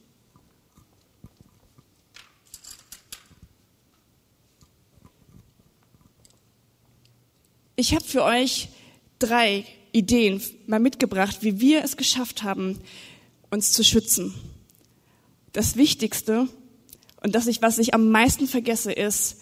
Ich 7.74 7.92
habe 7.92 8.04
für 8.04 8.22
euch 8.22 8.68
drei 9.18 9.66
Ideen 9.92 10.40
mal 10.66 10.80
mitgebracht, 10.80 11.38
wie 11.42 11.60
wir 11.60 11.84
es 11.84 11.96
geschafft 11.96 12.42
haben, 12.42 12.78
uns 13.50 13.72
zu 13.72 13.84
schützen. 13.84 14.34
Das 15.52 15.76
Wichtigste 15.76 16.48
und 17.22 17.34
das 17.34 17.46
ich, 17.46 17.62
was 17.62 17.78
ich 17.78 17.94
am 17.94 18.08
meisten 18.08 18.46
vergesse, 18.46 18.92
ist 18.92 19.36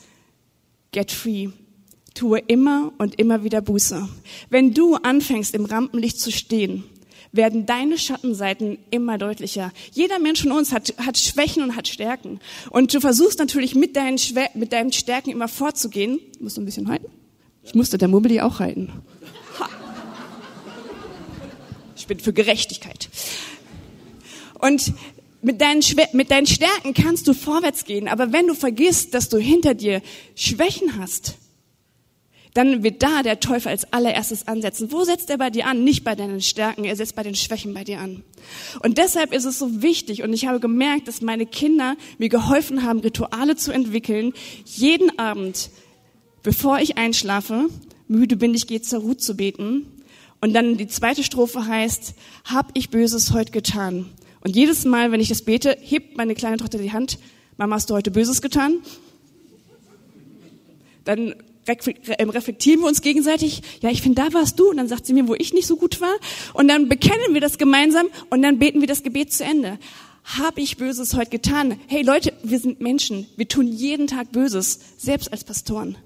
get 0.93 1.11
free. 1.11 1.49
Tue 2.15 2.41
immer 2.47 2.93
und 2.99 3.19
immer 3.19 3.45
wieder 3.45 3.63
Buße. 3.63 4.09
Wenn 4.51 4.75
du 4.75 4.97
anfängst, 4.97 5.55
im 5.55 5.65
Rampenlicht 5.65 6.21
zu 6.21 6.31
stehen, 6.31 6.85
werden 7.33 7.65
deine 7.65 7.97
Schattenseiten 7.97 8.79
immer 8.91 9.17
deutlicher. 9.17 9.73
Jeder 9.93 10.19
Mensch 10.19 10.43
von 10.43 10.53
uns 10.53 10.73
hat, 10.73 10.93
hat 10.99 11.17
Schwächen 11.17 11.63
und 11.63 11.77
hat 11.77 11.87
Stärken. 11.87 12.41
Und 12.71 12.93
du 12.93 13.01
versuchst 13.01 13.39
natürlich 13.39 13.77
mit 13.77 13.95
deinen, 13.95 14.19
Schwä 14.19 14.49
mit 14.55 14.73
deinen 14.73 14.93
Stärken 14.93 15.31
immer 15.31 15.49
vorzugehen. 15.49 16.19
Musst 16.41 16.57
du 16.57 16.61
ein 16.61 16.65
bisschen 16.65 16.89
halten? 16.89 17.07
Ich 17.63 17.75
musste 17.75 17.99
der 17.99 18.09
Mobili 18.09 18.41
auch 18.41 18.59
halten. 18.59 18.91
Bin 22.11 22.19
für 22.19 22.33
Gerechtigkeit. 22.33 23.09
Und 24.59 24.93
mit 25.43 25.61
deinen, 25.61 25.81
mit 26.13 26.33
deinen 26.33 26.49
Stärken 26.49 26.93
kannst 26.93 27.29
du 27.29 27.35
vorwärts 27.35 27.85
gehen, 27.85 28.09
aber 28.09 28.33
wenn 28.33 28.49
du 28.49 28.55
vergisst, 28.55 29.15
dass 29.15 29.29
du 29.29 29.39
hinter 29.39 29.75
dir 29.75 30.03
Schwächen 30.35 30.99
hast, 30.99 31.37
dann 32.53 32.83
wird 32.83 33.01
da 33.05 33.23
der 33.23 33.39
Teufel 33.39 33.69
als 33.69 33.93
allererstes 33.93 34.49
ansetzen. 34.49 34.91
Wo 34.91 35.05
setzt 35.05 35.31
er 35.31 35.39
bei 35.39 35.51
dir 35.51 35.69
an? 35.69 35.85
Nicht 35.85 36.03
bei 36.03 36.17
deinen 36.17 36.41
Stärken, 36.41 36.85
er 36.85 36.97
setzt 36.97 37.15
bei 37.15 37.23
den 37.23 37.37
Schwächen 37.37 37.75
bei 37.75 37.85
dir 37.85 38.01
an. 38.01 38.25
Und 38.83 38.99
deshalb 38.99 39.33
ist 39.33 39.45
es 39.45 39.61
so 39.61 39.83
wichtig 39.83 40.25
und 40.25 40.33
ich 40.33 40.47
habe 40.47 40.59
gemerkt, 40.59 41.07
dass 41.07 41.21
meine 41.21 41.47
Kinder 41.47 41.97
mir 42.19 42.29
geholfen 42.29 42.83
haben, 42.83 42.99
Rituale 42.99 43.55
zu 43.55 43.71
entwickeln, 43.71 44.33
jeden 44.65 45.17
Abend, 45.17 45.71
bevor 46.43 46.81
ich 46.81 46.99
einschlafe, 46.99 47.69
müde 48.09 48.37
bin 48.37 48.53
ich, 48.53 48.67
gehe 48.67 48.83
zur 48.83 49.03
Ruhe 49.03 49.17
zu 49.17 49.37
beten. 49.37 49.87
Und 50.41 50.55
dann 50.55 50.77
die 50.77 50.89
zweite 50.89 51.23
Strophe 51.23 51.67
heißt, 51.67 52.15
hab 52.45 52.71
ich 52.75 52.91
Böses 52.91 53.33
heute 53.33 53.53
getan? 53.53 54.07
Und 54.43 54.57
jedes 54.57 54.85
Mal, 54.85 55.13
wenn 55.13 55.21
ich 55.21 55.29
das 55.29 55.43
bete, 55.43 55.77
hebt 55.81 56.17
meine 56.17 56.35
kleine 56.35 56.57
Tochter 56.57 56.79
die 56.79 56.93
Hand, 56.93 57.19
Mama, 57.59 57.77
hast 57.77 57.91
du 57.91 57.95
heute 57.95 58.11
Böses 58.11 58.41
getan? 58.41 58.79
Dann 61.05 61.35
ähm, 61.67 62.31
reflektieren 62.31 62.81
wir 62.81 62.89
uns 62.89 63.03
gegenseitig, 63.03 63.63
ja, 63.83 63.91
ich 63.91 64.01
finde, 64.01 64.23
da 64.23 64.33
warst 64.33 64.59
du, 64.59 64.71
und 64.71 64.79
dann 64.79 64.89
sagt 64.89 65.05
sie 65.05 65.13
mir, 65.13 65.29
wo 65.29 65.35
ich 65.35 65.53
nicht 65.53 65.67
so 65.67 65.77
gut 65.77 66.01
war, 66.01 66.15
und 66.55 66.69
dann 66.69 66.89
bekennen 66.89 67.35
wir 67.35 67.43
das 67.43 67.59
gemeinsam, 67.59 68.07
und 68.31 68.41
dann 68.41 68.59
beten 68.59 68.81
wir 68.81 68.89
das 68.89 69.03
Gebet 69.03 69.33
zu 69.33 69.45
Ende. 69.45 69.79
Habe 70.25 70.63
ich 70.63 70.79
Böses 70.79 71.15
heute 71.15 71.31
getan? 71.31 71.79
Hey 71.87 72.03
Leute, 72.03 72.33
wir 72.43 72.59
sind 72.59 72.81
Menschen, 72.81 73.27
wir 73.37 73.49
tun 73.49 73.69
jeden 73.69 74.07
Tag 74.07 74.33
Böses, 74.33 74.81
selbst 74.97 75.33
als 75.33 75.45
Pastoren. 75.45 75.97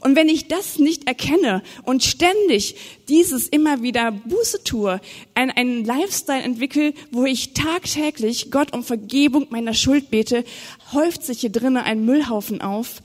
Und 0.00 0.16
wenn 0.16 0.28
ich 0.28 0.48
das 0.48 0.78
nicht 0.78 1.06
erkenne 1.06 1.62
und 1.82 2.02
ständig 2.02 2.76
dieses 3.08 3.48
immer 3.48 3.82
wieder 3.82 4.12
Buße 4.12 4.64
tue, 4.64 5.00
einen, 5.34 5.50
einen 5.50 5.84
Lifestyle 5.84 6.42
entwickle, 6.42 6.94
wo 7.10 7.24
ich 7.24 7.54
tagtäglich 7.54 8.50
Gott 8.50 8.72
um 8.72 8.82
Vergebung 8.82 9.46
meiner 9.50 9.74
Schuld 9.74 10.10
bete, 10.10 10.44
häuft 10.92 11.22
sich 11.22 11.40
hier 11.40 11.50
drinnen 11.50 11.76
ein 11.78 12.04
Müllhaufen 12.04 12.60
auf, 12.60 13.02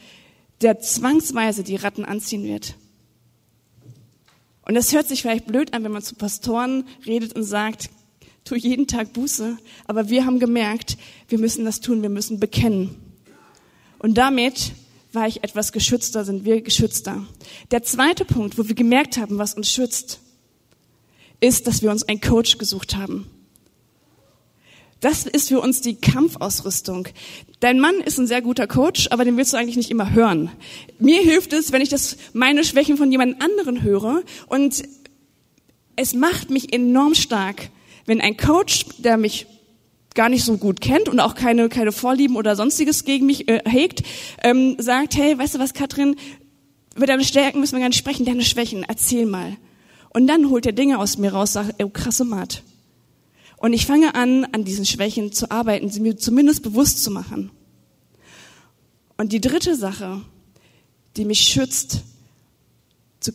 der 0.61 0.79
zwangsweise 0.79 1.63
die 1.63 1.75
Ratten 1.75 2.05
anziehen 2.05 2.43
wird. 2.43 2.75
Und 4.69 4.75
das 4.75 4.93
hört 4.93 5.07
sich 5.07 5.21
vielleicht 5.23 5.47
blöd 5.47 5.73
an, 5.73 5.83
wenn 5.83 5.91
man 5.91 6.03
zu 6.03 6.15
Pastoren 6.15 6.85
redet 7.05 7.33
und 7.35 7.43
sagt, 7.43 7.89
tu 8.43 8.55
jeden 8.55 8.87
Tag 8.87 9.13
Buße. 9.13 9.57
Aber 9.85 10.09
wir 10.09 10.25
haben 10.25 10.39
gemerkt, 10.39 10.97
wir 11.27 11.39
müssen 11.39 11.65
das 11.65 11.81
tun, 11.81 12.01
wir 12.01 12.09
müssen 12.09 12.39
bekennen. 12.39 12.95
Und 13.97 14.17
damit 14.17 14.73
war 15.11 15.27
ich 15.27 15.43
etwas 15.43 15.71
geschützter, 15.71 16.23
sind 16.23 16.45
wir 16.45 16.61
geschützter. 16.61 17.25
Der 17.71 17.83
zweite 17.83 18.25
Punkt, 18.25 18.57
wo 18.57 18.67
wir 18.67 18.75
gemerkt 18.75 19.17
haben, 19.17 19.37
was 19.37 19.53
uns 19.53 19.71
schützt, 19.71 20.19
ist, 21.39 21.67
dass 21.67 21.81
wir 21.81 21.91
uns 21.91 22.03
einen 22.03 22.21
Coach 22.21 22.57
gesucht 22.57 22.95
haben. 22.95 23.29
Das 24.99 25.25
ist 25.25 25.47
für 25.47 25.61
uns 25.61 25.79
die 25.79 25.95
Kampfausrüstung. 25.95 27.07
Dein 27.61 27.79
Mann 27.79 28.01
ist 28.01 28.19
ein 28.19 28.27
sehr 28.27 28.41
guter 28.41 28.67
Coach, 28.67 29.07
aber 29.11 29.23
den 29.23 29.37
willst 29.37 29.53
du 29.53 29.57
eigentlich 29.57 29.77
nicht 29.77 29.91
immer 29.91 30.11
hören. 30.11 30.51
Mir 30.99 31.21
hilft 31.21 31.53
es, 31.53 31.71
wenn 31.71 31.81
ich 31.81 31.89
das, 31.89 32.17
meine 32.33 32.65
Schwächen 32.65 32.97
von 32.97 33.09
jemand 33.09 33.41
anderen 33.41 33.81
höre 33.81 34.23
und 34.47 34.83
es 35.95 36.13
macht 36.13 36.49
mich 36.49 36.73
enorm 36.73 37.15
stark, 37.15 37.69
wenn 38.05 38.19
ein 38.19 38.35
Coach, 38.35 38.85
der 38.97 39.17
mich 39.17 39.47
gar 40.19 40.27
nicht 40.27 40.43
so 40.43 40.57
gut 40.57 40.81
kennt 40.81 41.07
und 41.07 41.21
auch 41.21 41.33
keine, 41.33 41.69
keine 41.69 41.93
Vorlieben 41.93 42.35
oder 42.35 42.57
sonstiges 42.57 43.05
gegen 43.05 43.25
mich 43.25 43.47
äh, 43.47 43.61
hegt, 43.63 44.03
ähm, 44.43 44.75
sagt, 44.77 45.15
hey, 45.15 45.39
weißt 45.39 45.55
du 45.55 45.59
was, 45.59 45.73
Katrin, 45.73 46.17
über 46.93 47.05
deine 47.05 47.23
Stärken 47.23 47.61
müssen 47.61 47.75
wir 47.75 47.79
gar 47.79 47.87
nicht 47.87 47.99
sprechen, 47.99 48.25
deine 48.25 48.43
Schwächen, 48.43 48.83
erzähl 48.83 49.25
mal. 49.25 49.55
Und 50.09 50.27
dann 50.27 50.49
holt 50.49 50.65
er 50.65 50.73
Dinge 50.73 50.99
aus 50.99 51.17
mir 51.17 51.31
raus, 51.31 51.53
sagt, 51.53 51.81
oh, 51.81 51.87
krasse 51.87 52.25
Mat. 52.25 52.63
Und 53.55 53.71
ich 53.71 53.85
fange 53.85 54.13
an, 54.13 54.45
an 54.51 54.65
diesen 54.65 54.83
Schwächen 54.85 55.31
zu 55.31 55.51
arbeiten, 55.51 55.89
sie 55.89 56.01
mir 56.01 56.17
zumindest 56.17 56.63
bewusst 56.63 57.01
zu 57.01 57.11
machen. 57.11 57.51
Und 59.15 59.31
die 59.31 59.39
dritte 59.39 59.77
Sache, 59.77 60.21
die 61.15 61.23
mich 61.23 61.39
schützt, 61.39 62.01
zu, 63.21 63.31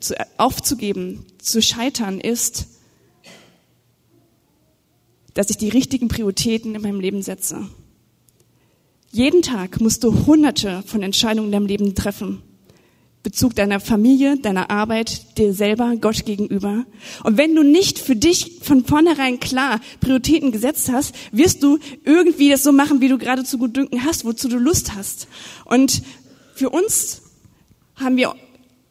zu, 0.00 0.14
aufzugeben, 0.36 1.26
zu 1.38 1.62
scheitern, 1.62 2.18
ist, 2.18 2.66
dass 5.34 5.50
ich 5.50 5.58
die 5.58 5.68
richtigen 5.68 6.08
Prioritäten 6.08 6.74
in 6.74 6.82
meinem 6.82 7.00
Leben 7.00 7.22
setze. 7.22 7.68
Jeden 9.10 9.42
Tag 9.42 9.80
musst 9.80 10.02
du 10.02 10.26
hunderte 10.26 10.82
von 10.86 11.02
Entscheidungen 11.02 11.48
in 11.48 11.52
deinem 11.52 11.66
Leben 11.66 11.94
treffen. 11.94 12.42
Bezug 13.22 13.54
deiner 13.54 13.80
Familie, 13.80 14.36
deiner 14.36 14.70
Arbeit, 14.70 15.38
dir 15.38 15.54
selber, 15.54 15.94
Gott 16.00 16.26
gegenüber. 16.26 16.84
Und 17.22 17.38
wenn 17.38 17.54
du 17.54 17.62
nicht 17.62 17.98
für 17.98 18.16
dich 18.16 18.58
von 18.62 18.84
vornherein 18.84 19.40
klar 19.40 19.80
Prioritäten 20.00 20.52
gesetzt 20.52 20.90
hast, 20.92 21.14
wirst 21.32 21.62
du 21.62 21.78
irgendwie 22.04 22.50
das 22.50 22.62
so 22.62 22.72
machen, 22.72 23.00
wie 23.00 23.08
du 23.08 23.16
gerade 23.16 23.44
zu 23.44 23.56
gut 23.56 23.76
dünken 23.76 24.04
hast, 24.04 24.24
wozu 24.24 24.48
du 24.48 24.58
Lust 24.58 24.94
hast. 24.94 25.26
Und 25.64 26.02
für 26.54 26.70
uns 26.70 27.22
haben 27.94 28.16
wir 28.16 28.34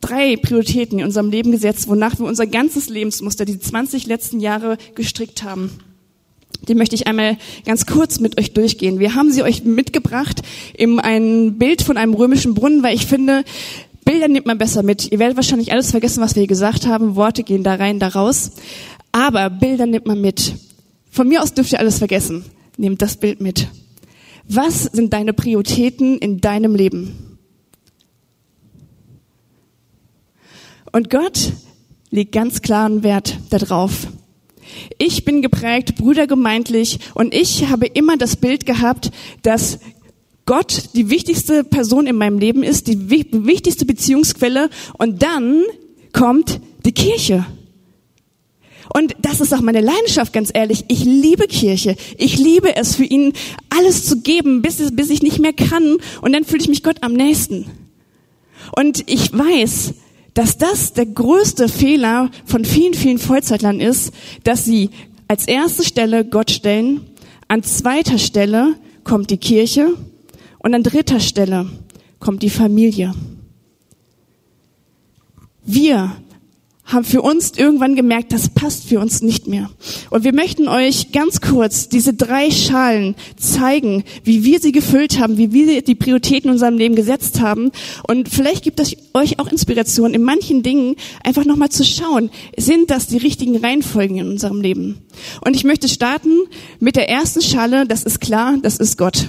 drei 0.01 0.35
Prioritäten 0.37 0.99
in 0.99 1.05
unserem 1.05 1.29
Leben 1.29 1.51
gesetzt, 1.51 1.87
wonach 1.87 2.17
wir 2.17 2.25
unser 2.25 2.47
ganzes 2.47 2.89
Lebensmuster, 2.89 3.45
die 3.45 3.59
20 3.59 4.07
letzten 4.07 4.39
Jahre 4.39 4.77
gestrickt 4.95 5.43
haben. 5.43 5.69
Die 6.67 6.75
möchte 6.75 6.95
ich 6.95 7.07
einmal 7.07 7.37
ganz 7.65 7.85
kurz 7.85 8.19
mit 8.19 8.39
euch 8.39 8.53
durchgehen. 8.53 8.99
Wir 8.99 9.15
haben 9.15 9.31
sie 9.31 9.43
euch 9.43 9.63
mitgebracht 9.65 10.41
in 10.73 10.99
ein 10.99 11.57
Bild 11.57 11.81
von 11.81 11.97
einem 11.97 12.13
römischen 12.13 12.53
Brunnen, 12.53 12.83
weil 12.83 12.95
ich 12.95 13.05
finde, 13.05 13.43
Bilder 14.05 14.27
nimmt 14.27 14.45
man 14.45 14.57
besser 14.57 14.83
mit. 14.83 15.11
Ihr 15.11 15.19
werdet 15.19 15.35
wahrscheinlich 15.35 15.71
alles 15.71 15.91
vergessen, 15.91 16.21
was 16.21 16.35
wir 16.35 16.41
hier 16.41 16.47
gesagt 16.47 16.87
haben. 16.87 17.15
Worte 17.15 17.43
gehen 17.43 17.63
da 17.63 17.75
rein, 17.75 17.99
da 17.99 18.09
raus. 18.09 18.51
Aber 19.11 19.49
Bilder 19.49 19.85
nimmt 19.85 20.05
man 20.05 20.21
mit. 20.21 20.55
Von 21.09 21.27
mir 21.27 21.43
aus 21.43 21.53
dürft 21.53 21.73
ihr 21.73 21.79
alles 21.79 21.99
vergessen. 21.99 22.45
Nehmt 22.77 23.01
das 23.01 23.17
Bild 23.17 23.39
mit. 23.41 23.67
Was 24.47 24.83
sind 24.83 25.13
deine 25.13 25.33
Prioritäten 25.33 26.17
in 26.17 26.41
deinem 26.41 26.75
Leben? 26.75 27.37
Und 30.91 31.09
Gott 31.09 31.53
legt 32.09 32.33
ganz 32.33 32.61
klaren 32.61 33.03
Wert 33.03 33.37
darauf. 33.49 34.07
Ich 34.97 35.25
bin 35.25 35.41
geprägt, 35.41 35.95
brüdergemeintlich, 35.95 36.99
und 37.13 37.33
ich 37.33 37.69
habe 37.69 37.87
immer 37.87 38.17
das 38.17 38.35
Bild 38.35 38.65
gehabt, 38.65 39.11
dass 39.41 39.79
Gott 40.45 40.89
die 40.93 41.09
wichtigste 41.09 41.63
Person 41.63 42.07
in 42.07 42.17
meinem 42.17 42.37
Leben 42.37 42.63
ist, 42.63 42.87
die 42.87 43.09
wichtigste 43.09 43.85
Beziehungsquelle, 43.85 44.69
und 44.97 45.23
dann 45.23 45.63
kommt 46.11 46.59
die 46.85 46.91
Kirche. 46.91 47.45
Und 48.93 49.15
das 49.21 49.39
ist 49.41 49.53
auch 49.53 49.61
meine 49.61 49.81
Leidenschaft, 49.81 50.33
ganz 50.33 50.51
ehrlich. 50.53 50.85
Ich 50.87 51.03
liebe 51.03 51.47
Kirche. 51.47 51.95
Ich 52.17 52.37
liebe 52.37 52.75
es, 52.75 52.95
für 52.95 53.05
ihn 53.05 53.33
alles 53.69 54.05
zu 54.05 54.21
geben, 54.21 54.61
bis, 54.61 54.77
bis 54.93 55.09
ich 55.09 55.23
nicht 55.23 55.39
mehr 55.39 55.53
kann. 55.53 55.97
Und 56.21 56.33
dann 56.33 56.43
fühle 56.43 56.61
ich 56.61 56.69
mich 56.69 56.83
Gott 56.83 56.97
am 57.01 57.13
nächsten. 57.13 57.65
Und 58.75 59.09
ich 59.09 59.31
weiß, 59.33 59.93
dass 60.33 60.57
das 60.57 60.93
der 60.93 61.05
größte 61.05 61.67
Fehler 61.69 62.29
von 62.45 62.65
vielen, 62.65 62.93
vielen 62.93 63.19
Vollzeitlern 63.19 63.79
ist, 63.79 64.13
dass 64.43 64.65
sie 64.65 64.89
als 65.27 65.47
erste 65.47 65.83
Stelle 65.83 66.25
Gott 66.25 66.51
stellen, 66.51 67.01
an 67.47 67.63
zweiter 67.63 68.17
Stelle 68.17 68.75
kommt 69.03 69.29
die 69.29 69.37
Kirche 69.37 69.93
und 70.59 70.73
an 70.73 70.83
dritter 70.83 71.19
Stelle 71.19 71.67
kommt 72.19 72.41
die 72.41 72.49
Familie. 72.49 73.13
Wir 75.65 76.15
haben 76.85 77.05
für 77.05 77.21
uns 77.21 77.51
irgendwann 77.55 77.95
gemerkt, 77.95 78.33
das 78.33 78.49
passt 78.49 78.85
für 78.89 78.99
uns 78.99 79.21
nicht 79.21 79.47
mehr. 79.47 79.69
Und 80.09 80.23
wir 80.23 80.33
möchten 80.33 80.67
euch 80.67 81.11
ganz 81.11 81.39
kurz 81.39 81.87
diese 81.87 82.13
drei 82.13 82.51
Schalen 82.51 83.15
zeigen, 83.37 84.03
wie 84.23 84.43
wir 84.43 84.59
sie 84.59 84.71
gefüllt 84.71 85.19
haben, 85.19 85.37
wie 85.37 85.53
wir 85.53 85.81
die 85.81 85.95
Prioritäten 85.95 86.49
in 86.49 86.53
unserem 86.53 86.77
Leben 86.77 86.95
gesetzt 86.95 87.39
haben. 87.39 87.71
Und 88.07 88.29
vielleicht 88.29 88.63
gibt 88.63 88.79
es 88.79 88.95
euch 89.13 89.39
auch 89.39 89.47
Inspiration, 89.47 90.13
in 90.13 90.23
manchen 90.23 90.61
Dingen 90.61 90.95
einfach 91.23 91.45
nochmal 91.45 91.69
zu 91.69 91.85
schauen, 91.85 92.29
sind 92.57 92.91
das 92.91 93.07
die 93.07 93.17
richtigen 93.17 93.57
Reihenfolgen 93.57 94.17
in 94.17 94.27
unserem 94.27 94.61
Leben? 94.61 94.99
Und 95.41 95.55
ich 95.55 95.63
möchte 95.63 95.87
starten 95.87 96.37
mit 96.79 96.95
der 96.95 97.09
ersten 97.09 97.41
Schale, 97.41 97.87
das 97.87 98.03
ist 98.03 98.19
klar, 98.19 98.57
das 98.61 98.77
ist 98.77 98.97
Gott. 98.97 99.27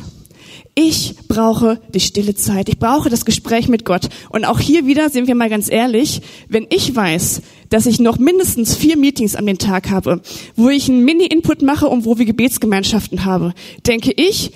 Ich 0.77 1.15
brauche 1.29 1.81
die 1.95 2.01
stille 2.01 2.35
Zeit. 2.35 2.69
Ich 2.69 2.81
brauche 2.81 3.09
das 3.09 3.25
Gespräch 3.25 3.69
mit 3.69 3.85
Gott. 3.85 4.09
Und 4.31 4.45
auch 4.45 4.59
hier 4.59 4.87
wieder 4.87 5.09
sind 5.09 5.29
wir 5.29 5.37
mal 5.37 5.49
ganz 5.49 5.71
ehrlich, 5.71 6.21
wenn 6.49 6.67
ich 6.69 6.95
weiß, 6.95 7.43
dass 7.71 7.87
ich 7.87 8.01
noch 8.01 8.19
mindestens 8.19 8.75
vier 8.75 8.97
Meetings 8.97 9.37
an 9.37 9.47
den 9.47 9.59
Tag 9.59 9.91
habe, 9.91 10.21
wo 10.57 10.69
ich 10.71 10.89
einen 10.89 11.05
Mini-Input 11.05 11.63
mache 11.63 11.87
und 11.89 12.05
wo 12.05 12.19
wir 12.19 12.25
Gebetsgemeinschaften 12.25 13.25
habe, 13.25 13.55
denke 13.87 14.13
ich 14.17 14.51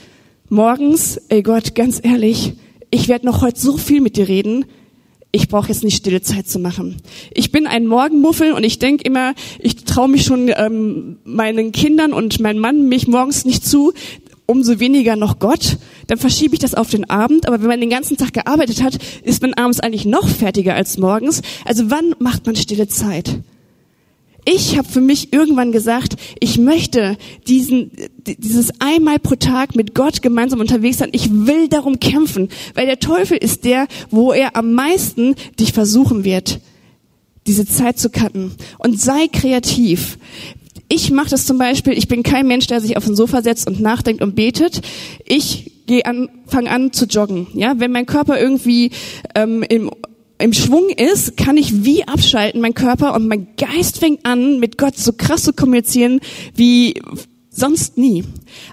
morgens, 0.49 1.19
ey 1.29 1.43
Gott, 1.43 1.77
ganz 1.77 2.01
ehrlich, 2.03 2.55
ich 2.91 3.07
werde 3.07 3.27
noch 3.27 3.41
heute 3.41 3.61
so 3.61 3.77
viel 3.77 4.01
mit 4.01 4.17
dir 4.17 4.27
reden, 4.27 4.65
ich 5.31 5.49
brauche 5.49 5.69
jetzt 5.69 5.85
nicht 5.85 5.99
stille 5.99 6.23
Zeit 6.23 6.49
zu 6.49 6.59
machen. 6.59 6.97
Ich 7.35 7.53
bin 7.53 7.67
ein 7.67 7.87
Morgenmuffel 7.87 8.53
und 8.53 8.65
ich 8.65 8.79
denke 8.79 9.05
immer, 9.05 9.35
ich 9.59 9.85
traue 9.85 10.09
mich 10.09 10.25
schon 10.25 10.51
ähm, 10.57 11.19
meinen 11.25 11.71
Kindern 11.73 12.15
und 12.15 12.41
meinem 12.41 12.61
Mann 12.61 12.89
mich 12.89 13.09
morgens 13.09 13.45
nicht 13.45 13.65
zu, 13.65 13.93
umso 14.49 14.81
weniger 14.81 15.15
noch 15.15 15.39
Gott, 15.39 15.77
dann 16.07 16.19
verschiebe 16.19 16.55
ich 16.55 16.61
das 16.61 16.75
auf 16.75 16.89
den 16.89 17.09
Abend. 17.09 17.47
Aber 17.47 17.61
wenn 17.61 17.69
man 17.69 17.81
den 17.81 17.91
ganzen 17.91 18.17
Tag 18.17 18.33
gearbeitet 18.33 18.83
hat, 18.83 18.99
ist 19.23 19.43
man 19.43 19.55
abends 19.55 19.79
eigentlich 19.79 20.07
noch 20.07 20.27
fertiger 20.27 20.75
als 20.75 20.97
morgens. 20.97 21.43
Also 21.65 21.91
wann 21.91 22.15
macht 22.19 22.47
man 22.47 22.57
stille 22.57 22.89
Zeit? 22.89 23.41
Ich 24.47 24.79
habe 24.79 24.89
für 24.89 25.03
mich 25.03 25.35
irgendwann 25.35 25.73
gesagt, 25.73 26.17
ich 26.41 26.57
möchte 26.57 27.19
diesen, 27.47 27.91
dieses 28.25 28.73
einmal 28.81 29.19
pro 29.19 29.35
Tag 29.35 29.75
mit 29.75 29.95
Gott 29.95 30.23
gemeinsam 30.23 30.61
unterwegs 30.61 30.97
sein. 30.97 31.11
Ich 31.13 31.31
will 31.31 31.69
darum 31.69 32.01
kämpfen, 32.01 32.49
weil 32.73 32.87
der 32.87 32.99
Teufel 32.99 33.37
ist 33.37 33.67
der, 33.67 33.87
wo 34.09 34.33
er 34.33 34.57
am 34.57 34.73
meisten 34.73 35.35
dich 35.61 35.75
versuchen 35.75 36.25
wird, 36.25 36.61
diese 37.47 37.67
Zeit 37.67 37.99
zu 37.99 38.09
cutten. 38.09 38.53
Und 38.79 38.99
sei 38.99 39.29
kreativ. 39.29 40.17
Ich 40.89 41.11
mache 41.11 41.31
das 41.31 41.45
zum 41.45 41.59
Beispiel, 41.59 41.93
ich 41.93 42.09
bin 42.09 42.23
kein 42.23 42.47
Mensch, 42.47 42.67
der 42.67 42.81
sich 42.81 42.97
auf 42.97 43.05
den 43.05 43.15
Sofa 43.15 43.43
setzt 43.43 43.67
und 43.67 43.81
nachdenkt 43.81 44.23
und 44.23 44.35
betet. 44.35 44.81
Ich 45.27 45.73
gehe 45.87 46.07
an, 46.07 46.29
fange 46.47 46.71
an 46.71 46.93
zu 46.93 47.05
joggen. 47.05 47.47
Ja, 47.55 47.75
wenn 47.79 47.93
mein 47.93 48.07
Körper 48.07 48.41
irgendwie 48.41 48.91
ähm, 49.35 49.63
im 49.63 49.91
im 50.41 50.53
Schwung 50.53 50.89
ist, 50.91 51.37
kann 51.37 51.57
ich 51.57 51.85
wie 51.85 52.07
abschalten, 52.07 52.61
mein 52.61 52.75
Körper 52.75 53.15
und 53.15 53.27
mein 53.27 53.49
Geist 53.57 53.99
fängt 53.99 54.25
an, 54.25 54.61
mit 54.61 54.79
Gott 54.79 54.97
so 54.97 55.13
krass 55.13 55.43
zu 55.43 55.53
kommunizieren, 55.53 56.21
wie 56.55 57.03
sonst 57.59 57.99
nie. 57.99 58.25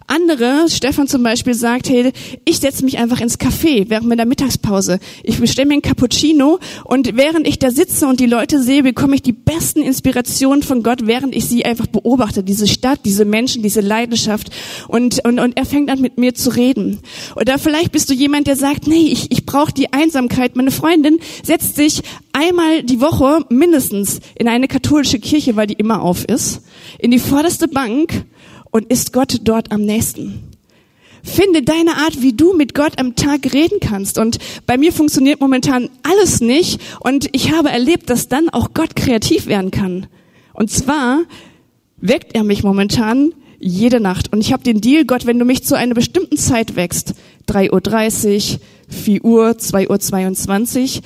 Andere, 0.07 0.67
Stefan 0.69 1.07
zum 1.07 1.23
Beispiel, 1.23 1.53
sagt, 1.53 1.89
hey, 1.89 2.11
ich 2.45 2.59
setze 2.59 2.85
mich 2.85 2.97
einfach 2.97 3.19
ins 3.19 3.39
Café 3.39 3.89
während 3.89 4.07
meiner 4.07 4.25
Mittagspause. 4.25 4.99
Ich 5.23 5.39
bestelle 5.39 5.67
mir 5.67 5.73
einen 5.73 5.81
Cappuccino 5.81 6.59
und 6.83 7.17
während 7.17 7.47
ich 7.47 7.59
da 7.59 7.71
sitze 7.71 8.07
und 8.07 8.19
die 8.19 8.25
Leute 8.25 8.61
sehe, 8.61 8.83
bekomme 8.83 9.15
ich 9.15 9.21
die 9.21 9.31
besten 9.33 9.81
Inspirationen 9.81 10.63
von 10.63 10.83
Gott, 10.83 11.05
während 11.07 11.35
ich 11.35 11.45
sie 11.45 11.65
einfach 11.65 11.87
beobachte, 11.87 12.43
diese 12.43 12.67
Stadt, 12.67 12.99
diese 13.05 13.25
Menschen, 13.25 13.63
diese 13.63 13.81
Leidenschaft 13.81 14.49
und, 14.87 15.25
und, 15.25 15.39
und 15.39 15.57
er 15.57 15.65
fängt 15.65 15.89
an 15.89 16.01
mit 16.01 16.17
mir 16.17 16.33
zu 16.35 16.49
reden. 16.55 16.99
Oder 17.35 17.57
vielleicht 17.57 17.91
bist 17.91 18.09
du 18.09 18.13
jemand, 18.13 18.47
der 18.47 18.55
sagt, 18.55 18.87
nee, 18.87 19.07
ich, 19.07 19.31
ich 19.31 19.45
brauche 19.45 19.73
die 19.73 19.93
Einsamkeit. 19.93 20.55
Meine 20.55 20.71
Freundin 20.71 21.19
setzt 21.43 21.75
sich 21.75 22.01
einmal 22.33 22.83
die 22.83 23.01
Woche 23.01 23.45
mindestens 23.49 24.19
in 24.35 24.47
eine 24.47 24.67
katholische 24.67 25.19
Kirche, 25.19 25.55
weil 25.55 25.67
die 25.67 25.73
immer 25.73 26.01
auf 26.01 26.25
ist, 26.25 26.61
in 26.99 27.11
die 27.11 27.19
vorderste 27.19 27.67
Bank 27.67 28.25
und 28.75 28.91
ist 28.91 29.13
Gott 29.13 29.39
dort 29.45 29.71
am 29.71 29.83
nächsten. 29.83 30.51
Finde 31.23 31.61
deine 31.61 31.95
Art, 31.95 32.21
wie 32.21 32.33
du 32.33 32.53
mit 32.53 32.75
Gott 32.75 32.99
am 32.99 33.15
Tag 33.15 33.53
reden 33.53 33.79
kannst. 33.79 34.17
Und 34.17 34.38
bei 34.65 34.77
mir 34.77 34.91
funktioniert 34.91 35.39
momentan 35.39 35.89
alles 36.03 36.41
nicht. 36.41 36.81
Und 36.99 37.29
ich 37.31 37.53
habe 37.53 37.69
erlebt, 37.69 38.09
dass 38.09 38.27
dann 38.27 38.49
auch 38.49 38.73
Gott 38.73 38.97
kreativ 38.97 39.47
werden 39.47 39.71
kann. 39.71 40.07
Und 40.51 40.71
zwar 40.71 41.21
weckt 41.95 42.35
er 42.35 42.43
mich 42.43 42.63
momentan 42.63 43.31
jede 43.59 44.01
Nacht. 44.01 44.33
Und 44.33 44.41
ich 44.41 44.51
habe 44.51 44.63
den 44.63 44.81
Deal, 44.81 45.05
Gott, 45.05 45.25
wenn 45.25 45.39
du 45.39 45.45
mich 45.45 45.63
zu 45.63 45.77
einer 45.77 45.93
bestimmten 45.93 46.35
Zeit 46.35 46.75
wächst, 46.75 47.13
3.30 47.47 48.55
Uhr, 48.55 48.59
4 48.89 49.23
Uhr, 49.23 49.49
2.22 49.51 50.97
Uhr, 50.97 51.03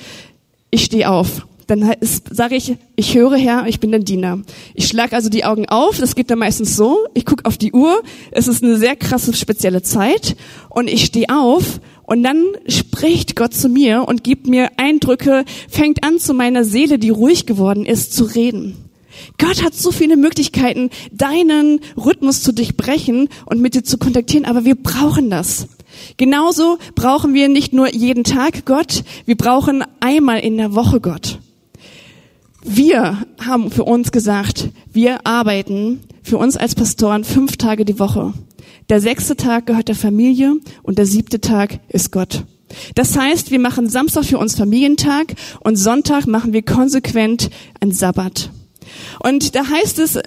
ich 0.72 0.84
stehe 0.84 1.08
auf 1.08 1.46
dann 1.70 1.92
sage 2.30 2.56
ich, 2.56 2.76
ich 2.96 3.14
höre 3.14 3.36
Herr, 3.36 3.66
ich 3.66 3.80
bin 3.80 3.92
dein 3.92 4.04
Diener. 4.04 4.40
Ich 4.74 4.88
schlage 4.88 5.14
also 5.14 5.28
die 5.28 5.44
Augen 5.44 5.68
auf, 5.68 5.98
das 5.98 6.14
geht 6.14 6.30
dann 6.30 6.40
meistens 6.40 6.76
so, 6.76 6.98
ich 7.14 7.24
gucke 7.24 7.44
auf 7.44 7.58
die 7.58 7.72
Uhr, 7.72 8.02
es 8.32 8.48
ist 8.48 8.62
eine 8.62 8.76
sehr 8.76 8.96
krasse 8.96 9.32
spezielle 9.32 9.82
Zeit 9.82 10.36
und 10.68 10.88
ich 10.88 11.04
stehe 11.04 11.28
auf 11.30 11.80
und 12.02 12.24
dann 12.24 12.44
spricht 12.66 13.36
Gott 13.36 13.54
zu 13.54 13.68
mir 13.68 14.04
und 14.08 14.24
gibt 14.24 14.48
mir 14.48 14.70
Eindrücke, 14.76 15.44
fängt 15.68 16.02
an 16.02 16.18
zu 16.18 16.34
meiner 16.34 16.64
Seele, 16.64 16.98
die 16.98 17.10
ruhig 17.10 17.46
geworden 17.46 17.86
ist, 17.86 18.14
zu 18.14 18.24
reden. 18.24 18.76
Gott 19.38 19.62
hat 19.62 19.74
so 19.74 19.92
viele 19.92 20.16
Möglichkeiten, 20.16 20.90
deinen 21.12 21.80
Rhythmus 21.96 22.42
zu 22.42 22.52
durchbrechen 22.52 23.28
und 23.46 23.60
mit 23.60 23.74
dir 23.74 23.84
zu 23.84 23.98
kontaktieren, 23.98 24.44
aber 24.44 24.64
wir 24.64 24.74
brauchen 24.74 25.30
das. 25.30 25.68
Genauso 26.16 26.78
brauchen 26.94 27.34
wir 27.34 27.48
nicht 27.48 27.72
nur 27.72 27.92
jeden 27.92 28.24
Tag 28.24 28.64
Gott, 28.64 29.04
wir 29.26 29.36
brauchen 29.36 29.84
einmal 30.00 30.40
in 30.40 30.56
der 30.56 30.74
Woche 30.74 31.00
Gott. 31.00 31.38
Wir 32.62 33.26
haben 33.40 33.70
für 33.70 33.84
uns 33.84 34.12
gesagt, 34.12 34.68
wir 34.92 35.26
arbeiten 35.26 36.00
für 36.22 36.36
uns 36.36 36.56
als 36.56 36.74
Pastoren 36.74 37.24
fünf 37.24 37.56
Tage 37.56 37.84
die 37.84 37.98
Woche. 37.98 38.34
Der 38.90 39.00
sechste 39.00 39.36
Tag 39.36 39.66
gehört 39.66 39.88
der 39.88 39.94
Familie 39.94 40.56
und 40.82 40.98
der 40.98 41.06
siebte 41.06 41.40
Tag 41.40 41.80
ist 41.88 42.12
Gott. 42.12 42.44
Das 42.94 43.16
heißt, 43.16 43.50
wir 43.50 43.58
machen 43.58 43.88
Samstag 43.88 44.24
für 44.24 44.38
uns 44.38 44.56
Familientag 44.56 45.34
und 45.60 45.76
Sonntag 45.76 46.26
machen 46.26 46.52
wir 46.52 46.62
konsequent 46.62 47.50
ein 47.80 47.92
Sabbat. 47.92 48.50
Und 49.20 49.54
da 49.54 49.66
heißt 49.66 49.98
es 49.98 50.18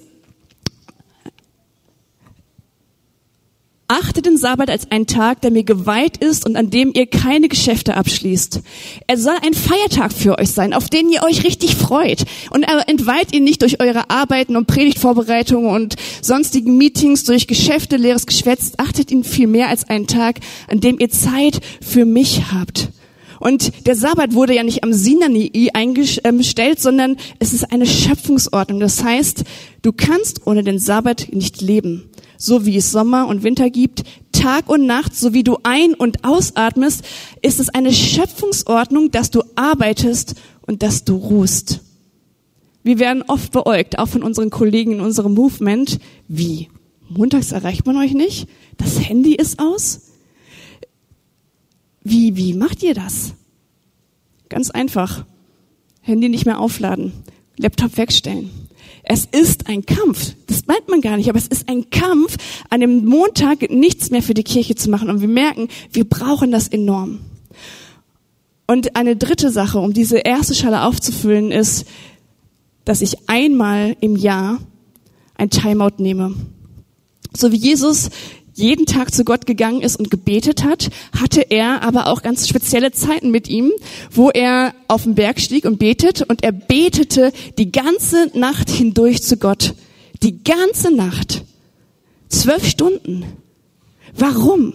Achtet 3.95 4.25
den 4.25 4.37
Sabbat 4.37 4.71
als 4.71 4.89
einen 4.89 5.05
Tag, 5.05 5.41
der 5.41 5.51
mir 5.51 5.63
geweiht 5.63 6.17
ist 6.17 6.47
und 6.47 6.55
an 6.55 6.71
dem 6.71 6.93
ihr 6.95 7.05
keine 7.05 7.47
Geschäfte 7.47 7.95
abschließt. 7.95 8.61
Er 9.05 9.17
soll 9.19 9.35
ein 9.45 9.53
Feiertag 9.53 10.11
für 10.11 10.39
euch 10.39 10.49
sein, 10.49 10.73
auf 10.73 10.89
den 10.89 11.11
ihr 11.11 11.21
euch 11.21 11.43
richtig 11.43 11.75
freut. 11.75 12.23
Und 12.49 12.63
er 12.63 12.89
entweiht 12.89 13.35
ihn 13.35 13.43
nicht 13.43 13.61
durch 13.61 13.79
eure 13.79 14.09
Arbeiten 14.09 14.55
und 14.55 14.65
Predigtvorbereitungen 14.65 15.69
und 15.69 15.95
sonstigen 16.23 16.75
Meetings, 16.75 17.23
durch 17.23 17.45
Geschäfte, 17.45 17.97
leeres 17.97 18.25
Geschwätz. 18.25 18.71
Achtet 18.77 19.11
ihn 19.11 19.23
viel 19.23 19.45
mehr 19.45 19.69
als 19.69 19.87
einen 19.87 20.07
Tag, 20.07 20.39
an 20.67 20.79
dem 20.79 20.97
ihr 20.97 21.11
Zeit 21.11 21.59
für 21.79 22.05
mich 22.05 22.51
habt. 22.51 22.89
Und 23.39 23.85
der 23.85 23.95
Sabbat 23.95 24.33
wurde 24.33 24.55
ja 24.55 24.63
nicht 24.63 24.83
am 24.83 24.93
Sinai 24.93 25.69
eingestellt, 25.75 26.81
sondern 26.81 27.17
es 27.37 27.53
ist 27.53 27.71
eine 27.71 27.85
Schöpfungsordnung. 27.85 28.79
Das 28.79 29.03
heißt, 29.03 29.43
du 29.83 29.91
kannst 29.91 30.47
ohne 30.47 30.63
den 30.63 30.79
Sabbat 30.79 31.27
nicht 31.31 31.61
leben 31.61 32.09
so 32.37 32.65
wie 32.65 32.77
es 32.77 32.91
Sommer 32.91 33.27
und 33.27 33.43
Winter 33.43 33.69
gibt, 33.69 34.03
Tag 34.31 34.69
und 34.69 34.85
Nacht, 34.85 35.15
so 35.15 35.33
wie 35.33 35.43
du 35.43 35.57
ein- 35.63 35.93
und 35.93 36.23
ausatmest, 36.23 37.03
ist 37.41 37.59
es 37.59 37.69
eine 37.69 37.93
Schöpfungsordnung, 37.93 39.11
dass 39.11 39.31
du 39.31 39.43
arbeitest 39.55 40.35
und 40.61 40.83
dass 40.83 41.03
du 41.03 41.15
ruhst. 41.15 41.81
Wir 42.83 42.99
werden 42.99 43.23
oft 43.27 43.51
beäugt, 43.51 43.97
auch 43.97 44.07
von 44.07 44.23
unseren 44.23 44.49
Kollegen 44.49 44.93
in 44.93 44.99
unserem 44.99 45.33
Movement. 45.33 45.99
Wie? 46.27 46.69
Montags 47.09 47.51
erreicht 47.51 47.85
man 47.85 47.97
euch 47.97 48.13
nicht? 48.13 48.47
Das 48.77 48.99
Handy 48.99 49.35
ist 49.35 49.59
aus? 49.59 50.01
Wie, 52.03 52.35
wie 52.35 52.53
macht 52.53 52.83
ihr 52.83 52.93
das? 52.93 53.33
Ganz 54.49 54.69
einfach. 54.69 55.25
Handy 56.01 56.27
nicht 56.27 56.45
mehr 56.45 56.59
aufladen. 56.59 57.13
Laptop 57.57 57.97
wegstellen. 57.97 58.49
Es 59.03 59.25
ist 59.25 59.67
ein 59.67 59.85
Kampf. 59.85 60.33
Das 60.47 60.65
meint 60.65 60.87
man 60.87 61.01
gar 61.01 61.17
nicht, 61.17 61.29
aber 61.29 61.37
es 61.37 61.47
ist 61.47 61.67
ein 61.67 61.89
Kampf, 61.89 62.37
an 62.69 62.79
dem 62.79 63.05
Montag 63.05 63.69
nichts 63.69 64.09
mehr 64.11 64.23
für 64.23 64.33
die 64.33 64.43
Kirche 64.43 64.75
zu 64.75 64.89
machen. 64.89 65.09
Und 65.09 65.21
wir 65.21 65.27
merken, 65.27 65.67
wir 65.91 66.05
brauchen 66.05 66.51
das 66.51 66.69
enorm. 66.69 67.19
Und 68.65 68.95
eine 68.95 69.17
dritte 69.17 69.51
Sache, 69.51 69.79
um 69.79 69.93
diese 69.93 70.19
erste 70.19 70.55
Schale 70.55 70.83
aufzufüllen, 70.83 71.51
ist, 71.51 71.85
dass 72.85 73.01
ich 73.01 73.29
einmal 73.29 73.95
im 73.99 74.15
Jahr 74.15 74.59
ein 75.35 75.49
Timeout 75.49 75.97
nehme. 76.01 76.33
So 77.35 77.51
wie 77.51 77.57
Jesus 77.57 78.09
jeden 78.53 78.85
Tag 78.85 79.13
zu 79.13 79.23
Gott 79.23 79.45
gegangen 79.45 79.81
ist 79.81 79.97
und 79.97 80.09
gebetet 80.09 80.63
hat, 80.63 80.89
hatte 81.19 81.41
er 81.49 81.81
aber 81.81 82.07
auch 82.07 82.21
ganz 82.21 82.47
spezielle 82.47 82.91
Zeiten 82.91 83.31
mit 83.31 83.47
ihm, 83.47 83.71
wo 84.11 84.29
er 84.29 84.73
auf 84.87 85.03
den 85.03 85.15
Berg 85.15 85.39
stieg 85.39 85.65
und 85.65 85.79
betet 85.79 86.21
und 86.21 86.43
er 86.43 86.51
betete 86.51 87.31
die 87.57 87.71
ganze 87.71 88.31
Nacht 88.37 88.69
hindurch 88.69 89.23
zu 89.23 89.37
Gott. 89.37 89.73
Die 90.21 90.43
ganze 90.43 90.93
Nacht. 90.93 91.43
Zwölf 92.29 92.67
Stunden. 92.67 93.25
Warum? 94.15 94.73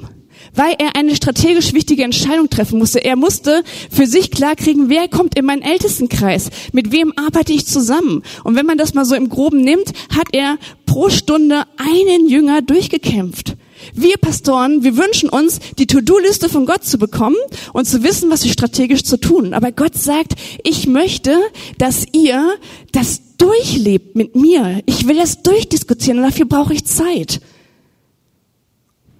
weil 0.54 0.74
er 0.78 0.96
eine 0.96 1.14
strategisch 1.14 1.72
wichtige 1.72 2.04
Entscheidung 2.04 2.50
treffen 2.50 2.78
musste. 2.78 3.04
Er 3.04 3.16
musste 3.16 3.62
für 3.90 4.06
sich 4.06 4.30
klarkriegen, 4.30 4.88
wer 4.88 5.08
kommt 5.08 5.38
in 5.38 5.44
meinen 5.44 5.62
Ältestenkreis, 5.62 6.50
mit 6.72 6.92
wem 6.92 7.12
arbeite 7.16 7.52
ich 7.52 7.66
zusammen. 7.66 8.22
Und 8.44 8.56
wenn 8.56 8.66
man 8.66 8.78
das 8.78 8.94
mal 8.94 9.04
so 9.04 9.14
im 9.14 9.28
Groben 9.28 9.60
nimmt, 9.62 9.92
hat 10.10 10.28
er 10.32 10.58
pro 10.86 11.10
Stunde 11.10 11.64
einen 11.76 12.28
Jünger 12.28 12.62
durchgekämpft. 12.62 13.56
Wir 13.94 14.16
Pastoren, 14.16 14.82
wir 14.82 14.96
wünschen 14.96 15.28
uns, 15.28 15.58
die 15.78 15.86
To-Do-Liste 15.86 16.48
von 16.48 16.66
Gott 16.66 16.84
zu 16.84 16.98
bekommen 16.98 17.36
und 17.72 17.86
zu 17.86 18.02
wissen, 18.02 18.30
was 18.30 18.44
wir 18.44 18.52
strategisch 18.52 19.04
zu 19.04 19.18
tun. 19.18 19.54
Aber 19.54 19.72
Gott 19.72 19.94
sagt, 19.96 20.34
ich 20.64 20.86
möchte, 20.86 21.36
dass 21.78 22.04
ihr 22.12 22.48
das 22.92 23.36
durchlebt 23.38 24.16
mit 24.16 24.34
mir. 24.34 24.82
Ich 24.86 25.06
will 25.06 25.16
das 25.16 25.42
durchdiskutieren 25.42 26.18
und 26.18 26.24
dafür 26.24 26.46
brauche 26.46 26.74
ich 26.74 26.84
Zeit. 26.84 27.40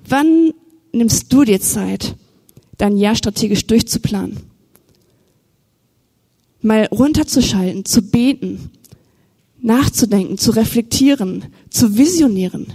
Wann 0.08 0.52
nimmst 0.92 1.32
du 1.32 1.44
dir 1.44 1.60
Zeit, 1.60 2.16
dein 2.76 2.96
Jahr 2.96 3.14
strategisch 3.14 3.66
durchzuplanen? 3.66 4.38
Mal 6.60 6.86
runterzuschalten, 6.86 7.84
zu 7.84 8.02
beten, 8.02 8.70
nachzudenken, 9.60 10.38
zu 10.38 10.50
reflektieren, 10.52 11.44
zu 11.70 11.96
visionieren. 11.96 12.66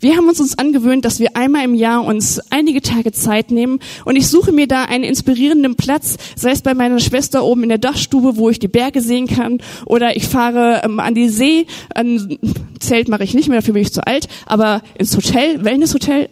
Wir 0.00 0.16
haben 0.16 0.28
uns 0.28 0.38
uns 0.38 0.56
angewöhnt, 0.56 1.04
dass 1.04 1.18
wir 1.18 1.36
einmal 1.36 1.64
im 1.64 1.74
Jahr 1.74 2.04
uns 2.04 2.40
einige 2.50 2.82
Tage 2.82 3.10
Zeit 3.10 3.50
nehmen 3.50 3.80
und 4.04 4.14
ich 4.14 4.28
suche 4.28 4.52
mir 4.52 4.68
da 4.68 4.84
einen 4.84 5.02
inspirierenden 5.02 5.74
Platz, 5.74 6.16
sei 6.36 6.52
es 6.52 6.62
bei 6.62 6.72
meiner 6.74 7.00
Schwester 7.00 7.44
oben 7.44 7.64
in 7.64 7.68
der 7.68 7.78
Dachstube, 7.78 8.36
wo 8.36 8.48
ich 8.48 8.60
die 8.60 8.68
Berge 8.68 9.00
sehen 9.00 9.26
kann, 9.26 9.58
oder 9.86 10.16
ich 10.16 10.28
fahre 10.28 10.82
ähm, 10.84 11.00
an 11.00 11.14
die 11.14 11.28
See, 11.28 11.66
ein 11.94 12.38
Zelt 12.78 13.08
mache 13.08 13.24
ich 13.24 13.34
nicht 13.34 13.48
mehr, 13.48 13.58
dafür 13.58 13.74
bin 13.74 13.82
ich 13.82 13.92
zu 13.92 14.06
alt, 14.06 14.28
aber 14.46 14.82
ins 14.96 15.16
Hotel, 15.16 15.64
Wellnesshotel 15.64 16.28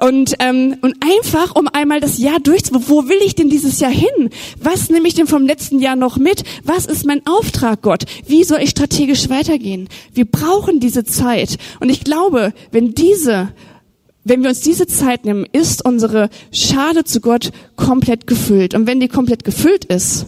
und 0.00 0.34
ähm, 0.40 0.76
und 0.80 0.96
einfach 1.00 1.54
um 1.54 1.68
einmal 1.68 2.00
das 2.00 2.18
Jahr 2.18 2.40
durch, 2.40 2.62
wo 2.72 3.08
will 3.08 3.18
ich 3.24 3.34
denn 3.34 3.50
dieses 3.50 3.78
Jahr 3.80 3.90
hin? 3.90 4.30
Was 4.60 4.90
nehme 4.90 5.06
ich 5.06 5.14
denn 5.14 5.26
vom 5.26 5.46
letzten 5.46 5.78
Jahr 5.78 5.96
noch 5.96 6.16
mit? 6.16 6.42
Was 6.64 6.86
ist 6.86 7.06
mein 7.06 7.22
Auftrag, 7.26 7.82
Gott? 7.82 8.04
Wie 8.26 8.42
soll 8.44 8.60
ich 8.62 8.70
strategisch 8.70 9.28
weitergehen? 9.28 9.88
Wir 10.12 10.24
brauchen 10.24 10.80
diese 10.80 11.04
Zeit 11.04 11.56
und 11.78 11.88
ich 11.88 12.02
glaube, 12.02 12.52
wenn 12.72 12.79
wenn 12.80 12.94
diese, 12.94 13.52
wenn 14.24 14.40
wir 14.40 14.48
uns 14.48 14.62
diese 14.62 14.86
Zeit 14.86 15.26
nehmen, 15.26 15.44
ist 15.52 15.84
unsere 15.84 16.30
Schale 16.50 17.04
zu 17.04 17.20
Gott 17.20 17.52
komplett 17.76 18.26
gefüllt. 18.26 18.72
Und 18.72 18.86
wenn 18.86 19.00
die 19.00 19.08
komplett 19.08 19.44
gefüllt 19.44 19.84
ist, 19.84 20.24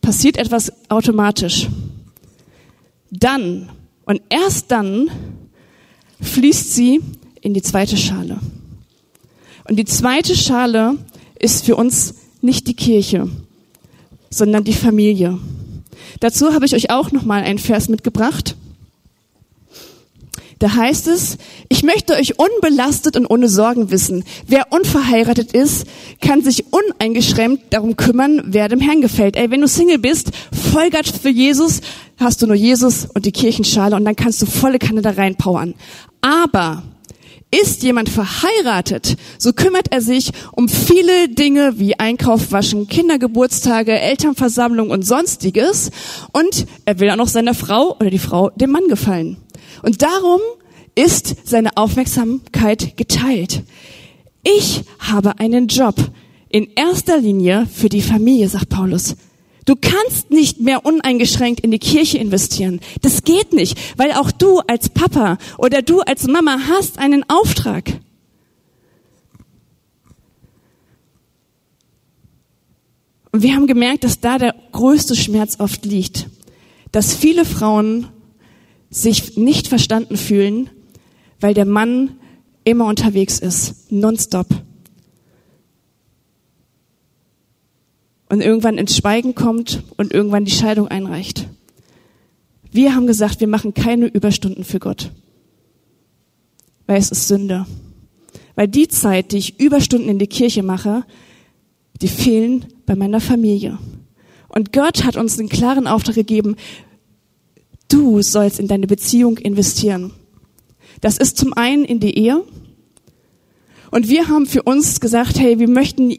passiert 0.00 0.36
etwas 0.36 0.72
automatisch. 0.88 1.66
Dann 3.10 3.68
und 4.04 4.22
erst 4.28 4.70
dann 4.70 5.10
fließt 6.20 6.72
sie 6.72 7.00
in 7.40 7.52
die 7.52 7.62
zweite 7.62 7.96
Schale. 7.96 8.38
Und 9.68 9.74
die 9.74 9.84
zweite 9.84 10.36
Schale 10.36 10.94
ist 11.36 11.64
für 11.64 11.74
uns 11.74 12.14
nicht 12.42 12.68
die 12.68 12.74
Kirche, 12.74 13.28
sondern 14.30 14.62
die 14.62 14.72
Familie. 14.72 15.36
Dazu 16.20 16.54
habe 16.54 16.64
ich 16.64 16.76
euch 16.76 16.90
auch 16.90 17.10
noch 17.10 17.24
mal 17.24 17.42
einen 17.42 17.58
Vers 17.58 17.88
mitgebracht. 17.88 18.54
Da 20.62 20.76
heißt 20.76 21.08
es, 21.08 21.38
ich 21.68 21.82
möchte 21.82 22.12
euch 22.12 22.38
unbelastet 22.38 23.16
und 23.16 23.26
ohne 23.26 23.48
Sorgen 23.48 23.90
wissen. 23.90 24.22
Wer 24.46 24.70
unverheiratet 24.70 25.50
ist, 25.50 25.88
kann 26.20 26.40
sich 26.40 26.66
uneingeschränkt 26.72 27.74
darum 27.74 27.96
kümmern, 27.96 28.42
wer 28.46 28.68
dem 28.68 28.78
Herrn 28.78 29.00
gefällt. 29.00 29.34
Ey, 29.34 29.50
wenn 29.50 29.60
du 29.60 29.66
Single 29.66 29.98
bist, 29.98 30.30
Vollgas 30.52 31.10
für 31.10 31.30
Jesus, 31.30 31.80
hast 32.16 32.42
du 32.42 32.46
nur 32.46 32.54
Jesus 32.54 33.08
und 33.12 33.26
die 33.26 33.32
Kirchenschale 33.32 33.96
und 33.96 34.04
dann 34.04 34.14
kannst 34.14 34.40
du 34.40 34.46
volle 34.46 34.78
Kanne 34.78 35.02
da 35.02 35.10
reinpowern. 35.10 35.74
Aber 36.20 36.84
ist 37.52 37.82
jemand 37.82 38.08
verheiratet, 38.08 39.16
so 39.38 39.52
kümmert 39.52 39.92
er 39.92 40.00
sich 40.00 40.32
um 40.52 40.68
viele 40.68 41.28
Dinge 41.28 41.78
wie 41.78 41.98
Einkauf, 41.98 42.50
Waschen, 42.50 42.88
Kindergeburtstage, 42.88 43.92
Elternversammlung 43.92 44.90
und 44.90 45.06
sonstiges. 45.06 45.90
Und 46.32 46.66
er 46.86 46.98
will 46.98 47.10
auch 47.10 47.16
noch 47.16 47.28
seiner 47.28 47.54
Frau 47.54 47.94
oder 48.00 48.10
die 48.10 48.18
Frau 48.18 48.50
dem 48.50 48.70
Mann 48.70 48.88
gefallen. 48.88 49.36
Und 49.82 50.02
darum 50.02 50.40
ist 50.94 51.46
seine 51.46 51.76
Aufmerksamkeit 51.76 52.96
geteilt. 52.96 53.62
Ich 54.42 54.84
habe 54.98 55.38
einen 55.38 55.68
Job 55.68 55.96
in 56.48 56.68
erster 56.74 57.18
Linie 57.18 57.66
für 57.72 57.88
die 57.88 58.02
Familie, 58.02 58.48
sagt 58.48 58.70
Paulus. 58.70 59.16
Du 59.64 59.76
kannst 59.76 60.30
nicht 60.30 60.60
mehr 60.60 60.84
uneingeschränkt 60.84 61.60
in 61.60 61.70
die 61.70 61.78
Kirche 61.78 62.18
investieren. 62.18 62.80
Das 63.00 63.22
geht 63.22 63.52
nicht, 63.52 63.78
weil 63.96 64.12
auch 64.12 64.32
du 64.32 64.58
als 64.60 64.88
Papa 64.88 65.38
oder 65.58 65.82
du 65.82 66.00
als 66.00 66.26
Mama 66.26 66.58
hast 66.68 66.98
einen 66.98 67.24
Auftrag. 67.28 68.00
Und 73.30 73.42
wir 73.42 73.54
haben 73.54 73.66
gemerkt, 73.66 74.04
dass 74.04 74.20
da 74.20 74.36
der 74.36 74.54
größte 74.72 75.16
Schmerz 75.16 75.58
oft 75.58 75.86
liegt, 75.86 76.28
dass 76.90 77.14
viele 77.14 77.44
Frauen 77.44 78.08
sich 78.90 79.38
nicht 79.38 79.68
verstanden 79.68 80.18
fühlen, 80.18 80.68
weil 81.40 81.54
der 81.54 81.64
Mann 81.64 82.16
immer 82.64 82.86
unterwegs 82.86 83.38
ist, 83.38 83.90
nonstop. 83.90 84.46
Und 88.32 88.40
irgendwann 88.40 88.78
ins 88.78 88.96
Schweigen 88.96 89.34
kommt 89.34 89.82
und 89.98 90.14
irgendwann 90.14 90.46
die 90.46 90.52
Scheidung 90.52 90.88
einreicht. 90.88 91.48
Wir 92.70 92.94
haben 92.94 93.06
gesagt, 93.06 93.40
wir 93.40 93.46
machen 93.46 93.74
keine 93.74 94.06
Überstunden 94.06 94.64
für 94.64 94.78
Gott, 94.78 95.12
weil 96.86 96.96
es 96.96 97.10
ist 97.10 97.28
Sünde. 97.28 97.66
Weil 98.54 98.68
die 98.68 98.88
Zeit, 98.88 99.32
die 99.32 99.36
ich 99.36 99.60
Überstunden 99.60 100.08
in 100.08 100.18
die 100.18 100.28
Kirche 100.28 100.62
mache, 100.62 101.04
die 102.00 102.08
fehlen 102.08 102.64
bei 102.86 102.96
meiner 102.96 103.20
Familie. 103.20 103.76
Und 104.48 104.72
Gott 104.72 105.04
hat 105.04 105.18
uns 105.18 105.38
einen 105.38 105.50
klaren 105.50 105.86
Auftrag 105.86 106.14
gegeben, 106.14 106.56
Du 107.92 108.22
sollst 108.22 108.58
in 108.58 108.68
deine 108.68 108.86
Beziehung 108.86 109.36
investieren. 109.36 110.12
Das 111.02 111.18
ist 111.18 111.36
zum 111.36 111.52
einen 111.52 111.84
in 111.84 112.00
die 112.00 112.16
Ehe. 112.16 112.42
Und 113.92 114.08
wir 114.08 114.28
haben 114.28 114.46
für 114.46 114.62
uns 114.62 115.00
gesagt, 115.00 115.38
hey, 115.38 115.58
wir 115.58 115.68
möchten, 115.68 116.16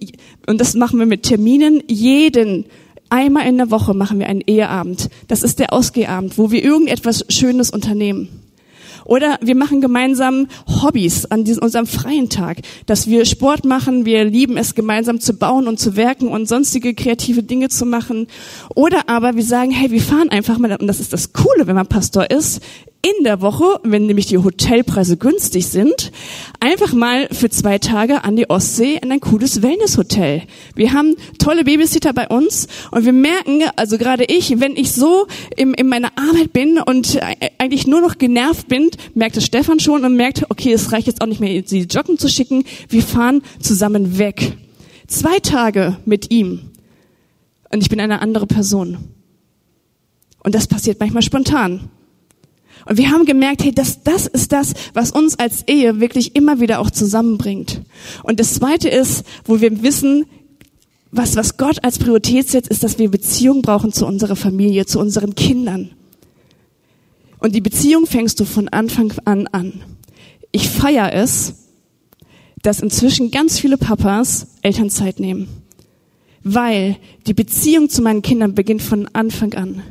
und 0.48 0.62
das 0.62 0.76
machen 0.76 1.00
wir 1.00 1.08
mit 1.08 1.24
Terminen, 1.24 1.82
jeden 1.88 2.66
einmal 3.10 3.48
in 3.48 3.58
der 3.58 3.72
Woche 3.72 3.96
machen 3.96 4.20
wir 4.20 4.28
einen 4.28 4.42
Eheabend. 4.42 5.10
Das 5.28 5.42
ist 5.42 5.58
der 5.58 5.74
Ausgehabend, 5.74 6.38
wo 6.38 6.52
wir 6.52 6.64
irgendetwas 6.64 7.26
Schönes 7.30 7.72
unternehmen. 7.72 8.30
Oder 9.06 9.40
wir 9.42 9.56
machen 9.56 9.82
gemeinsam 9.82 10.48
Hobbys 10.68 11.26
an 11.26 11.44
diesem, 11.44 11.64
unserem 11.64 11.88
freien 11.88 12.30
Tag, 12.30 12.60
dass 12.86 13.08
wir 13.08 13.26
Sport 13.26 13.66
machen, 13.66 14.06
wir 14.06 14.24
lieben 14.24 14.56
es 14.56 14.76
gemeinsam 14.76 15.20
zu 15.20 15.34
bauen 15.34 15.68
und 15.68 15.80
zu 15.80 15.96
werken 15.96 16.28
und 16.28 16.48
sonstige 16.48 16.94
kreative 16.94 17.42
Dinge 17.42 17.70
zu 17.70 17.88
machen. 17.88 18.28
Oder 18.76 19.10
aber 19.10 19.36
wir 19.36 19.44
sagen, 19.44 19.72
hey, 19.72 19.90
wir 19.90 20.02
fahren 20.02 20.30
einfach 20.30 20.60
mal, 20.60 20.76
und 20.80 20.88
das 20.88 21.00
ist 21.00 21.12
das 21.12 21.34
Coole, 21.34 21.66
wenn 21.66 21.76
man 21.76 21.88
Pastor 21.88 22.30
ist, 22.30 22.62
in 23.06 23.26
der 23.26 23.42
Woche, 23.42 23.82
wenn 23.84 24.06
nämlich 24.06 24.28
die 24.28 24.38
Hotelpreise 24.38 25.18
günstig 25.18 25.68
sind, 25.68 26.12
einfach 26.62 26.94
mal 26.94 27.28
für 27.32 27.50
zwei 27.50 27.78
Tage 27.78 28.24
an 28.24 28.38
die 28.38 28.50
Ostsee 28.50 28.98
in 29.02 29.12
ein 29.12 29.20
cooles 29.20 29.62
Wellnesshotel. 29.62 30.44
Wir 30.76 30.94
haben 30.94 31.16
tolle 31.38 31.66
Babysitter 31.66 32.14
bei 32.14 32.30
uns 32.30 32.68
und 32.92 33.04
wir 33.04 33.12
merken, 33.12 33.62
also 33.76 33.98
gerade 33.98 34.24
ich, 34.24 34.58
wenn 34.62 34.78
ich 34.78 34.94
so 34.94 35.28
in, 35.58 35.74
in 35.74 35.90
meiner 35.90 36.18
Arbeit 36.18 36.54
bin 36.54 36.80
und 36.80 37.20
eigentlich 37.58 37.88
nur 37.88 38.00
noch 38.00 38.18
genervt 38.18 38.70
bin, 38.70 38.90
merkt 39.16 39.36
es 39.36 39.46
Stefan 39.46 39.82
schon 39.82 40.06
und 40.06 40.16
merkt, 40.16 40.50
okay, 40.50 40.72
es 40.72 40.94
reicht 40.94 41.08
jetzt 41.08 41.22
auch 41.22 41.28
nicht 41.28 41.42
mehr, 41.42 41.62
sie 41.66 41.82
joggen 41.82 42.18
zu 42.18 42.30
schicken. 42.30 42.64
Wir 42.88 43.04
fahren 43.04 43.42
zusammen 43.60 44.18
weg. 44.18 44.54
Zwei 45.08 45.40
Tage 45.40 45.98
mit 46.06 46.32
ihm 46.32 46.72
und 47.70 47.82
ich 47.82 47.90
bin 47.90 48.00
eine 48.00 48.22
andere 48.22 48.48
Person. 48.48 48.98
Und 50.42 50.56
das 50.56 50.68
passiert 50.68 51.02
manchmal 51.02 51.22
spontan. 51.22 51.90
Und 52.86 52.98
wir 52.98 53.12
haben 53.12 53.26
gemerkt, 53.26 53.64
hey, 53.64 53.72
das, 53.72 54.04
das 54.04 54.28
ist 54.28 54.52
das, 54.52 54.74
was 54.94 55.12
uns 55.12 55.40
als 55.40 55.64
Ehe 55.68 56.00
wirklich 56.00 56.36
immer 56.36 56.60
wieder 56.60 56.80
auch 56.80 56.92
zusammenbringt. 56.92 57.82
Und 58.24 58.40
das 58.40 58.56
zweite 58.56 58.90
ist, 58.90 59.26
wo 59.46 59.62
wir 59.62 59.84
wissen, 59.84 60.26
was, 61.12 61.36
was 61.36 61.58
Gott 61.58 61.84
als 61.84 62.00
Priorität 62.00 62.50
setzt, 62.50 62.70
ist, 62.70 62.84
dass 62.84 62.98
wir 62.98 63.10
Beziehung 63.10 63.62
brauchen 63.62 63.94
zu 63.94 64.06
unserer 64.06 64.36
Familie, 64.36 64.86
zu 64.86 65.00
unseren 65.00 65.36
Kindern. 65.36 65.92
Und 67.40 67.56
die 67.56 67.62
Beziehung 67.62 68.08
fängst 68.08 68.40
du 68.40 68.46
von 68.46 68.68
Anfang 68.70 69.14
an 69.26 69.48
an. 69.48 69.82
Ich 70.52 70.70
feiere 70.70 71.14
es, 71.14 71.56
dass 72.62 72.80
inzwischen 72.80 73.32
ganz 73.32 73.60
viele 73.60 73.78
Papas 73.78 74.48
Elternzeit 74.62 75.20
nehmen. 75.20 75.48
Weil 76.44 76.98
die 77.28 77.34
Beziehung 77.34 77.90
zu 77.90 78.02
meinen 78.02 78.22
Kindern 78.22 78.56
beginnt 78.56 78.82
von 78.82 79.08
Anfang 79.14 79.54
an. 79.54 79.84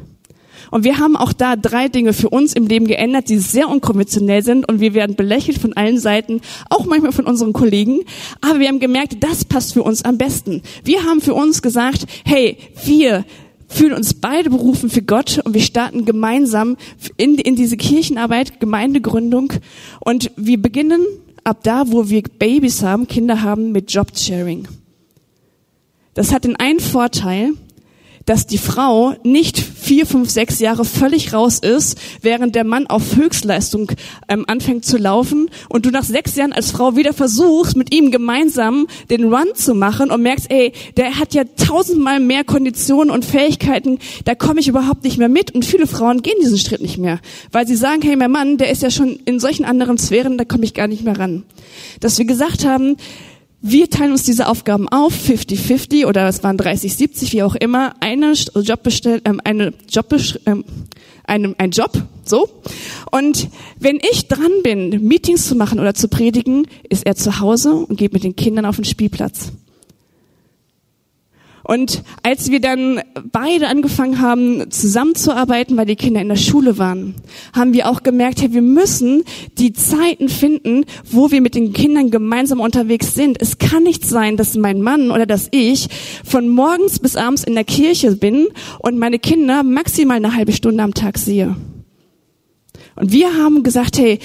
Und 0.70 0.84
wir 0.84 0.98
haben 0.98 1.16
auch 1.16 1.32
da 1.32 1.56
drei 1.56 1.88
Dinge 1.88 2.12
für 2.12 2.28
uns 2.28 2.52
im 2.52 2.66
Leben 2.66 2.86
geändert, 2.86 3.28
die 3.28 3.38
sehr 3.38 3.68
unkonventionell 3.68 4.42
sind 4.42 4.68
und 4.68 4.80
wir 4.80 4.94
werden 4.94 5.16
belächelt 5.16 5.58
von 5.58 5.72
allen 5.74 5.98
Seiten, 5.98 6.40
auch 6.70 6.86
manchmal 6.86 7.12
von 7.12 7.26
unseren 7.26 7.52
Kollegen. 7.52 8.00
Aber 8.40 8.60
wir 8.60 8.68
haben 8.68 8.80
gemerkt, 8.80 9.16
das 9.20 9.44
passt 9.44 9.72
für 9.74 9.82
uns 9.82 10.04
am 10.04 10.18
besten. 10.18 10.62
Wir 10.84 11.04
haben 11.04 11.20
für 11.20 11.34
uns 11.34 11.62
gesagt, 11.62 12.06
hey, 12.24 12.56
wir 12.84 13.24
fühlen 13.68 13.94
uns 13.94 14.14
beide 14.14 14.50
berufen 14.50 14.90
für 14.90 15.02
Gott 15.02 15.40
und 15.44 15.54
wir 15.54 15.62
starten 15.62 16.04
gemeinsam 16.04 16.76
in, 17.16 17.36
in 17.36 17.56
diese 17.56 17.76
Kirchenarbeit, 17.76 18.60
Gemeindegründung 18.60 19.52
und 20.00 20.30
wir 20.36 20.60
beginnen 20.60 21.04
ab 21.44 21.60
da, 21.62 21.84
wo 21.86 22.08
wir 22.08 22.22
Babys 22.22 22.82
haben, 22.82 23.08
Kinder 23.08 23.42
haben, 23.42 23.72
mit 23.72 23.92
Jobsharing. 23.92 24.68
Das 26.14 26.32
hat 26.32 26.44
den 26.44 26.56
einen 26.56 26.80
Vorteil, 26.80 27.52
dass 28.26 28.46
die 28.46 28.58
Frau 28.58 29.14
nicht 29.24 29.58
vier, 29.58 30.06
fünf, 30.06 30.30
sechs 30.30 30.60
Jahre 30.60 30.84
völlig 30.84 31.32
raus 31.32 31.58
ist, 31.58 31.98
während 32.20 32.54
der 32.54 32.64
Mann 32.64 32.86
auf 32.86 33.16
Höchstleistung 33.16 33.92
ähm, 34.28 34.44
anfängt 34.46 34.84
zu 34.84 34.96
laufen 34.96 35.50
und 35.68 35.86
du 35.86 35.90
nach 35.90 36.04
sechs 36.04 36.36
Jahren 36.36 36.52
als 36.52 36.70
Frau 36.70 36.96
wieder 36.96 37.12
versuchst, 37.12 37.76
mit 37.76 37.94
ihm 37.94 38.10
gemeinsam 38.10 38.86
den 39.10 39.24
Run 39.24 39.54
zu 39.54 39.74
machen 39.74 40.10
und 40.10 40.22
merkst, 40.22 40.50
ey, 40.50 40.72
der 40.96 41.18
hat 41.18 41.34
ja 41.34 41.44
tausendmal 41.56 42.20
mehr 42.20 42.44
Konditionen 42.44 43.10
und 43.10 43.24
Fähigkeiten, 43.24 43.98
da 44.24 44.34
komme 44.34 44.60
ich 44.60 44.68
überhaupt 44.68 45.04
nicht 45.04 45.18
mehr 45.18 45.28
mit 45.28 45.54
und 45.54 45.64
viele 45.64 45.86
Frauen 45.86 46.22
gehen 46.22 46.36
diesen 46.40 46.58
Schritt 46.58 46.82
nicht 46.82 46.98
mehr, 46.98 47.20
weil 47.50 47.66
sie 47.66 47.76
sagen, 47.76 48.02
hey, 48.02 48.16
mein 48.16 48.30
Mann, 48.30 48.56
der 48.58 48.70
ist 48.70 48.82
ja 48.82 48.90
schon 48.90 49.18
in 49.24 49.40
solchen 49.40 49.64
anderen 49.64 49.98
Sphären, 49.98 50.38
da 50.38 50.44
komme 50.44 50.64
ich 50.64 50.74
gar 50.74 50.86
nicht 50.86 51.04
mehr 51.04 51.18
ran. 51.18 51.44
Dass 52.00 52.18
wir 52.18 52.24
gesagt 52.24 52.64
haben, 52.64 52.96
wir 53.62 53.88
teilen 53.88 54.10
uns 54.10 54.24
diese 54.24 54.48
Aufgaben 54.48 54.88
auf, 54.88 55.14
50-50 55.14 56.06
oder 56.06 56.26
es 56.26 56.42
waren 56.42 56.58
30-70, 56.58 57.32
wie 57.32 57.44
auch 57.44 57.54
immer, 57.54 57.94
eine 58.00 58.32
Jobbestell, 58.32 59.22
ähm, 59.24 59.40
eine 59.44 59.72
Job, 59.88 60.14
ähm, 60.46 60.64
eine, 61.24 61.54
ein 61.58 61.70
Job, 61.70 61.92
so. 62.24 62.48
Und 63.12 63.48
wenn 63.78 64.00
ich 64.12 64.26
dran 64.26 64.50
bin, 64.64 65.06
Meetings 65.06 65.46
zu 65.46 65.54
machen 65.54 65.78
oder 65.78 65.94
zu 65.94 66.08
predigen, 66.08 66.66
ist 66.88 67.06
er 67.06 67.14
zu 67.14 67.38
Hause 67.38 67.72
und 67.72 67.96
geht 67.96 68.12
mit 68.12 68.24
den 68.24 68.34
Kindern 68.34 68.66
auf 68.66 68.76
den 68.76 68.84
Spielplatz. 68.84 69.52
Und 71.64 72.02
als 72.22 72.50
wir 72.50 72.60
dann 72.60 73.00
beide 73.30 73.68
angefangen 73.68 74.20
haben, 74.20 74.70
zusammenzuarbeiten, 74.70 75.76
weil 75.76 75.86
die 75.86 75.96
Kinder 75.96 76.20
in 76.20 76.28
der 76.28 76.36
Schule 76.36 76.78
waren, 76.78 77.14
haben 77.52 77.72
wir 77.72 77.88
auch 77.88 78.02
gemerkt, 78.02 78.42
hey, 78.42 78.52
wir 78.52 78.62
müssen 78.62 79.22
die 79.58 79.72
Zeiten 79.72 80.28
finden, 80.28 80.84
wo 81.10 81.30
wir 81.30 81.40
mit 81.40 81.54
den 81.54 81.72
Kindern 81.72 82.10
gemeinsam 82.10 82.60
unterwegs 82.60 83.14
sind. 83.14 83.40
Es 83.40 83.58
kann 83.58 83.84
nicht 83.84 84.04
sein, 84.04 84.36
dass 84.36 84.56
mein 84.56 84.82
Mann 84.82 85.10
oder 85.10 85.26
dass 85.26 85.48
ich 85.52 85.88
von 86.24 86.48
morgens 86.48 86.98
bis 86.98 87.16
abends 87.16 87.44
in 87.44 87.54
der 87.54 87.64
Kirche 87.64 88.16
bin 88.16 88.48
und 88.80 88.98
meine 88.98 89.18
Kinder 89.18 89.62
maximal 89.62 90.16
eine 90.16 90.34
halbe 90.34 90.52
Stunde 90.52 90.82
am 90.82 90.94
Tag 90.94 91.18
sehe. 91.18 91.56
Und 92.96 93.12
wir 93.12 93.36
haben 93.36 93.62
gesagt, 93.62 93.98
hey, 93.98 94.18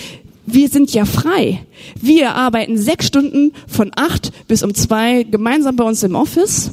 wir 0.47 0.69
sind 0.69 0.93
ja 0.93 1.03
frei. 1.03 1.59
Wir 2.01 2.33
arbeiten 2.33 2.77
sechs 2.77 3.07
Stunden 3.07 3.51
von 3.67 3.91
acht 3.95 4.31
bis 4.47 4.63
um 4.63 4.73
zwei 4.73 5.23
gemeinsam 5.23 5.75
bei 5.75 5.83
uns 5.83 6.01
im 6.03 6.15
Office, 6.15 6.71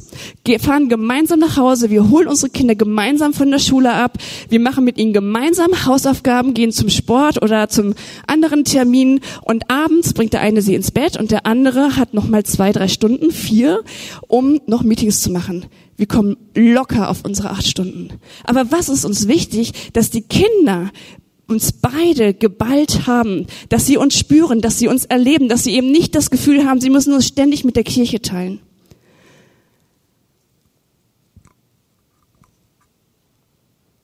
fahren 0.59 0.87
gemeinsam 0.87 1.39
nach 1.39 1.57
Hause, 1.57 1.89
wir 1.89 2.09
holen 2.09 2.27
unsere 2.27 2.49
Kinder 2.49 2.75
gemeinsam 2.75 3.33
von 3.33 3.51
der 3.51 3.59
Schule 3.59 3.93
ab, 3.93 4.17
wir 4.49 4.61
machen 4.61 4.85
mit 4.85 4.97
ihnen 4.97 5.11
gemeinsam 5.11 5.85
Hausaufgaben, 5.85 6.53
gehen 6.53 6.71
zum 6.71 6.89
Sport 6.89 7.41
oder 7.43 7.67
zum 7.67 7.95
anderen 8.27 8.63
Termin 8.63 9.19
und 9.41 9.69
abends 9.69 10.13
bringt 10.13 10.31
der 10.31 10.41
eine 10.41 10.61
sie 10.61 10.73
ins 10.73 10.91
Bett 10.91 11.17
und 11.17 11.31
der 11.31 11.45
andere 11.45 11.97
hat 11.97 12.13
nochmal 12.13 12.43
zwei, 12.45 12.71
drei 12.71 12.87
Stunden, 12.87 13.31
vier, 13.31 13.81
um 14.27 14.61
noch 14.67 14.83
Meetings 14.83 15.21
zu 15.21 15.31
machen. 15.31 15.65
Wir 15.97 16.07
kommen 16.07 16.37
locker 16.55 17.09
auf 17.09 17.23
unsere 17.25 17.51
acht 17.51 17.65
Stunden. 17.65 18.09
Aber 18.43 18.71
was 18.71 18.89
ist 18.89 19.05
uns 19.05 19.27
wichtig, 19.27 19.91
dass 19.93 20.09
die 20.09 20.23
Kinder 20.23 20.91
uns 21.47 21.71
beide 21.71 22.33
geballt 22.33 23.07
haben, 23.07 23.47
dass 23.69 23.85
sie 23.85 23.97
uns 23.97 24.17
spüren, 24.17 24.61
dass 24.61 24.79
sie 24.79 24.87
uns 24.87 25.05
erleben, 25.05 25.47
dass 25.47 25.63
sie 25.63 25.75
eben 25.75 25.91
nicht 25.91 26.15
das 26.15 26.29
Gefühl 26.29 26.65
haben, 26.65 26.81
sie 26.81 26.89
müssen 26.89 27.13
uns 27.13 27.27
ständig 27.27 27.63
mit 27.63 27.75
der 27.75 27.83
Kirche 27.83 28.21
teilen. 28.21 28.59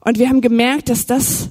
Und 0.04 0.18
wir 0.18 0.30
haben 0.30 0.42
gemerkt, 0.42 0.90
dass 0.90 1.06
das 1.06 1.50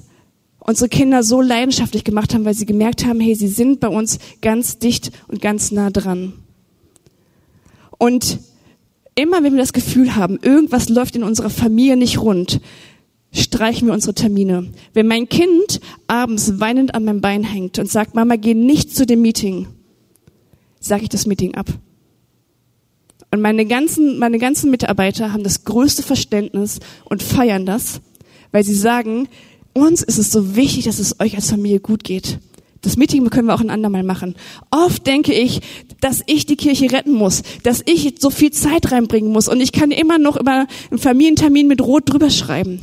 unsere 0.59 0.89
Kinder 0.89 1.23
so 1.23 1.41
leidenschaftlich 1.41 2.03
gemacht 2.03 2.33
haben, 2.33 2.45
weil 2.45 2.53
sie 2.53 2.65
gemerkt 2.65 3.05
haben, 3.05 3.19
hey, 3.19 3.33
sie 3.35 3.47
sind 3.47 3.79
bei 3.79 3.87
uns 3.87 4.19
ganz 4.41 4.77
dicht 4.77 5.11
und 5.27 5.41
ganz 5.41 5.71
nah 5.71 5.89
dran. 5.89 6.33
Und 7.97 8.39
immer 9.15 9.43
wenn 9.43 9.53
wir 9.53 9.59
das 9.59 9.73
Gefühl 9.73 10.15
haben, 10.15 10.39
irgendwas 10.41 10.89
läuft 10.89 11.15
in 11.15 11.23
unserer 11.23 11.49
Familie 11.49 11.97
nicht 11.97 12.19
rund, 12.19 12.61
streichen 13.33 13.87
wir 13.87 13.93
unsere 13.93 14.13
Termine. 14.13 14.67
Wenn 14.93 15.07
mein 15.07 15.29
Kind 15.29 15.79
abends 16.07 16.59
weinend 16.59 16.93
an 16.93 17.05
meinem 17.05 17.21
Bein 17.21 17.43
hängt 17.43 17.79
und 17.79 17.89
sagt, 17.89 18.15
Mama, 18.15 18.35
geh 18.35 18.53
nicht 18.53 18.95
zu 18.95 19.05
dem 19.05 19.21
Meeting, 19.21 19.67
sage 20.79 21.03
ich 21.03 21.09
das 21.09 21.25
Meeting 21.25 21.55
ab. 21.55 21.67
Und 23.31 23.41
meine 23.41 23.65
ganzen, 23.65 24.19
meine 24.19 24.39
ganzen 24.39 24.69
Mitarbeiter 24.71 25.31
haben 25.31 25.43
das 25.43 25.63
größte 25.63 26.03
Verständnis 26.03 26.79
und 27.05 27.23
feiern 27.23 27.65
das, 27.65 28.01
weil 28.51 28.65
sie 28.65 28.75
sagen, 28.75 29.29
uns 29.73 30.01
ist 30.01 30.17
es 30.17 30.31
so 30.31 30.57
wichtig, 30.57 30.83
dass 30.83 30.99
es 30.99 31.21
euch 31.21 31.35
als 31.35 31.49
Familie 31.49 31.79
gut 31.79 32.03
geht. 32.03 32.39
Das 32.81 32.97
Meeting 32.97 33.29
können 33.29 33.47
wir 33.47 33.53
auch 33.53 33.61
ein 33.61 33.69
andermal 33.69 34.03
machen. 34.03 34.35
Oft 34.71 35.05
denke 35.07 35.33
ich, 35.33 35.61
dass 36.01 36.23
ich 36.25 36.47
die 36.47 36.57
Kirche 36.57 36.91
retten 36.91 37.13
muss, 37.13 37.43
dass 37.63 37.83
ich 37.85 38.15
so 38.19 38.31
viel 38.31 38.51
Zeit 38.51 38.91
reinbringen 38.91 39.31
muss 39.31 39.47
und 39.47 39.61
ich 39.61 39.71
kann 39.71 39.91
immer 39.91 40.17
noch 40.17 40.35
über 40.35 40.65
einen 40.89 40.99
Familientermin 40.99 41.67
mit 41.67 41.79
Rot 41.79 42.11
drüber 42.11 42.29
schreiben 42.29 42.81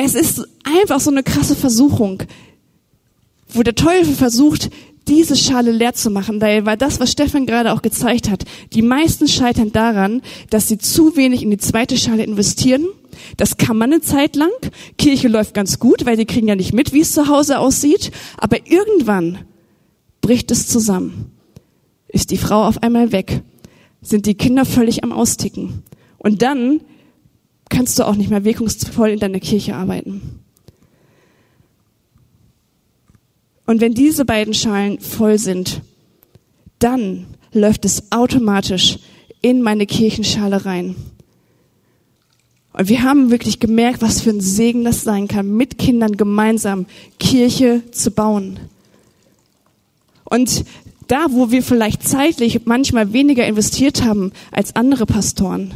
es 0.00 0.14
ist 0.14 0.46
einfach 0.62 1.00
so 1.00 1.10
eine 1.10 1.24
krasse 1.24 1.56
Versuchung, 1.56 2.22
wo 3.48 3.64
der 3.64 3.74
Teufel 3.74 4.14
versucht, 4.14 4.70
diese 5.08 5.34
Schale 5.34 5.72
leer 5.72 5.92
zu 5.94 6.08
machen, 6.10 6.40
weil 6.40 6.62
das, 6.76 7.00
was 7.00 7.10
Stefan 7.10 7.46
gerade 7.46 7.72
auch 7.72 7.82
gezeigt 7.82 8.30
hat, 8.30 8.44
die 8.74 8.82
meisten 8.82 9.26
scheitern 9.26 9.72
daran, 9.72 10.22
dass 10.50 10.68
sie 10.68 10.78
zu 10.78 11.16
wenig 11.16 11.42
in 11.42 11.50
die 11.50 11.58
zweite 11.58 11.96
Schale 11.96 12.22
investieren. 12.22 12.86
Das 13.36 13.56
kann 13.56 13.76
man 13.76 13.92
eine 13.92 14.00
Zeit 14.00 14.36
lang. 14.36 14.50
Kirche 14.98 15.26
läuft 15.26 15.52
ganz 15.52 15.80
gut, 15.80 16.06
weil 16.06 16.16
die 16.16 16.26
kriegen 16.26 16.46
ja 16.46 16.54
nicht 16.54 16.74
mit, 16.74 16.92
wie 16.92 17.00
es 17.00 17.12
zu 17.12 17.26
Hause 17.26 17.58
aussieht. 17.58 18.12
Aber 18.36 18.58
irgendwann 18.66 19.38
bricht 20.20 20.52
es 20.52 20.68
zusammen. 20.68 21.32
Ist 22.06 22.30
die 22.30 22.38
Frau 22.38 22.64
auf 22.64 22.84
einmal 22.84 23.10
weg? 23.10 23.42
Sind 24.00 24.26
die 24.26 24.36
Kinder 24.36 24.64
völlig 24.64 25.02
am 25.02 25.10
Austicken? 25.10 25.82
Und 26.18 26.42
dann 26.42 26.82
kannst 27.68 27.98
du 27.98 28.04
auch 28.04 28.14
nicht 28.14 28.30
mehr 28.30 28.44
wirkungsvoll 28.44 29.10
in 29.10 29.18
deiner 29.18 29.40
Kirche 29.40 29.74
arbeiten. 29.74 30.40
Und 33.66 33.80
wenn 33.80 33.94
diese 33.94 34.24
beiden 34.24 34.54
Schalen 34.54 34.98
voll 34.98 35.38
sind, 35.38 35.82
dann 36.78 37.26
läuft 37.52 37.84
es 37.84 38.10
automatisch 38.10 38.98
in 39.42 39.62
meine 39.62 39.86
Kirchenschale 39.86 40.64
rein. 40.64 40.96
Und 42.72 42.88
wir 42.88 43.02
haben 43.02 43.30
wirklich 43.30 43.60
gemerkt, 43.60 44.02
was 44.02 44.20
für 44.20 44.30
ein 44.30 44.40
Segen 44.40 44.84
das 44.84 45.02
sein 45.02 45.26
kann, 45.28 45.56
mit 45.56 45.78
Kindern 45.78 46.16
gemeinsam 46.16 46.86
Kirche 47.18 47.82
zu 47.90 48.10
bauen. 48.10 48.58
Und 50.24 50.64
da, 51.08 51.26
wo 51.30 51.50
wir 51.50 51.62
vielleicht 51.62 52.06
zeitlich 52.06 52.66
manchmal 52.66 53.12
weniger 53.12 53.46
investiert 53.46 54.04
haben 54.04 54.32
als 54.52 54.76
andere 54.76 55.06
Pastoren, 55.06 55.72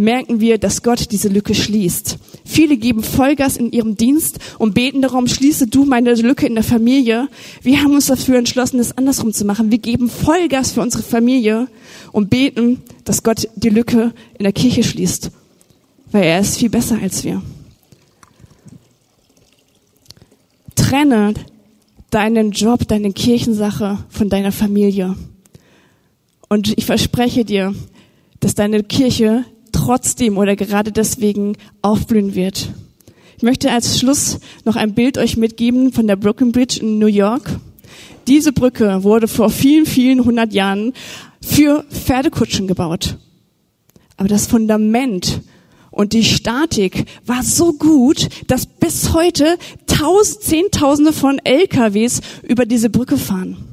merken 0.00 0.40
wir, 0.40 0.58
dass 0.58 0.82
Gott 0.82 1.12
diese 1.12 1.28
Lücke 1.28 1.54
schließt. 1.54 2.18
Viele 2.44 2.78
geben 2.78 3.02
Vollgas 3.02 3.58
in 3.58 3.70
ihrem 3.70 3.96
Dienst 3.96 4.38
und 4.58 4.74
beten 4.74 5.02
darum, 5.02 5.28
schließe 5.28 5.66
du 5.66 5.84
meine 5.84 6.14
Lücke 6.14 6.46
in 6.46 6.54
der 6.54 6.64
Familie. 6.64 7.28
Wir 7.62 7.82
haben 7.82 7.94
uns 7.94 8.06
dafür 8.06 8.38
entschlossen, 8.38 8.78
das 8.78 8.96
andersrum 8.96 9.32
zu 9.32 9.44
machen. 9.44 9.70
Wir 9.70 9.78
geben 9.78 10.08
Vollgas 10.08 10.72
für 10.72 10.80
unsere 10.80 11.02
Familie 11.02 11.68
und 12.12 12.30
beten, 12.30 12.82
dass 13.04 13.22
Gott 13.22 13.46
die 13.56 13.68
Lücke 13.68 14.12
in 14.38 14.44
der 14.44 14.54
Kirche 14.54 14.82
schließt, 14.82 15.30
weil 16.10 16.24
er 16.24 16.40
ist 16.40 16.56
viel 16.56 16.70
besser 16.70 16.98
als 17.00 17.22
wir. 17.22 17.42
Trenne 20.76 21.34
deinen 22.08 22.52
Job, 22.52 22.88
deine 22.88 23.12
Kirchensache 23.12 23.98
von 24.08 24.30
deiner 24.30 24.50
Familie. 24.50 25.14
Und 26.48 26.76
ich 26.76 26.86
verspreche 26.86 27.44
dir, 27.44 27.74
dass 28.40 28.54
deine 28.54 28.82
Kirche 28.82 29.44
trotzdem 29.90 30.38
oder 30.38 30.54
gerade 30.54 30.92
deswegen 30.92 31.56
aufblühen 31.82 32.36
wird. 32.36 32.68
Ich 33.36 33.42
möchte 33.42 33.72
als 33.72 33.98
Schluss 33.98 34.38
noch 34.64 34.76
ein 34.76 34.94
Bild 34.94 35.18
euch 35.18 35.36
mitgeben 35.36 35.92
von 35.92 36.06
der 36.06 36.14
Brooklyn 36.14 36.52
Bridge 36.52 36.78
in 36.80 37.00
New 37.00 37.08
York. 37.08 37.50
Diese 38.28 38.52
Brücke 38.52 39.02
wurde 39.02 39.26
vor 39.26 39.50
vielen, 39.50 39.86
vielen 39.86 40.24
hundert 40.24 40.52
Jahren 40.52 40.92
für 41.42 41.84
Pferdekutschen 41.90 42.68
gebaut. 42.68 43.16
Aber 44.16 44.28
das 44.28 44.46
Fundament 44.46 45.40
und 45.90 46.12
die 46.12 46.22
Statik 46.22 47.06
war 47.26 47.42
so 47.42 47.72
gut, 47.72 48.28
dass 48.46 48.66
bis 48.66 49.12
heute 49.12 49.58
tausend, 49.88 50.44
Zehntausende 50.44 51.12
von 51.12 51.40
LKWs 51.42 52.20
über 52.44 52.64
diese 52.64 52.90
Brücke 52.90 53.18
fahren. 53.18 53.69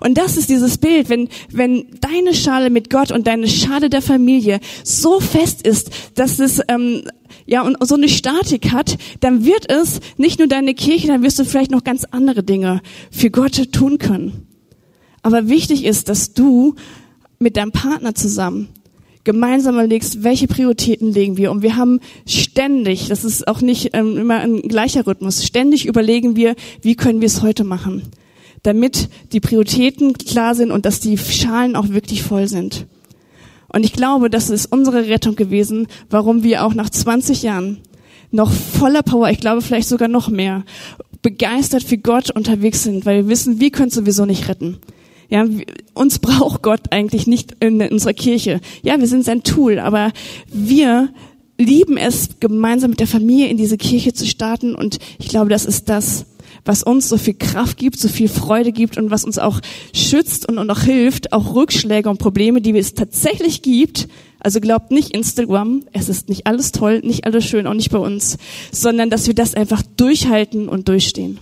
Und 0.00 0.18
das 0.18 0.36
ist 0.36 0.48
dieses 0.48 0.78
Bild, 0.78 1.08
wenn, 1.08 1.28
wenn 1.50 1.86
deine 2.00 2.34
Schale 2.34 2.70
mit 2.70 2.90
Gott 2.90 3.12
und 3.12 3.26
deine 3.26 3.48
Schale 3.48 3.90
der 3.90 4.02
Familie 4.02 4.60
so 4.84 5.20
fest 5.20 5.66
ist, 5.66 5.90
dass 6.14 6.38
es 6.38 6.60
ähm, 6.68 7.02
ja 7.46 7.62
und 7.62 7.76
so 7.86 7.94
eine 7.94 8.08
Statik 8.08 8.72
hat, 8.72 8.96
dann 9.20 9.44
wird 9.44 9.70
es 9.70 10.00
nicht 10.16 10.38
nur 10.38 10.48
deine 10.48 10.74
Kirche, 10.74 11.08
dann 11.08 11.22
wirst 11.22 11.38
du 11.38 11.44
vielleicht 11.44 11.70
noch 11.70 11.84
ganz 11.84 12.04
andere 12.04 12.42
Dinge 12.42 12.80
für 13.10 13.30
Gott 13.30 13.72
tun 13.72 13.98
können. 13.98 14.46
Aber 15.22 15.48
wichtig 15.48 15.84
ist, 15.84 16.08
dass 16.08 16.34
du 16.34 16.74
mit 17.38 17.56
deinem 17.56 17.72
Partner 17.72 18.14
zusammen 18.14 18.68
gemeinsam 19.24 19.74
überlegst, 19.74 20.22
welche 20.22 20.46
Prioritäten 20.46 21.12
legen 21.12 21.36
wir. 21.36 21.50
Und 21.50 21.62
wir 21.62 21.76
haben 21.76 22.00
ständig, 22.26 23.08
das 23.08 23.24
ist 23.24 23.48
auch 23.48 23.60
nicht 23.60 23.90
ähm, 23.92 24.16
immer 24.16 24.38
ein 24.38 24.62
gleicher 24.62 25.06
Rhythmus, 25.06 25.44
ständig 25.44 25.86
überlegen 25.86 26.36
wir, 26.36 26.54
wie 26.80 26.94
können 26.94 27.20
wir 27.20 27.26
es 27.26 27.42
heute 27.42 27.64
machen 27.64 28.02
damit 28.66 29.08
die 29.32 29.40
Prioritäten 29.40 30.14
klar 30.14 30.54
sind 30.54 30.70
und 30.70 30.86
dass 30.86 31.00
die 31.00 31.16
Schalen 31.18 31.76
auch 31.76 31.88
wirklich 31.90 32.22
voll 32.22 32.48
sind. 32.48 32.86
Und 33.68 33.84
ich 33.84 33.92
glaube, 33.92 34.30
das 34.30 34.50
ist 34.50 34.66
unsere 34.66 35.08
Rettung 35.08 35.36
gewesen, 35.36 35.86
warum 36.10 36.42
wir 36.42 36.64
auch 36.64 36.74
nach 36.74 36.90
20 36.90 37.42
Jahren 37.42 37.78
noch 38.30 38.50
voller 38.50 39.02
Power, 39.02 39.30
ich 39.30 39.40
glaube 39.40 39.62
vielleicht 39.62 39.88
sogar 39.88 40.08
noch 40.08 40.28
mehr, 40.28 40.64
begeistert 41.22 41.82
für 41.82 41.98
Gott 41.98 42.30
unterwegs 42.30 42.82
sind, 42.82 43.06
weil 43.06 43.24
wir 43.24 43.28
wissen, 43.28 43.60
wir 43.60 43.70
können 43.70 43.90
sowieso 43.90 44.26
nicht 44.26 44.48
retten. 44.48 44.78
Ja, 45.28 45.44
uns 45.94 46.20
braucht 46.20 46.62
Gott 46.62 46.92
eigentlich 46.92 47.26
nicht 47.26 47.56
in 47.60 47.82
unserer 47.82 48.14
Kirche. 48.14 48.60
Ja, 48.82 49.00
wir 49.00 49.08
sind 49.08 49.24
sein 49.24 49.42
Tool, 49.42 49.80
aber 49.80 50.12
wir 50.52 51.08
lieben 51.58 51.96
es, 51.96 52.38
gemeinsam 52.38 52.90
mit 52.90 53.00
der 53.00 53.06
Familie 53.06 53.48
in 53.48 53.56
diese 53.56 53.76
Kirche 53.76 54.12
zu 54.12 54.26
starten 54.26 54.74
und 54.74 54.98
ich 55.18 55.28
glaube, 55.28 55.50
das 55.50 55.64
ist 55.64 55.88
das, 55.88 56.26
was 56.66 56.82
uns 56.82 57.08
so 57.08 57.16
viel 57.16 57.34
Kraft 57.34 57.78
gibt, 57.78 57.98
so 57.98 58.08
viel 58.08 58.28
Freude 58.28 58.72
gibt 58.72 58.98
und 58.98 59.10
was 59.10 59.24
uns 59.24 59.38
auch 59.38 59.60
schützt 59.94 60.48
und, 60.48 60.58
auch 60.70 60.80
hilft, 60.80 61.32
auch 61.32 61.54
Rückschläge 61.54 62.10
und 62.10 62.18
Probleme, 62.18 62.60
die 62.60 62.76
es 62.76 62.94
tatsächlich 62.94 63.62
gibt. 63.62 64.08
Also 64.40 64.60
glaubt 64.60 64.90
nicht 64.90 65.12
Instagram, 65.12 65.84
es 65.92 66.08
ist 66.08 66.28
nicht 66.28 66.46
alles 66.46 66.72
toll, 66.72 67.00
nicht 67.02 67.24
alles 67.24 67.44
schön, 67.44 67.66
auch 67.66 67.74
nicht 67.74 67.90
bei 67.90 67.98
uns, 67.98 68.36
sondern 68.70 69.10
dass 69.10 69.26
wir 69.26 69.34
das 69.34 69.54
einfach 69.54 69.82
durchhalten 69.96 70.68
und 70.68 70.88
durchstehen. 70.88 71.38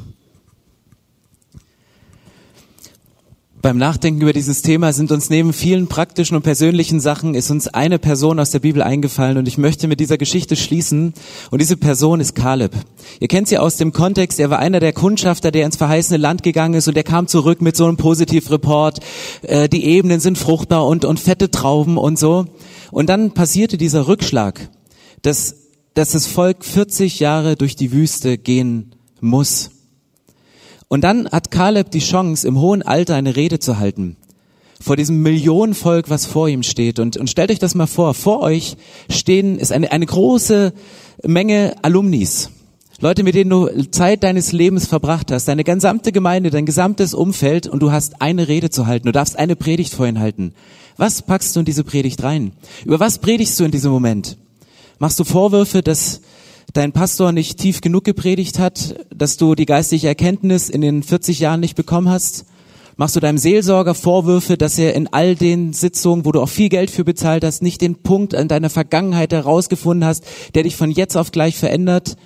Beim 3.64 3.78
Nachdenken 3.78 4.20
über 4.20 4.34
dieses 4.34 4.60
Thema 4.60 4.92
sind 4.92 5.10
uns 5.10 5.30
neben 5.30 5.54
vielen 5.54 5.86
praktischen 5.86 6.36
und 6.36 6.42
persönlichen 6.42 7.00
Sachen 7.00 7.34
ist 7.34 7.50
uns 7.50 7.66
eine 7.66 7.98
Person 7.98 8.38
aus 8.38 8.50
der 8.50 8.58
Bibel 8.58 8.82
eingefallen 8.82 9.38
und 9.38 9.48
ich 9.48 9.56
möchte 9.56 9.88
mit 9.88 10.00
dieser 10.00 10.18
Geschichte 10.18 10.54
schließen 10.54 11.14
und 11.50 11.62
diese 11.62 11.78
Person 11.78 12.20
ist 12.20 12.34
Kaleb. 12.34 12.72
Ihr 13.20 13.28
kennt 13.28 13.48
sie 13.48 13.56
aus 13.56 13.78
dem 13.78 13.94
Kontext, 13.94 14.38
er 14.38 14.50
war 14.50 14.58
einer 14.58 14.80
der 14.80 14.92
Kundschafter, 14.92 15.50
der 15.50 15.64
ins 15.64 15.76
verheißene 15.76 16.18
Land 16.18 16.42
gegangen 16.42 16.74
ist 16.74 16.88
und 16.88 16.94
der 16.94 17.04
kam 17.04 17.26
zurück 17.26 17.62
mit 17.62 17.74
so 17.74 17.86
einem 17.86 17.96
Positivreport, 17.96 19.00
äh, 19.40 19.66
die 19.66 19.86
Ebenen 19.86 20.20
sind 20.20 20.36
fruchtbar 20.36 20.86
und, 20.86 21.06
und 21.06 21.18
fette 21.18 21.50
Trauben 21.50 21.96
und 21.96 22.18
so. 22.18 22.44
Und 22.90 23.08
dann 23.08 23.30
passierte 23.32 23.78
dieser 23.78 24.08
Rückschlag, 24.08 24.68
dass, 25.22 25.56
dass 25.94 26.10
das 26.10 26.26
Volk 26.26 26.66
40 26.66 27.18
Jahre 27.18 27.56
durch 27.56 27.76
die 27.76 27.92
Wüste 27.92 28.36
gehen 28.36 28.94
muss. 29.22 29.70
Und 30.94 31.00
dann 31.00 31.28
hat 31.28 31.50
Kaleb 31.50 31.90
die 31.90 31.98
Chance, 31.98 32.46
im 32.46 32.60
hohen 32.60 32.80
Alter 32.80 33.16
eine 33.16 33.34
Rede 33.34 33.58
zu 33.58 33.80
halten. 33.80 34.14
Vor 34.80 34.94
diesem 34.94 35.22
Millionenvolk, 35.22 36.08
was 36.08 36.24
vor 36.24 36.48
ihm 36.48 36.62
steht. 36.62 37.00
Und, 37.00 37.16
und 37.16 37.28
stellt 37.28 37.50
euch 37.50 37.58
das 37.58 37.74
mal 37.74 37.88
vor. 37.88 38.14
Vor 38.14 38.42
euch 38.42 38.76
stehen, 39.10 39.58
ist 39.58 39.72
eine, 39.72 39.90
eine 39.90 40.06
große 40.06 40.72
Menge 41.24 41.74
Alumnis. 41.82 42.50
Leute, 43.00 43.24
mit 43.24 43.34
denen 43.34 43.50
du 43.50 43.66
Zeit 43.90 44.22
deines 44.22 44.52
Lebens 44.52 44.86
verbracht 44.86 45.32
hast, 45.32 45.48
deine 45.48 45.64
gesamte 45.64 46.12
Gemeinde, 46.12 46.50
dein 46.50 46.64
gesamtes 46.64 47.12
Umfeld 47.12 47.66
und 47.66 47.80
du 47.82 47.90
hast 47.90 48.22
eine 48.22 48.46
Rede 48.46 48.70
zu 48.70 48.86
halten. 48.86 49.06
Du 49.06 49.12
darfst 49.12 49.36
eine 49.36 49.56
Predigt 49.56 49.92
vor 49.92 50.06
ihnen 50.06 50.20
halten. 50.20 50.54
Was 50.96 51.22
packst 51.22 51.56
du 51.56 51.58
in 51.58 51.66
diese 51.66 51.82
Predigt 51.82 52.22
rein? 52.22 52.52
Über 52.84 53.00
was 53.00 53.18
predigst 53.18 53.58
du 53.58 53.64
in 53.64 53.72
diesem 53.72 53.90
Moment? 53.90 54.36
Machst 55.00 55.18
du 55.18 55.24
Vorwürfe, 55.24 55.82
dass 55.82 56.20
dein 56.74 56.92
Pastor 56.92 57.32
nicht 57.32 57.58
tief 57.58 57.80
genug 57.80 58.04
gepredigt 58.04 58.58
hat, 58.58 58.96
dass 59.14 59.38
du 59.38 59.54
die 59.54 59.64
geistliche 59.64 60.08
Erkenntnis 60.08 60.68
in 60.68 60.82
den 60.82 61.02
40 61.02 61.38
Jahren 61.38 61.60
nicht 61.60 61.76
bekommen 61.76 62.10
hast? 62.10 62.44
Machst 62.96 63.16
du 63.16 63.20
deinem 63.20 63.38
Seelsorger 63.38 63.94
Vorwürfe, 63.94 64.56
dass 64.56 64.78
er 64.78 64.94
in 64.94 65.08
all 65.12 65.34
den 65.34 65.72
Sitzungen, 65.72 66.24
wo 66.24 66.32
du 66.32 66.40
auch 66.40 66.48
viel 66.48 66.68
Geld 66.68 66.90
für 66.90 67.04
bezahlt 67.04 67.44
hast, 67.44 67.62
nicht 67.62 67.80
den 67.80 67.96
Punkt 67.96 68.34
in 68.34 68.48
deiner 68.48 68.70
Vergangenheit 68.70 69.32
herausgefunden 69.32 70.04
hast, 70.04 70.24
der 70.54 70.64
dich 70.64 70.76
von 70.76 70.90
jetzt 70.90 71.16
auf 71.16 71.32
gleich 71.32 71.56
verändert? 71.56 72.16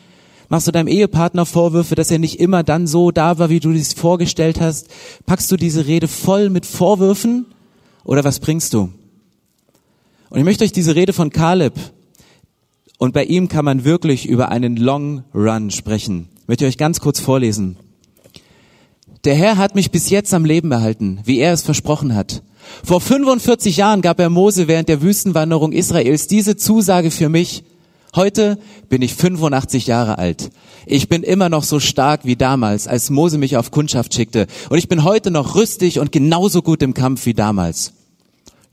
Machst 0.48 0.66
du 0.66 0.72
deinem 0.72 0.88
Ehepartner 0.88 1.44
Vorwürfe, 1.44 1.94
dass 1.94 2.10
er 2.10 2.18
nicht 2.18 2.40
immer 2.40 2.62
dann 2.62 2.86
so 2.86 3.10
da 3.10 3.38
war, 3.38 3.50
wie 3.50 3.60
du 3.60 3.70
es 3.72 3.92
vorgestellt 3.92 4.60
hast? 4.60 4.88
Packst 5.26 5.50
du 5.52 5.56
diese 5.56 5.86
Rede 5.86 6.08
voll 6.08 6.48
mit 6.48 6.64
Vorwürfen 6.64 7.46
oder 8.04 8.24
was 8.24 8.40
bringst 8.40 8.72
du? 8.72 8.90
Und 10.30 10.38
ich 10.38 10.44
möchte 10.44 10.64
euch 10.64 10.72
diese 10.72 10.94
Rede 10.94 11.12
von 11.12 11.30
Kaleb 11.30 11.74
und 12.98 13.14
bei 13.14 13.24
ihm 13.24 13.48
kann 13.48 13.64
man 13.64 13.84
wirklich 13.84 14.28
über 14.28 14.50
einen 14.50 14.76
Long 14.76 15.24
Run 15.34 15.70
sprechen. 15.70 16.28
Ich 16.42 16.48
möchte 16.48 16.66
euch 16.66 16.76
ganz 16.76 17.00
kurz 17.00 17.20
vorlesen. 17.20 17.76
Der 19.24 19.34
Herr 19.34 19.56
hat 19.56 19.74
mich 19.74 19.90
bis 19.90 20.10
jetzt 20.10 20.34
am 20.34 20.44
Leben 20.44 20.70
erhalten, 20.70 21.20
wie 21.24 21.38
er 21.38 21.52
es 21.52 21.62
versprochen 21.62 22.14
hat. 22.14 22.42
Vor 22.84 23.00
45 23.00 23.76
Jahren 23.76 24.02
gab 24.02 24.20
er 24.20 24.30
Mose 24.30 24.68
während 24.68 24.88
der 24.88 25.00
Wüstenwanderung 25.00 25.72
Israels 25.72 26.26
diese 26.26 26.56
Zusage 26.56 27.10
für 27.10 27.28
mich. 27.28 27.64
Heute 28.14 28.58
bin 28.88 29.02
ich 29.02 29.14
85 29.14 29.86
Jahre 29.86 30.18
alt. 30.18 30.50
Ich 30.86 31.08
bin 31.08 31.22
immer 31.22 31.48
noch 31.48 31.64
so 31.64 31.80
stark 31.80 32.24
wie 32.24 32.36
damals, 32.36 32.88
als 32.88 33.10
Mose 33.10 33.38
mich 33.38 33.56
auf 33.56 33.70
Kundschaft 33.70 34.14
schickte. 34.14 34.46
Und 34.70 34.78
ich 34.78 34.88
bin 34.88 35.04
heute 35.04 35.30
noch 35.30 35.54
rüstig 35.56 36.00
und 36.00 36.12
genauso 36.12 36.62
gut 36.62 36.82
im 36.82 36.94
Kampf 36.94 37.26
wie 37.26 37.34
damals. 37.34 37.92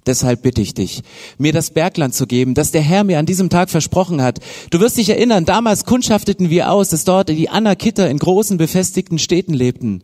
Deshalb 0.06 0.44
bitte 0.44 0.62
ich 0.62 0.76
dich, 0.76 1.02
mir 1.40 1.52
das 1.52 1.72
Bergland 1.72 2.14
zu 2.14 2.28
geben, 2.28 2.54
das 2.54 2.72
der 2.72 2.82
Herr 2.82 3.04
mir 3.04 3.18
an 3.18 3.26
diesem 3.26 3.50
Tag 3.50 3.72
versprochen 3.72 4.22
hat. 4.22 4.40
Du 4.70 4.80
wirst 4.80 4.98
dich 4.98 5.10
erinnern, 5.10 5.46
damals 5.46 5.86
kundschafteten 5.86 6.52
wir 6.52 6.72
aus, 6.72 6.90
dass 6.90 7.06
dort 7.06 7.30
die 7.30 7.50
Anakitter 7.50 8.10
in 8.10 8.20
großen 8.20 8.58
befestigten 8.58 9.18
Städten 9.18 9.54
lebten. 9.54 10.04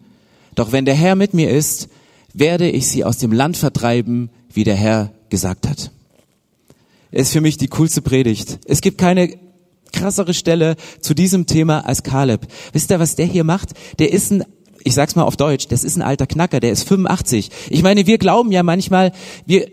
Doch 0.56 0.72
wenn 0.72 0.86
der 0.86 0.96
Herr 0.96 1.16
mit 1.16 1.34
mir 1.36 1.52
ist, 1.52 1.88
werde 2.34 2.70
ich 2.70 2.88
sie 2.88 3.04
aus 3.04 3.18
dem 3.18 3.32
Land 3.32 3.58
vertreiben, 3.58 4.30
wie 4.52 4.64
der 4.64 4.76
Herr 4.76 5.12
gesagt 5.30 5.70
hat. 5.70 5.92
Ist 7.12 7.34
für 7.34 7.42
mich 7.42 7.58
die 7.58 7.68
coolste 7.68 8.02
Predigt. 8.02 8.60
Es 8.66 8.82
gibt 8.82 8.98
keine 8.98 9.38
krassere 9.94 10.34
Stelle 10.34 10.78
zu 11.02 11.14
diesem 11.14 11.46
Thema 11.46 11.86
als 11.86 12.02
Kaleb. 12.02 12.48
Wisst 12.74 12.90
ihr, 12.90 13.00
was 13.00 13.16
der 13.16 13.26
hier 13.26 13.44
macht? 13.44 13.72
Der 14.00 14.12
ist 14.12 14.32
ein 14.32 14.46
ich 14.84 14.96
sag's 14.96 15.16
mal 15.16 15.24
auf 15.24 15.38
Deutsch, 15.38 15.68
das 15.68 15.84
ist 15.84 15.96
ein 15.96 16.02
alter 16.02 16.26
Knacker, 16.26 16.60
der 16.60 16.72
ist 16.72 16.88
85. 16.88 17.50
Ich 17.70 17.84
meine, 17.84 18.08
wir 18.08 18.18
glauben 18.18 18.52
ja 18.52 18.64
manchmal, 18.64 19.12
wir, 19.46 19.68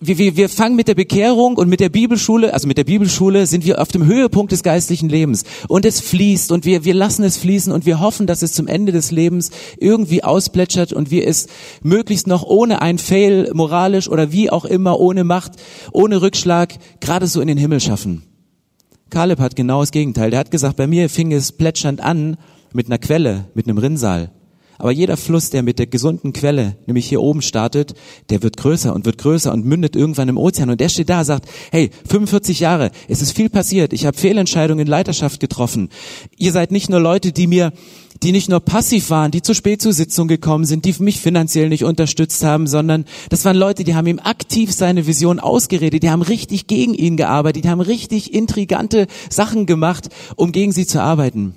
wir, 0.00 0.18
wir, 0.18 0.36
wir 0.36 0.48
fangen 0.48 0.76
mit 0.76 0.86
der 0.86 0.94
Bekehrung 0.94 1.56
und 1.56 1.68
mit 1.68 1.80
der 1.80 1.88
Bibelschule, 1.88 2.54
also 2.54 2.68
mit 2.68 2.78
der 2.78 2.84
Bibelschule 2.84 3.46
sind 3.46 3.64
wir 3.64 3.80
auf 3.80 3.88
dem 3.88 4.06
Höhepunkt 4.06 4.52
des 4.52 4.62
geistlichen 4.62 5.08
Lebens. 5.08 5.44
Und 5.66 5.84
es 5.84 6.00
fließt 6.00 6.52
und 6.52 6.64
wir, 6.64 6.84
wir 6.84 6.94
lassen 6.94 7.24
es 7.24 7.36
fließen 7.36 7.72
und 7.72 7.84
wir 7.84 7.98
hoffen, 7.98 8.26
dass 8.26 8.42
es 8.42 8.52
zum 8.52 8.68
Ende 8.68 8.92
des 8.92 9.10
Lebens 9.10 9.50
irgendwie 9.78 10.22
ausplätschert 10.22 10.92
und 10.92 11.10
wir 11.10 11.26
es 11.26 11.48
möglichst 11.82 12.28
noch 12.28 12.44
ohne 12.44 12.80
ein 12.80 12.98
Fail 12.98 13.50
moralisch 13.54 14.08
oder 14.08 14.30
wie 14.30 14.50
auch 14.50 14.64
immer, 14.64 15.00
ohne 15.00 15.24
Macht, 15.24 15.52
ohne 15.92 16.22
Rückschlag, 16.22 16.74
gerade 17.00 17.26
so 17.26 17.40
in 17.40 17.48
den 17.48 17.58
Himmel 17.58 17.80
schaffen. 17.80 18.22
Kaleb 19.10 19.40
hat 19.40 19.56
genau 19.56 19.80
das 19.80 19.90
Gegenteil. 19.90 20.30
Der 20.30 20.40
hat 20.40 20.50
gesagt, 20.50 20.76
bei 20.76 20.86
mir 20.86 21.08
fing 21.08 21.32
es 21.32 21.52
plätschernd 21.52 22.00
an 22.00 22.36
mit 22.72 22.86
einer 22.86 22.98
Quelle, 22.98 23.46
mit 23.54 23.66
einem 23.66 23.78
Rinnsal. 23.78 24.30
Aber 24.78 24.92
jeder 24.92 25.16
Fluss, 25.16 25.50
der 25.50 25.64
mit 25.64 25.80
der 25.80 25.88
gesunden 25.88 26.32
Quelle, 26.32 26.76
nämlich 26.86 27.08
hier 27.08 27.20
oben 27.20 27.42
startet, 27.42 27.94
der 28.30 28.42
wird 28.44 28.56
größer 28.56 28.94
und 28.94 29.04
wird 29.04 29.18
größer 29.18 29.52
und 29.52 29.64
mündet 29.64 29.96
irgendwann 29.96 30.28
im 30.28 30.38
Ozean. 30.38 30.70
Und 30.70 30.80
der 30.80 30.88
steht 30.88 31.10
da, 31.10 31.24
sagt, 31.24 31.48
hey, 31.72 31.90
45 32.08 32.60
Jahre, 32.60 32.92
es 33.08 33.20
ist 33.20 33.32
viel 33.32 33.50
passiert, 33.50 33.92
ich 33.92 34.06
habe 34.06 34.16
Fehlentscheidungen 34.16 34.86
in 34.86 34.90
Leiterschaft 34.90 35.40
getroffen. 35.40 35.88
Ihr 36.36 36.52
seid 36.52 36.70
nicht 36.70 36.88
nur 36.88 37.00
Leute, 37.00 37.32
die 37.32 37.48
mir 37.48 37.72
die 38.22 38.32
nicht 38.32 38.48
nur 38.48 38.58
passiv 38.60 39.10
waren, 39.10 39.30
die 39.30 39.42
zu 39.42 39.54
spät 39.54 39.80
zur 39.80 39.92
Sitzung 39.92 40.26
gekommen 40.26 40.64
sind, 40.64 40.84
die 40.84 40.94
mich 40.98 41.20
finanziell 41.20 41.68
nicht 41.68 41.84
unterstützt 41.84 42.42
haben, 42.42 42.66
sondern 42.66 43.04
das 43.30 43.44
waren 43.44 43.56
Leute, 43.56 43.84
die 43.84 43.94
haben 43.94 44.08
ihm 44.08 44.18
aktiv 44.18 44.72
seine 44.72 45.06
Vision 45.06 45.38
ausgeredet, 45.38 46.02
die 46.02 46.10
haben 46.10 46.22
richtig 46.22 46.66
gegen 46.66 46.94
ihn 46.94 47.16
gearbeitet, 47.16 47.64
die 47.64 47.68
haben 47.68 47.80
richtig 47.80 48.34
intrigante 48.34 49.06
Sachen 49.30 49.66
gemacht, 49.66 50.08
um 50.34 50.50
gegen 50.50 50.72
sie 50.72 50.86
zu 50.86 51.00
arbeiten. 51.00 51.54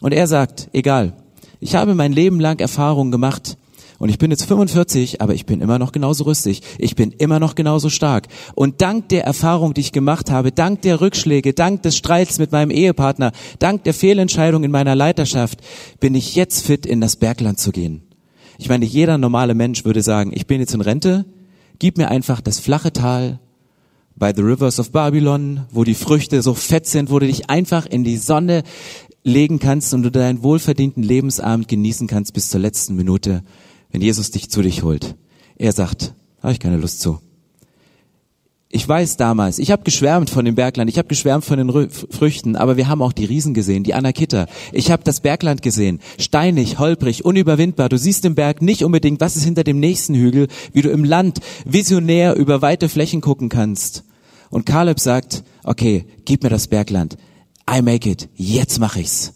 Und 0.00 0.12
er 0.12 0.26
sagt, 0.26 0.68
egal, 0.72 1.14
ich 1.62 1.76
habe 1.76 1.94
mein 1.94 2.12
Leben 2.12 2.40
lang 2.40 2.60
Erfahrungen 2.60 3.12
gemacht 3.12 3.56
und 4.02 4.08
ich 4.08 4.18
bin 4.18 4.32
jetzt 4.32 4.46
45, 4.46 5.20
aber 5.20 5.32
ich 5.32 5.46
bin 5.46 5.60
immer 5.60 5.78
noch 5.78 5.92
genauso 5.92 6.24
rüstig. 6.24 6.60
Ich 6.78 6.96
bin 6.96 7.12
immer 7.12 7.38
noch 7.38 7.54
genauso 7.54 7.88
stark. 7.88 8.26
Und 8.56 8.82
dank 8.82 9.08
der 9.10 9.22
Erfahrung, 9.22 9.74
die 9.74 9.82
ich 9.82 9.92
gemacht 9.92 10.28
habe, 10.28 10.50
dank 10.50 10.82
der 10.82 11.00
Rückschläge, 11.00 11.54
dank 11.54 11.82
des 11.82 11.96
Streits 11.96 12.40
mit 12.40 12.50
meinem 12.50 12.72
Ehepartner, 12.72 13.30
dank 13.60 13.84
der 13.84 13.94
Fehlentscheidung 13.94 14.64
in 14.64 14.72
meiner 14.72 14.96
Leiterschaft, 14.96 15.60
bin 16.00 16.16
ich 16.16 16.34
jetzt 16.34 16.66
fit, 16.66 16.84
in 16.84 17.00
das 17.00 17.14
Bergland 17.14 17.60
zu 17.60 17.70
gehen. 17.70 18.02
Ich 18.58 18.68
meine, 18.68 18.86
jeder 18.86 19.18
normale 19.18 19.54
Mensch 19.54 19.84
würde 19.84 20.02
sagen, 20.02 20.32
ich 20.34 20.48
bin 20.48 20.58
jetzt 20.58 20.74
in 20.74 20.80
Rente, 20.80 21.24
gib 21.78 21.96
mir 21.96 22.10
einfach 22.10 22.40
das 22.40 22.58
flache 22.58 22.92
Tal 22.92 23.38
bei 24.16 24.32
The 24.34 24.42
Rivers 24.42 24.80
of 24.80 24.90
Babylon, 24.90 25.66
wo 25.70 25.84
die 25.84 25.94
Früchte 25.94 26.42
so 26.42 26.54
fett 26.54 26.86
sind, 26.86 27.08
wo 27.08 27.20
du 27.20 27.26
dich 27.28 27.50
einfach 27.50 27.86
in 27.86 28.02
die 28.02 28.16
Sonne 28.16 28.64
legen 29.24 29.58
kannst 29.58 29.94
und 29.94 30.02
du 30.02 30.10
deinen 30.10 30.42
wohlverdienten 30.42 31.02
Lebensabend 31.02 31.68
genießen 31.68 32.06
kannst 32.06 32.32
bis 32.32 32.48
zur 32.48 32.60
letzten 32.60 32.96
Minute, 32.96 33.42
wenn 33.90 34.00
Jesus 34.00 34.30
dich 34.30 34.50
zu 34.50 34.62
dich 34.62 34.82
holt. 34.82 35.14
Er 35.56 35.72
sagt, 35.72 36.14
habe 36.42 36.52
ich 36.52 36.60
keine 36.60 36.78
Lust 36.78 37.00
zu. 37.00 37.20
Ich 38.74 38.88
weiß 38.88 39.18
damals, 39.18 39.58
ich 39.58 39.70
habe 39.70 39.82
geschwärmt 39.82 40.30
von 40.30 40.46
dem 40.46 40.54
Bergland, 40.54 40.88
ich 40.88 40.96
habe 40.96 41.06
geschwärmt 41.06 41.44
von 41.44 41.58
den 41.58 41.90
Früchten, 41.90 42.56
aber 42.56 42.78
wir 42.78 42.88
haben 42.88 43.02
auch 43.02 43.12
die 43.12 43.26
Riesen 43.26 43.52
gesehen, 43.52 43.84
die 43.84 43.92
Anakitter. 43.92 44.46
Ich 44.72 44.90
habe 44.90 45.04
das 45.04 45.20
Bergland 45.20 45.60
gesehen, 45.60 46.00
steinig, 46.18 46.78
holprig, 46.78 47.22
unüberwindbar. 47.22 47.90
Du 47.90 47.98
siehst 47.98 48.24
im 48.24 48.34
Berg 48.34 48.62
nicht 48.62 48.82
unbedingt, 48.82 49.20
was 49.20 49.36
ist 49.36 49.44
hinter 49.44 49.62
dem 49.62 49.78
nächsten 49.78 50.14
Hügel, 50.14 50.48
wie 50.72 50.80
du 50.80 50.88
im 50.88 51.04
Land 51.04 51.40
visionär 51.66 52.34
über 52.36 52.62
weite 52.62 52.88
Flächen 52.88 53.20
gucken 53.20 53.50
kannst. 53.50 54.04
Und 54.48 54.64
Kaleb 54.64 55.00
sagt, 55.00 55.44
okay, 55.64 56.06
gib 56.24 56.42
mir 56.42 56.48
das 56.48 56.66
Bergland. 56.66 57.18
I 57.72 57.80
make 57.80 58.08
it, 58.08 58.28
jetzt 58.34 58.78
mache 58.78 59.00
ich's. 59.00 59.32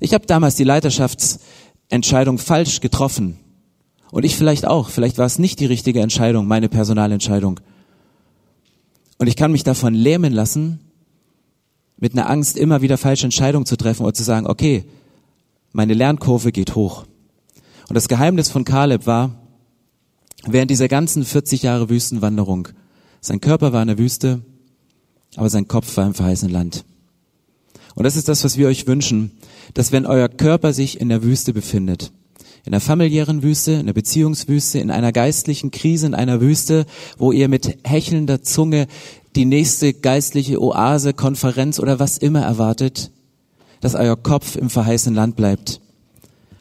Ich 0.00 0.14
habe 0.14 0.26
damals 0.26 0.56
die 0.56 0.64
Leiterschaftsentscheidung 0.64 2.38
falsch 2.38 2.80
getroffen. 2.80 3.38
Und 4.10 4.24
ich 4.24 4.36
vielleicht 4.36 4.66
auch. 4.66 4.88
Vielleicht 4.88 5.18
war 5.18 5.26
es 5.26 5.38
nicht 5.38 5.60
die 5.60 5.66
richtige 5.66 6.00
Entscheidung, 6.00 6.46
meine 6.46 6.68
Personalentscheidung. 6.68 7.60
Und 9.18 9.26
ich 9.26 9.36
kann 9.36 9.52
mich 9.52 9.64
davon 9.64 9.94
lähmen 9.94 10.32
lassen, 10.32 10.80
mit 11.98 12.12
einer 12.12 12.30
Angst 12.30 12.56
immer 12.56 12.80
wieder 12.80 12.96
falsche 12.96 13.26
Entscheidungen 13.26 13.66
zu 13.66 13.76
treffen 13.76 14.04
oder 14.04 14.14
zu 14.14 14.22
sagen, 14.22 14.46
okay, 14.46 14.84
meine 15.72 15.94
Lernkurve 15.94 16.52
geht 16.52 16.74
hoch. 16.74 17.04
Und 17.88 17.94
das 17.94 18.08
Geheimnis 18.08 18.50
von 18.50 18.64
Kaleb 18.64 19.06
war, 19.06 19.34
während 20.46 20.70
dieser 20.70 20.88
ganzen 20.88 21.24
40 21.24 21.62
Jahre 21.62 21.88
Wüstenwanderung, 21.88 22.68
sein 23.20 23.40
Körper 23.40 23.72
war 23.72 23.82
in 23.82 23.88
der 23.88 23.98
Wüste, 23.98 24.42
aber 25.36 25.50
sein 25.50 25.68
Kopf 25.68 25.96
war 25.96 26.06
im 26.06 26.14
verheißenen 26.14 26.52
Land. 26.52 26.84
Und 27.98 28.04
das 28.04 28.14
ist 28.14 28.28
das, 28.28 28.44
was 28.44 28.56
wir 28.56 28.68
euch 28.68 28.86
wünschen, 28.86 29.32
dass 29.74 29.90
wenn 29.90 30.06
euer 30.06 30.28
Körper 30.28 30.72
sich 30.72 31.00
in 31.00 31.08
der 31.08 31.24
Wüste 31.24 31.52
befindet, 31.52 32.12
in 32.64 32.70
der 32.70 32.80
familiären 32.80 33.42
Wüste, 33.42 33.72
in 33.72 33.86
der 33.86 33.92
Beziehungswüste, 33.92 34.78
in 34.78 34.92
einer 34.92 35.10
geistlichen 35.10 35.72
Krise, 35.72 36.06
in 36.06 36.14
einer 36.14 36.40
Wüste, 36.40 36.86
wo 37.16 37.32
ihr 37.32 37.48
mit 37.48 37.78
hechelnder 37.82 38.40
Zunge 38.40 38.86
die 39.34 39.46
nächste 39.46 39.94
geistliche 39.94 40.62
Oase, 40.62 41.12
Konferenz 41.12 41.80
oder 41.80 41.98
was 41.98 42.18
immer 42.18 42.42
erwartet, 42.42 43.10
dass 43.80 43.96
euer 43.96 44.14
Kopf 44.14 44.54
im 44.54 44.70
verheißenen 44.70 45.16
Land 45.16 45.34
bleibt. 45.34 45.80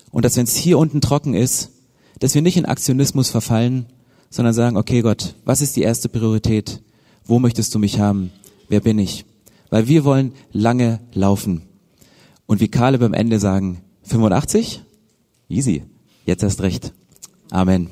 Und 0.09 0.25
dass 0.25 0.37
wenn 0.37 0.45
es 0.45 0.55
hier 0.55 0.79
unten 0.79 1.01
trocken 1.01 1.35
ist, 1.35 1.69
dass 2.17 2.33
wir 2.33 2.41
nicht 2.41 2.57
in 2.57 2.65
Aktionismus 2.65 3.29
verfallen, 3.29 3.85
sondern 4.31 4.55
sagen, 4.55 4.75
okay 4.75 5.03
Gott, 5.03 5.35
was 5.45 5.61
ist 5.61 5.75
die 5.75 5.83
erste 5.83 6.09
Priorität? 6.09 6.81
Wo 7.25 7.37
möchtest 7.37 7.75
du 7.75 7.77
mich 7.77 7.99
haben? 7.99 8.31
Wer 8.69 8.79
bin 8.79 8.97
ich? 8.97 9.23
Weil 9.69 9.87
wir 9.87 10.03
wollen 10.03 10.33
lange 10.51 10.99
laufen. 11.13 11.63
Und 12.45 12.61
wie 12.61 12.69
Kaleb 12.69 13.01
am 13.01 13.13
Ende 13.13 13.39
sagen, 13.39 13.81
85? 14.03 14.81
Easy. 15.49 15.83
Jetzt 16.25 16.43
erst 16.43 16.61
recht. 16.61 16.93
Amen. 17.51 17.89